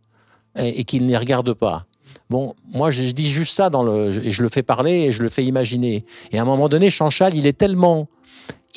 et, 0.58 0.84
qui 0.84 1.00
ne 1.00 1.08
les 1.08 1.16
regardent 1.16 1.54
pas. 1.54 1.86
Bon, 2.28 2.54
moi 2.74 2.90
je, 2.90 3.10
dis 3.12 3.28
juste 3.28 3.54
ça 3.54 3.70
dans 3.70 3.84
le, 3.84 4.26
et 4.26 4.32
je 4.32 4.42
le 4.42 4.48
fais 4.48 4.62
parler 4.62 4.92
et 4.92 5.12
je 5.12 5.22
le 5.22 5.28
fais 5.28 5.44
imaginer. 5.44 6.04
Et 6.32 6.38
à 6.38 6.42
un 6.42 6.44
moment 6.44 6.68
donné, 6.68 6.90
Chanchal, 6.90 7.34
il 7.34 7.46
est 7.46 7.56
tellement, 7.56 8.08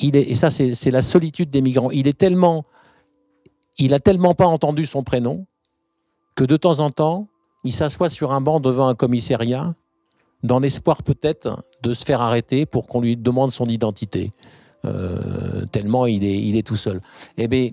et 0.02 0.34
ça 0.34 0.50
c'est 0.50 0.74
c'est 0.74 0.90
la 0.90 1.02
solitude 1.02 1.50
des 1.50 1.60
migrants. 1.60 1.90
Il 1.90 2.08
est 2.08 2.18
tellement, 2.18 2.64
il 3.78 3.94
a 3.94 3.98
tellement 3.98 4.34
pas 4.34 4.46
entendu 4.46 4.86
son 4.86 5.02
prénom 5.02 5.46
que 6.36 6.44
de 6.44 6.56
temps 6.56 6.80
en 6.80 6.90
temps, 6.90 7.28
il 7.64 7.72
s'assoit 7.72 8.08
sur 8.08 8.32
un 8.32 8.40
banc 8.40 8.60
devant 8.60 8.88
un 8.88 8.94
commissariat 8.94 9.74
dans 10.42 10.58
l'espoir 10.58 11.02
peut-être 11.02 11.62
de 11.82 11.92
se 11.92 12.04
faire 12.04 12.20
arrêter 12.22 12.64
pour 12.66 12.86
qu'on 12.86 13.00
lui 13.00 13.16
demande 13.16 13.50
son 13.50 13.66
identité. 13.66 14.32
Euh, 14.86 15.66
tellement 15.66 16.06
il 16.06 16.24
est, 16.24 16.40
il 16.40 16.56
est 16.56 16.66
tout 16.66 16.76
seul. 16.76 17.00
Eh 17.36 17.48
bien, 17.48 17.70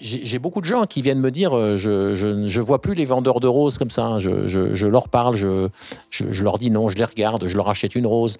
j'ai 0.00 0.38
beaucoup 0.38 0.60
de 0.60 0.66
gens 0.66 0.84
qui 0.84 1.02
viennent 1.02 1.20
me 1.20 1.30
dire 1.30 1.54
euh, 1.56 1.76
je, 1.76 2.14
je, 2.46 2.60
vois 2.60 2.80
plus 2.80 2.94
les 2.94 3.04
vendeurs 3.04 3.40
de 3.40 3.46
roses 3.48 3.78
comme 3.78 3.90
ça. 3.90 4.06
hein. 4.06 4.18
Je, 4.18 4.86
leur 4.86 5.08
parle, 5.08 5.36
je, 5.36 6.42
leur 6.42 6.58
dis 6.58 6.70
non, 6.70 6.88
je 6.88 6.96
les 6.96 7.04
regarde, 7.04 7.46
je 7.46 7.56
leur 7.56 7.68
achète 7.68 7.94
une 7.94 8.06
rose. 8.06 8.36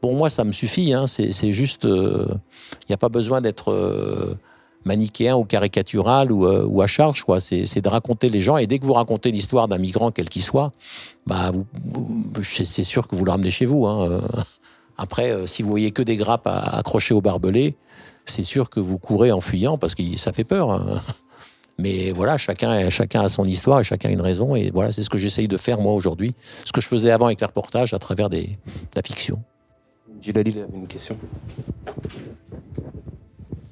Pour 0.00 0.14
moi, 0.14 0.28
ça 0.30 0.44
me 0.44 0.52
suffit. 0.52 0.92
hein. 0.92 1.06
C'est 1.06 1.52
juste. 1.52 1.84
Il 1.84 2.86
n'y 2.90 2.94
a 2.94 2.98
pas 2.98 3.08
besoin 3.08 3.40
d'être 3.40 3.70
euh, 3.72 4.36
manichéen 4.84 5.36
ou 5.36 5.44
caricatural 5.44 6.30
ou, 6.32 6.46
euh, 6.46 6.80
à 6.82 6.86
charge. 6.86 7.24
C'est 7.38 7.80
de 7.80 7.88
raconter 7.88 8.28
les 8.28 8.40
gens. 8.40 8.56
Et 8.56 8.66
dès 8.66 8.78
que 8.78 8.84
vous 8.84 8.92
racontez 8.92 9.30
l'histoire 9.30 9.68
d'un 9.68 9.78
migrant, 9.78 10.10
quel 10.10 10.28
qu'il 10.28 10.42
soit, 10.42 10.72
bah, 11.26 11.52
c'est 12.42 12.84
sûr 12.84 13.08
que 13.08 13.16
vous 13.16 13.24
le 13.24 13.30
ramenez 13.30 13.50
chez 13.50 13.66
vous. 13.66 13.86
hein. 13.86 14.10
Euh, 14.10 14.20
Après, 14.98 15.30
euh, 15.30 15.46
si 15.46 15.62
vous 15.62 15.70
voyez 15.70 15.90
que 15.90 16.02
des 16.02 16.16
grappes 16.16 16.46
accrochées 16.46 17.14
au 17.14 17.20
barbelé, 17.20 17.74
c'est 18.24 18.44
sûr 18.44 18.70
que 18.70 18.80
vous 18.80 18.98
courez 18.98 19.32
en 19.32 19.40
fuyant 19.40 19.78
parce 19.78 19.94
que 19.94 20.02
ça 20.16 20.32
fait 20.32 20.44
peur. 20.44 20.70
hein. 20.70 21.02
Mais 21.78 22.12
voilà, 22.12 22.38
chacun, 22.38 22.88
chacun 22.90 23.22
a 23.22 23.28
son 23.28 23.44
histoire 23.44 23.80
et 23.80 23.84
chacun 23.84 24.08
a 24.08 24.12
une 24.12 24.20
raison. 24.20 24.54
Et 24.54 24.70
voilà, 24.72 24.92
c'est 24.92 25.02
ce 25.02 25.10
que 25.10 25.18
j'essaye 25.18 25.48
de 25.48 25.56
faire 25.56 25.80
moi 25.80 25.92
aujourd'hui. 25.92 26.34
Ce 26.64 26.72
que 26.72 26.80
je 26.80 26.86
faisais 26.86 27.10
avant 27.10 27.26
avec 27.26 27.40
les 27.40 27.46
reportages 27.46 27.94
à 27.94 27.98
travers 27.98 28.30
des, 28.30 28.42
de 28.46 28.96
la 28.96 29.02
fiction. 29.02 29.42
Gilali, 30.22 30.52
il 30.54 30.60
avait 30.60 30.76
une 30.76 30.86
question. 30.86 31.16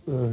Euh, 0.08 0.30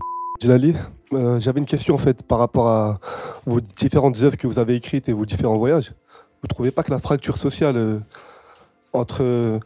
euh, 1.14 1.40
j'avais 1.40 1.60
une 1.60 1.66
question 1.66 1.96
en 1.96 2.00
fait 2.00 2.24
par 2.24 2.40
rapport 2.40 2.68
à 2.68 3.00
vos 3.46 3.62
différentes 3.62 4.20
œuvres 4.22 4.36
que 4.38 4.48
vous 4.48 4.58
avez 4.58 4.76
écrites 4.76 5.08
et 5.10 5.14
vos 5.14 5.26
différents 5.26 5.58
voyages. 5.58 5.94
Vous 6.42 6.46
ne 6.46 6.50
trouvez 6.50 6.72
pas 6.72 6.84
que 6.84 6.92
la 6.92 7.00
fracture 7.00 7.38
sociale 7.38 7.78
euh, 7.78 8.00
entre 8.94 9.24
euh, 9.24 9.60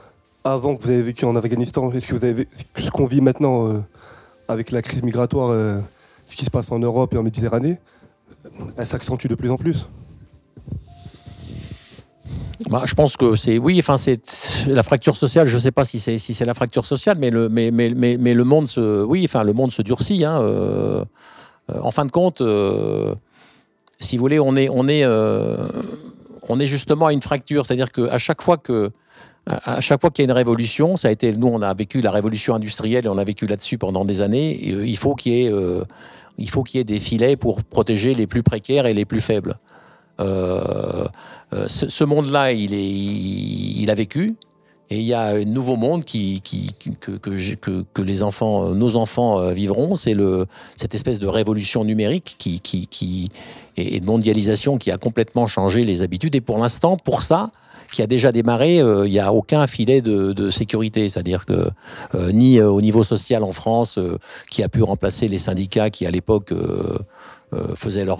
avant 0.44 0.76
que 0.76 0.84
vous 0.84 0.89
avez 0.89 1.02
vécu 1.02 1.26
en 1.26 1.36
Afghanistan 1.36 1.92
et 1.92 2.00
ce 2.02 2.89
qu'on 2.92 3.06
vit 3.06 3.22
maintenant 3.22 3.70
euh, 3.70 3.80
avec 4.47 4.71
la 4.71 4.82
crise 4.82 5.03
migratoire, 5.03 5.49
euh, 5.49 5.79
ce 6.25 6.36
qui 6.36 6.45
se 6.45 6.49
passe 6.49 6.71
en 6.71 6.79
Europe 6.79 7.13
et 7.13 7.17
en 7.17 7.23
Méditerranée, 7.23 7.77
elle 8.77 8.86
s'accentue 8.86 9.27
de 9.27 9.36
plus 9.36 9.49
en 9.49 9.58
plus 9.58 9.88
Bah, 12.69 12.84
je 12.86 12.93
pense 12.93 13.17
que 13.17 13.36
c'est 13.36 13.58
oui, 13.58 13.77
enfin 13.79 13.97
c'est 13.97 14.21
la 14.67 14.84
fracture 14.84 15.17
sociale. 15.17 15.47
Je 15.47 15.56
ne 15.56 15.60
sais 15.60 15.71
pas 15.71 15.86
si 15.86 15.99
c'est 15.99 16.17
si 16.17 16.34
c'est 16.34 16.45
la 16.45 16.53
fracture 16.53 16.86
sociale, 16.86 17.17
mais 17.19 17.29
le 17.29 17.49
mais, 17.49 17.71
mais, 17.71 17.89
mais, 17.89 18.17
mais 18.17 18.34
le 18.34 18.43
monde 18.43 18.67
se 18.67 19.03
oui, 19.03 19.23
enfin 19.25 19.43
le 19.43 19.53
monde 19.53 19.71
se 19.71 19.82
durcit. 19.82 20.23
hein, 20.25 20.41
euh, 20.41 21.03
euh, 21.71 21.79
en 21.82 21.91
fin 21.91 22.06
de 22.06 22.12
compte, 22.12 22.41
si 23.99 24.17
vous 24.17 24.21
voulez, 24.21 24.39
on 24.39 24.56
est 24.56 24.69
on 24.69 24.88
est 24.88 25.06
on 26.49 26.60
est 26.60 26.67
justement 26.67 27.08
à 27.08 27.13
une 27.13 27.21
fracture, 27.21 27.65
c'est-à-dire 27.65 27.91
qu'à 27.91 28.17
chaque 28.17 28.41
fois 28.41 28.58
que 28.58 28.91
à 29.45 29.82
chaque 29.82 29.99
fois 29.99 30.10
qu'il 30.10 30.23
y 30.23 30.27
a 30.27 30.32
une 30.32 30.38
révolution, 30.38 30.95
ça 30.95 31.10
a 31.10 31.12
été 31.12 31.34
nous 31.34 31.47
on 31.47 31.62
a 31.62 31.73
vécu 31.73 32.01
la 32.01 32.12
révolution 32.12 32.56
industrielle 32.56 33.06
et 33.06 33.10
on 33.10 33.17
a 33.17 33.23
vécu 33.23 33.45
là-dessus 33.45 33.77
pendant 33.77 34.06
des 34.06 34.21
années. 34.21 34.60
euh, 34.69 34.88
il 34.88 34.97
faut 34.97 35.15
qu'il 35.15 35.34
y 35.34 35.45
ait 35.45 35.51
euh, 35.51 35.84
il 36.38 36.49
faut 36.49 36.63
qu'il 36.63 36.77
y 36.77 36.82
ait 36.82 36.86
des 36.86 36.99
filets 36.99 37.36
pour 37.36 37.63
protéger 37.63 38.15
les 38.15 38.25
plus 38.25 38.41
précaires 38.41 38.86
et 38.86 38.93
les 38.93 39.06
plus 39.06 39.21
faibles. 39.21 39.56
Euh, 40.19 41.06
ce, 41.67 42.03
monde-là, 42.03 42.53
il, 42.53 43.89
a 43.89 43.93
vécu. 43.95 44.36
Et 44.89 44.97
il 44.97 45.03
y 45.03 45.13
a 45.13 45.27
un 45.27 45.45
nouveau 45.45 45.75
monde 45.75 46.03
que, 46.06 48.01
les 48.01 48.23
enfants, 48.23 48.69
nos 48.69 48.95
enfants 48.95 49.47
vivront. 49.51 49.93
C'est 49.93 50.15
cette 50.75 50.95
espèce 50.95 51.19
de 51.19 51.27
révolution 51.27 51.84
numérique 51.84 52.36
qui, 52.39 52.60
qui, 52.60 53.29
et 53.77 53.99
de 53.99 54.06
mondialisation 54.06 54.80
qui 54.80 54.89
a 54.89 54.97
complètement 54.97 55.45
changé 55.45 55.86
les 55.86 56.01
habitudes. 56.01 56.34
Et 56.34 56.41
pour 56.41 56.57
l'instant, 56.57 56.97
pour 56.97 57.22
ça, 57.22 57.51
qui 57.91 58.01
a 58.01 58.07
déjà 58.07 58.31
démarré, 58.31 58.79
euh, 58.79 59.07
il 59.07 59.11
n'y 59.11 59.19
a 59.19 59.31
aucun 59.34 59.67
filet 59.67 60.01
de, 60.01 60.49
sécurité. 60.49 61.09
C'est-à-dire 61.09 61.45
que 61.45 61.69
euh, 62.15 62.31
ni 62.31 62.59
euh, 62.59 62.69
au 62.69 62.81
niveau 62.81 63.03
social 63.03 63.43
en 63.43 63.51
France, 63.51 63.99
qui 64.49 64.63
a 64.63 64.69
pu 64.69 64.84
remplacer 64.84 65.27
les 65.27 65.38
syndicats 65.38 65.89
qui, 65.89 66.05
à 66.05 66.11
l'époque, 66.11 66.53
faisaient 67.75 68.03
leur, 68.03 68.19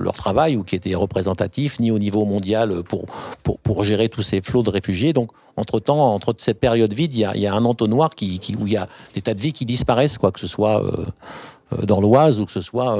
leur 0.00 0.14
travail 0.14 0.56
ou 0.56 0.64
qui 0.64 0.74
étaient 0.74 0.94
représentatifs, 0.96 1.78
ni 1.78 1.92
au 1.92 2.00
niveau 2.00 2.24
mondial 2.24 2.82
pour, 2.82 3.06
pour, 3.62 3.84
gérer 3.84 4.08
tous 4.08 4.22
ces 4.22 4.40
flots 4.40 4.62
de 4.62 4.70
réfugiés. 4.70 5.12
Donc, 5.12 5.30
entre-temps, 5.56 6.14
entre 6.14 6.34
cette 6.38 6.58
période 6.58 6.92
vide, 6.92 7.12
il 7.14 7.20
y 7.20 7.46
a, 7.46 7.54
un 7.54 7.64
entonnoir 7.64 8.10
où 8.20 8.24
il 8.66 8.72
y 8.72 8.76
a 8.76 8.88
des 9.14 9.22
tas 9.22 9.34
de 9.34 9.40
vies 9.40 9.52
qui 9.52 9.66
disparaissent, 9.66 10.18
quoi, 10.18 10.32
que 10.32 10.40
ce 10.40 10.48
soit 10.48 10.82
dans 11.84 12.00
l'Oise 12.00 12.40
ou 12.40 12.44
que 12.44 12.52
ce 12.52 12.60
soit 12.60 12.98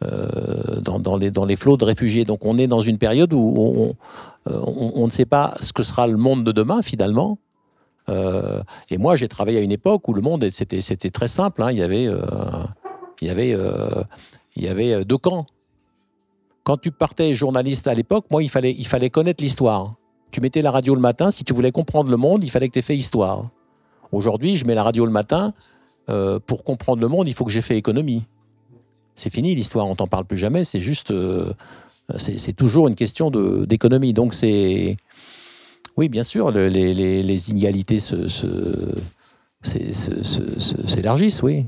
dans, 0.00 0.98
dans, 0.98 1.16
les, 1.16 1.30
dans 1.30 1.44
les 1.44 1.56
flots 1.56 1.76
de 1.76 1.84
réfugiés. 1.84 2.24
Donc, 2.24 2.44
on 2.44 2.56
est 2.56 2.66
dans 2.66 2.82
une 2.82 2.98
période 2.98 3.32
où 3.34 3.54
on, 3.58 3.94
on, 4.50 4.92
on 4.96 5.06
ne 5.06 5.10
sait 5.10 5.24
pas 5.26 5.54
ce 5.60 5.72
que 5.72 5.82
sera 5.82 6.06
le 6.06 6.16
monde 6.16 6.44
de 6.44 6.52
demain, 6.52 6.82
finalement. 6.82 7.38
Euh, 8.08 8.62
et 8.90 8.98
moi, 8.98 9.14
j'ai 9.16 9.28
travaillé 9.28 9.58
à 9.58 9.62
une 9.62 9.70
époque 9.72 10.08
où 10.08 10.14
le 10.14 10.22
monde, 10.22 10.48
c'était, 10.50 10.80
très 11.10 11.28
simple. 11.28 11.62
hein. 11.62 11.70
Il 11.70 11.78
y 11.78 11.82
avait, 11.82 12.08
euh, 12.08 12.20
il 13.20 13.28
y 13.28 13.30
avait, 13.30 13.54
euh, 13.54 14.02
il 14.56 14.64
y 14.64 14.68
avait 14.68 14.92
euh, 14.92 15.04
deux 15.04 15.18
camps. 15.18 15.46
Quand 16.64 16.76
tu 16.76 16.90
partais 16.90 17.34
journaliste 17.34 17.86
à 17.88 17.94
l'époque, 17.94 18.26
moi, 18.30 18.42
il 18.42 18.48
fallait, 18.48 18.74
il 18.76 18.86
fallait 18.86 19.10
connaître 19.10 19.42
l'histoire. 19.42 19.94
Tu 20.30 20.40
mettais 20.40 20.62
la 20.62 20.70
radio 20.70 20.94
le 20.94 21.00
matin, 21.00 21.30
si 21.30 21.44
tu 21.44 21.52
voulais 21.52 21.72
comprendre 21.72 22.10
le 22.10 22.16
monde, 22.16 22.42
il 22.42 22.50
fallait 22.50 22.68
que 22.68 22.72
tu 22.72 22.78
aies 22.78 22.82
fait 22.82 22.96
histoire. 22.96 23.50
Aujourd'hui, 24.10 24.56
je 24.56 24.64
mets 24.66 24.74
la 24.74 24.82
radio 24.82 25.04
le 25.06 25.12
matin. 25.12 25.52
euh, 26.08 26.40
pour 26.40 26.64
comprendre 26.64 27.00
le 27.00 27.08
monde, 27.08 27.28
il 27.28 27.34
faut 27.34 27.44
que 27.44 27.50
j'ai 27.52 27.62
fait 27.62 27.76
économie. 27.76 28.24
C'est 29.14 29.30
fini 29.30 29.54
l'histoire, 29.54 29.86
on 29.86 29.94
t'en 29.94 30.08
parle 30.08 30.24
plus 30.24 30.38
jamais. 30.38 30.64
C'est 30.64 30.80
juste, 30.80 31.10
euh, 31.12 31.52
c'est, 32.16 32.52
toujours 32.52 32.88
une 32.88 32.94
question 32.94 33.30
d'économie. 33.30 34.12
Donc 34.12 34.34
c'est, 34.34 34.96
oui, 35.96 36.08
bien 36.08 36.24
sûr, 36.24 36.50
le- 36.50 36.68
les, 36.68 37.50
inégalités 37.50 38.00
s'élargissent, 40.86 41.42
oui. 41.42 41.66